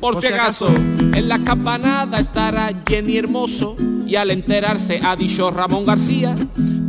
por, 0.00 0.20
si 0.20 0.28
acaso. 0.28 0.68
En 0.68 1.28
las 1.28 1.40
campanadas 1.40 2.20
estará 2.20 2.72
Jenny 2.86 3.16
Hermoso 3.18 3.76
y 4.06 4.16
al 4.16 4.30
enterarse 4.30 5.00
ha 5.02 5.16
dicho 5.16 5.50
Ramón 5.50 5.86
García, 5.86 6.34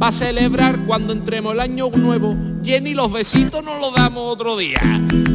va 0.02 0.08
a 0.08 0.12
celebrar 0.12 0.86
cuando 0.86 1.14
entremos 1.14 1.54
el 1.54 1.60
año 1.60 1.90
nuevo, 1.90 2.36
Jenny 2.64 2.94
los 2.94 3.12
besitos 3.12 3.64
nos 3.64 3.80
los 3.80 3.94
damos 3.94 4.34
otro 4.34 4.58
día. 4.58 4.80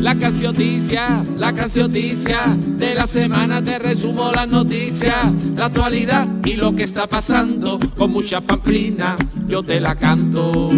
La 0.01 0.19
cancioticia, 0.19 1.23
la 1.37 1.55
cancioticia 1.55 2.57
de 2.57 2.95
la 2.95 3.07
semana 3.07 3.63
te 3.63 3.79
resumo 3.79 4.33
las 4.33 4.49
noticias, 4.49 5.15
la 5.55 5.67
actualidad 5.67 6.27
y 6.43 6.55
lo 6.55 6.75
que 6.75 6.85
está 6.85 7.07
pasando 7.07 7.79
con 7.99 8.11
mucha 8.11 8.41
pamplina, 8.41 9.17
yo 9.47 9.63
te 9.63 9.79
la 9.79 9.95
canto. 9.97 10.71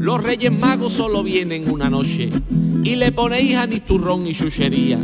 Los 0.00 0.22
Reyes 0.22 0.50
Magos 0.50 0.94
solo 0.94 1.22
vienen 1.22 1.70
una 1.70 1.88
noche 1.88 2.30
y 2.82 2.96
le 2.96 3.12
ponéis 3.12 3.56
anís 3.56 3.86
turrón 3.86 4.26
y 4.26 4.34
chuchería. 4.34 4.98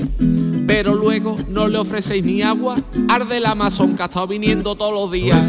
Pero 0.66 0.94
luego 0.94 1.36
no 1.48 1.68
le 1.68 1.78
ofrecéis 1.78 2.24
ni 2.24 2.42
agua, 2.42 2.76
arde 3.08 3.36
el 3.36 3.46
Amazon 3.46 3.94
que 3.94 4.02
ha 4.02 4.06
estado 4.06 4.26
viniendo 4.26 4.74
todos 4.74 4.94
los 4.94 5.12
días. 5.12 5.46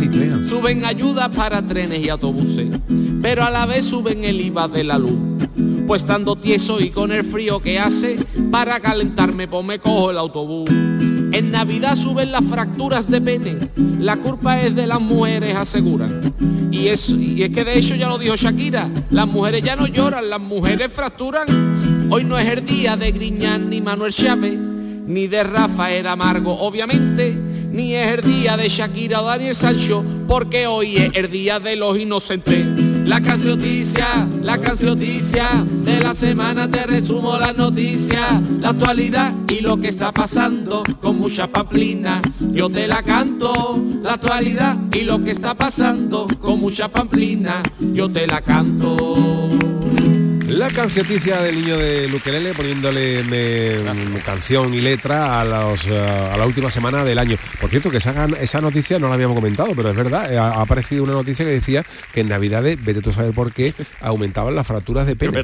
Suben 0.48 0.86
ayudas 0.86 1.30
para 1.30 1.66
trenes 1.66 2.06
y 2.06 2.10
autobuses, 2.10 2.68
pero 3.26 3.44
a 3.44 3.50
la 3.50 3.66
vez 3.66 3.86
suben 3.86 4.24
el 4.24 4.40
IVA 4.40 4.68
de 4.68 4.84
la 4.84 5.00
luz. 5.00 5.18
Pues 5.88 6.04
estando 6.04 6.36
tieso 6.36 6.80
y 6.80 6.92
con 6.92 7.12
el 7.12 7.24
frío 7.24 7.60
que 7.60 7.80
hace, 7.80 8.20
para 8.52 8.80
calentarme 8.80 9.48
pues 9.48 9.66
me 9.66 9.80
cojo 9.80 10.12
el 10.12 10.20
autobús. 10.20 10.70
En 10.70 11.50
Navidad 11.50 11.96
suben 11.96 12.32
las 12.32 12.44
fracturas 12.44 13.10
de 13.10 13.20
pene, 13.22 13.58
la 14.00 14.18
culpa 14.18 14.62
es 14.62 14.76
de 14.76 14.86
las 14.86 15.02
mujeres, 15.02 15.56
aseguran. 15.56 16.36
Y 16.70 16.90
es, 16.90 17.10
y 17.10 17.42
es 17.42 17.50
que 17.50 17.66
de 17.66 17.80
hecho 17.80 17.96
ya 17.96 18.10
lo 18.10 18.20
dijo 18.20 18.36
Shakira, 18.36 18.92
las 19.10 19.28
mujeres 19.28 19.64
ya 19.64 19.76
no 19.76 19.88
lloran, 19.88 20.30
las 20.30 20.40
mujeres 20.40 20.92
fracturan. 20.94 21.48
Hoy 22.12 22.26
no 22.26 22.38
es 22.38 22.48
el 22.48 22.64
día 22.64 22.96
de 22.96 23.12
Griñán 23.12 23.72
ni 23.72 23.82
Manuel 23.82 24.14
Chávez, 24.14 24.56
ni 24.56 25.26
de 25.26 25.44
Rafael 25.44 26.06
Amargo, 26.06 26.54
obviamente, 26.60 27.34
ni 27.72 27.96
es 27.96 28.08
el 28.08 28.22
día 28.22 28.56
de 28.56 28.70
Shakira 28.70 29.24
o 29.24 29.26
Daniel 29.26 29.56
Sancho, 29.56 30.06
porque 30.28 30.68
hoy 30.68 30.98
es 30.98 31.10
el 31.16 31.32
día 31.32 31.60
de 31.60 31.76
los 31.76 31.98
inocentes. 31.98 32.95
La 33.16 33.22
cancioticia, 33.22 34.28
la 34.42 34.60
cancioticia 34.60 35.66
de 35.86 36.02
la 36.02 36.14
semana 36.14 36.70
te 36.70 36.86
resumo 36.86 37.38
las 37.38 37.56
noticias, 37.56 38.42
la 38.60 38.72
actualidad 38.72 39.34
y 39.48 39.62
lo 39.62 39.80
que 39.80 39.88
está 39.88 40.12
pasando 40.12 40.84
con 41.00 41.20
mucha 41.20 41.48
pamplina. 41.48 42.22
Yo 42.52 42.70
te 42.70 42.90
la 42.90 43.02
canto, 43.04 43.82
la 44.04 44.16
actualidad 44.16 44.78
y 44.92 45.04
lo 45.04 45.24
que 45.24 45.32
está 45.32 45.56
pasando 45.56 46.28
con 46.42 46.60
mucha 46.60 46.90
pamplina. 46.90 47.64
Yo 47.80 48.12
te 48.12 48.28
la 48.28 48.42
canto. 48.42 49.55
La 50.48 50.70
cancioticia 50.70 51.42
del 51.42 51.56
niño 51.56 51.78
de 51.78 52.08
Luquelele 52.08 52.54
poniéndole 52.54 53.24
me- 53.24 54.20
canción 54.22 54.74
y 54.74 54.82
letra 54.82 55.42
a, 55.42 55.46
los, 55.46 55.86
eh, 55.88 55.98
a 56.00 56.38
la 56.38 56.46
última 56.46 56.70
semana 56.70 57.04
del 57.04 57.18
año. 57.18 57.36
Por 57.60 57.70
cierto, 57.70 57.90
que 57.90 57.98
esa, 57.98 58.26
esa 58.40 58.62
noticia 58.62 59.00
no 59.00 59.08
la 59.08 59.16
habíamos 59.16 59.36
comentado, 59.36 59.70
pero 59.76 59.90
es 59.90 59.96
verdad, 59.96 60.32
eh, 60.32 60.38
ha, 60.38 60.50
ha 60.52 60.62
aparecido 60.62 61.04
una 61.04 61.14
noticia 61.14 61.44
que 61.46 61.52
decía 61.52 61.84
que 62.14 62.22
en 62.22 62.30
Navidades, 62.30 62.84
vete 62.84 63.02
tú 63.02 63.10
a 63.10 63.14
saber 63.14 63.34
por 63.34 63.52
qué, 63.54 63.74
aumentaban 64.02 64.56
las 64.56 64.66
fracturas 64.68 65.08
de 65.08 65.16
pene. 65.16 65.42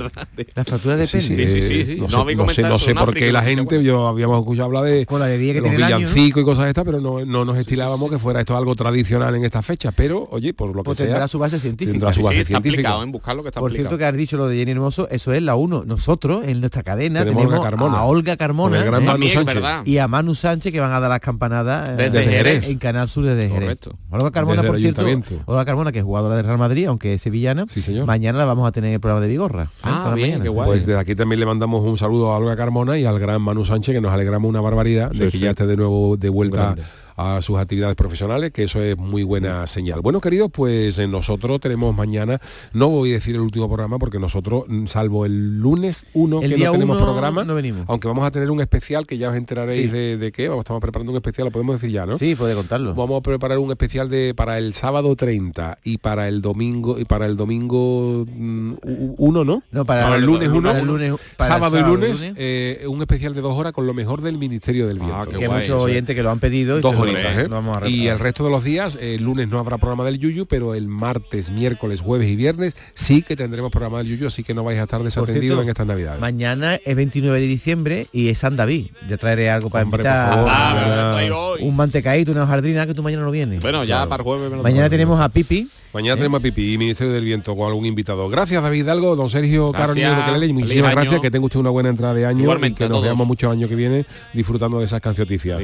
Las 0.55 0.67
fracturas 0.67 0.97
de 0.99 1.07
pene. 1.07 1.21
Sí, 1.23 1.35
sí, 1.47 1.61
sí, 1.61 1.85
sí. 1.85 1.95
No 1.97 2.03
No, 2.07 2.25
sé, 2.49 2.61
no 2.61 2.69
no 2.69 2.77
por 2.77 3.09
África, 3.09 3.25
qué 3.25 3.31
la 3.31 3.41
gente, 3.43 3.83
yo 3.83 4.07
habíamos 4.07 4.39
escuchado 4.39 4.65
hablar 4.67 4.83
de, 4.83 5.05
Con 5.05 5.19
la 5.19 5.27
bebida 5.27 5.53
que 5.53 5.61
de 5.61 5.67
los 5.69 5.77
villancicos 5.77 6.41
y 6.41 6.45
cosas 6.45 6.67
estas, 6.67 6.85
pero 6.85 6.99
no, 7.01 7.25
no 7.25 7.43
nos 7.45 7.57
estilábamos 7.57 8.09
que 8.09 8.19
fuera 8.19 8.39
esto 8.39 8.55
algo 8.55 8.75
tradicional 8.75 9.35
en 9.35 9.45
estas 9.45 9.65
fechas. 9.65 9.93
Pero, 9.95 10.27
oye, 10.31 10.53
por 10.53 10.69
lo 10.75 10.83
que 10.83 10.85
Pues 10.85 10.97
sea, 10.99 11.07
tendrá 11.07 11.27
su 11.27 11.39
base 11.39 11.59
científica. 11.59 11.91
Tendrá 11.93 12.13
su 12.13 12.19
Sí, 12.21 12.23
base 12.25 12.35
sí, 12.37 12.41
está 12.41 12.61
científica. 12.61 13.01
En 13.01 13.11
buscar 13.11 13.35
lo 13.35 13.43
que 13.43 13.49
está 13.49 13.59
Por 13.59 13.71
cierto 13.73 13.97
que 13.97 14.05
has 14.05 14.15
dicho 14.15 14.37
lo 14.37 14.47
de 14.47 14.57
Jenny 14.57 14.71
Hermoso, 14.71 14.90
eso 15.09 15.33
es 15.33 15.41
la 15.41 15.55
uno. 15.55 15.83
Nosotros, 15.85 16.43
en 16.45 16.59
nuestra 16.59 16.83
cadena, 16.83 17.19
Tenemos 17.21 17.45
Olga 17.45 17.61
Carmona. 17.61 17.97
a 17.97 18.03
Olga 18.03 18.37
Carmona 18.37 18.77
el 18.79 18.85
gran 18.85 19.03
¿eh? 19.23 19.81
Y 19.85 19.97
a 19.97 20.07
Manu 20.07 20.35
Sánchez 20.35 20.71
que 20.71 20.79
van 20.79 20.91
a 20.91 20.99
dar 20.99 21.09
las 21.09 21.19
campanadas 21.19 21.89
eh, 21.89 21.93
Desde 21.95 22.23
Jerez. 22.25 22.67
en 22.69 22.77
Canal 22.77 23.09
Sur 23.09 23.25
desde 23.25 23.47
Jerez. 23.49 23.59
Correcto. 23.61 23.97
Olga 24.09 24.31
Carmona, 24.31 24.61
Desde 24.61 24.67
por 24.67 24.79
cierto. 24.79 25.41
Olga 25.45 25.65
Carmona, 25.65 25.91
que 25.91 25.99
es 25.99 26.05
jugadora 26.05 26.35
del 26.35 26.45
Real 26.45 26.57
Madrid, 26.57 26.85
aunque 26.87 27.13
es 27.13 27.21
sevillana, 27.21 27.65
mañana 28.05 28.37
la 28.39 28.45
vamos 28.45 28.67
a 28.67 28.71
tener 28.71 28.89
en 28.89 28.93
el 28.95 28.99
programa 28.99 29.21
de 29.21 29.27
Vigorra. 29.27 29.63
¿eh? 29.63 29.67
Ah, 29.83 30.07
mañana. 30.11 30.45
Pues 30.65 30.85
desde 30.85 30.99
aquí 30.99 31.15
también 31.15 31.39
le 31.39 31.45
mandamos 31.45 31.83
un 31.83 31.97
saludo 31.97 32.31
a 32.31 32.37
Olga 32.37 32.55
Carmona 32.55 32.97
y 32.97 33.05
al 33.05 33.19
gran 33.19 33.41
Manu 33.41 33.65
Sánchez, 33.65 33.95
que 33.95 34.01
nos 34.01 34.11
alegramos 34.11 34.49
una 34.49 34.61
barbaridad 34.61 35.11
de 35.11 35.17
Sí, 35.17 35.23
que 35.25 35.31
sí. 35.31 35.39
ya 35.39 35.51
esté 35.51 35.65
de 35.67 35.77
nuevo 35.77 36.17
de 36.17 36.29
vuelta 36.29 36.57
Grande. 36.57 36.83
A 37.21 37.41
sus 37.41 37.57
actividades 37.57 37.95
profesionales, 37.95 38.51
que 38.51 38.63
eso 38.63 38.81
es 38.81 38.97
muy 38.97 39.23
buena 39.23 39.65
señal. 39.67 40.01
Bueno, 40.01 40.19
queridos, 40.21 40.49
pues 40.51 40.97
eh, 40.99 41.07
nosotros 41.07 41.59
tenemos 41.59 41.95
mañana, 41.95 42.39
no 42.73 42.89
voy 42.89 43.11
a 43.11 43.13
decir 43.13 43.35
el 43.35 43.41
último 43.41 43.67
programa, 43.67 43.97
porque 43.99 44.19
nosotros, 44.19 44.63
mm, 44.67 44.85
salvo 44.87 45.25
el 45.25 45.59
lunes 45.59 46.05
1, 46.13 46.41
El 46.41 46.49
que 46.51 46.55
día 46.57 46.67
no 46.67 46.71
tenemos 46.73 46.97
programa, 46.97 47.43
no 47.43 47.55
venimos. 47.55 47.85
aunque 47.87 48.07
vamos 48.07 48.25
a 48.25 48.31
tener 48.31 48.49
un 48.51 48.61
especial 48.61 49.05
que 49.07 49.17
ya 49.17 49.29
os 49.29 49.35
enteraréis 49.35 49.87
Sí. 49.87 49.91
de, 49.91 50.17
de 50.17 50.31
qué, 50.31 50.47
vamos, 50.49 50.63
estamos 50.63 50.81
preparando 50.81 51.11
un 51.11 51.17
especial, 51.17 51.45
lo 51.45 51.51
podemos 51.51 51.75
decir 51.79 51.91
ya, 51.91 52.05
¿no? 52.05 52.17
Sí, 52.17 52.35
puede 52.35 52.55
contarlo. 52.55 52.93
Vamos 52.95 53.19
a 53.19 53.21
preparar 53.21 53.57
un 53.59 53.71
especial 53.71 54.09
de 54.09 54.33
para 54.35 54.57
el 54.57 54.73
sábado 54.73 55.15
30 55.15 55.77
y 55.83 55.97
para 55.97 56.27
el 56.27 56.41
domingo 56.41 56.97
y 56.99 57.05
para 57.05 57.25
el 57.25 57.37
domingo 57.37 58.25
1, 58.25 59.43
¿no? 59.45 59.63
No, 59.71 59.85
para 59.85 60.07
el 60.09 60.13
el- 60.15 60.25
lunes 60.25 60.49
1, 60.49 60.61
para 60.69 60.79
el 60.79 60.85
lunes- 60.85 61.13
para 61.37 61.55
el 61.55 61.61
sábado 61.61 61.77
y 61.79 61.81
lunes, 61.83 62.21
lunes. 62.21 62.33
eh, 62.37 62.85
un 62.87 63.01
especial 63.01 63.33
de 63.33 63.41
dos 63.41 63.57
horas 63.57 63.73
con 63.73 63.85
lo 63.87 63.93
mejor 63.93 64.21
del 64.21 64.37
Ministerio 64.37 64.87
del 64.87 64.99
Viento. 64.99 65.29
que 65.29 65.45
hay 65.45 65.51
muchos 65.51 65.83
oyentes 65.83 66.15
que 66.15 66.23
lo 66.23 66.29
han 66.31 66.39
pedido 66.39 66.79
y 66.79 66.81
Dos 66.81 66.91
se 66.95 66.97
¿eh? 67.19 67.43
lo 67.43 67.55
vamos 67.55 67.77
a 67.77 67.87
Y 67.87 68.07
el 68.07 68.19
resto 68.19 68.43
de 68.43 68.49
los 68.49 68.63
días, 68.63 68.97
el 68.99 69.23
lunes 69.23 69.47
no 69.47 69.59
habrá 69.59 69.77
programa 69.77 70.03
del 70.05 70.19
Yuyu, 70.19 70.45
pero 70.45 70.75
el 70.75 70.87
martes, 70.87 71.49
miércoles, 71.51 72.01
jueves 72.01 72.29
y 72.29 72.35
viernes 72.35 72.75
sí 72.93 73.21
que 73.21 73.35
tendremos 73.35 73.71
programa 73.71 73.99
del 73.99 74.07
Yuyu, 74.07 74.27
así 74.27 74.43
que 74.43 74.53
no 74.53 74.63
vais 74.63 74.79
a 74.79 74.83
estar 74.83 75.01
desatendidos 75.03 75.41
cierto, 75.43 75.61
en 75.63 75.69
estas 75.69 75.87
navidades. 75.87 76.19
Mañana 76.21 76.75
es 76.75 76.95
29 76.95 77.39
de 77.39 77.47
diciembre 77.47 78.07
y 78.11 78.29
es 78.29 78.37
San 78.39 78.55
David. 78.55 78.87
Ya 79.09 79.17
traeré 79.17 79.49
algo 79.49 79.69
para 79.69 79.83
Hombre, 79.83 79.99
invitar. 79.99 80.29
favor, 80.33 80.49
Ah, 80.51 81.55
un 81.59 81.75
mantecadito, 81.75 82.31
una 82.31 82.43
hojaldrina 82.43 82.85
que 82.87 82.93
tú 82.93 83.03
mañana 83.03 83.23
no 83.23 83.31
vienes. 83.31 83.61
Bueno, 83.61 83.83
ya 83.83 84.07
para 84.07 84.21
el 84.21 84.23
jueves 84.25 84.49
me 84.49 84.57
lo 84.57 84.63
Mañana 84.63 84.89
tenemos 84.89 85.19
a 85.19 85.29
Pipi. 85.29 85.67
Mañana 85.93 86.15
tenemos 86.15 86.39
a 86.39 86.43
Pipi 86.43 86.73
y 86.73 86.77
Ministerio 86.77 87.13
del 87.13 87.25
Viento 87.25 87.55
con 87.55 87.67
algún 87.67 87.85
invitado. 87.85 88.29
Gracias 88.29 88.63
David 88.63 88.79
Hidalgo, 88.79 89.15
don 89.15 89.29
Sergio. 89.29 89.71
Carolina 89.73 90.25
de 90.25 90.31
Feliz 90.31 90.53
muchísimas 90.53 90.91
gracias, 90.91 91.19
que 91.19 91.29
tenga 91.29 91.45
usted 91.45 91.59
una 91.59 91.69
buena 91.69 91.89
entrada 91.89 92.13
de 92.13 92.25
año 92.25 92.43
Igualmente, 92.43 92.83
y 92.83 92.87
que 92.87 92.89
nos 92.89 93.03
veamos 93.03 93.27
muchos 93.27 93.51
años 93.51 93.69
que 93.69 93.75
viene 93.75 94.05
disfrutando 94.33 94.79
de 94.79 94.85
esas 94.85 95.01
cancioticias. 95.01 95.61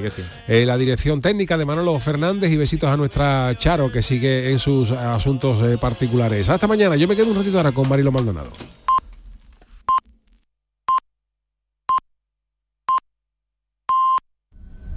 Eh, 0.47 0.65
la 0.65 0.77
dirección 0.77 1.21
técnica 1.21 1.57
de 1.57 1.65
Manolo 1.65 1.97
Fernández 1.99 2.51
y 2.51 2.57
besitos 2.57 2.89
a 2.89 2.97
nuestra 2.97 3.55
Charo 3.57 3.91
que 3.91 4.01
sigue 4.01 4.51
en 4.51 4.59
sus 4.59 4.91
asuntos 4.91 5.61
eh, 5.63 5.77
particulares. 5.77 6.49
Hasta 6.49 6.67
mañana, 6.67 6.97
yo 6.97 7.07
me 7.07 7.15
quedo 7.15 7.31
un 7.31 7.37
ratito 7.37 7.57
ahora 7.57 7.71
con 7.71 7.87
Marilo 7.87 8.11
Maldonado. 8.11 8.51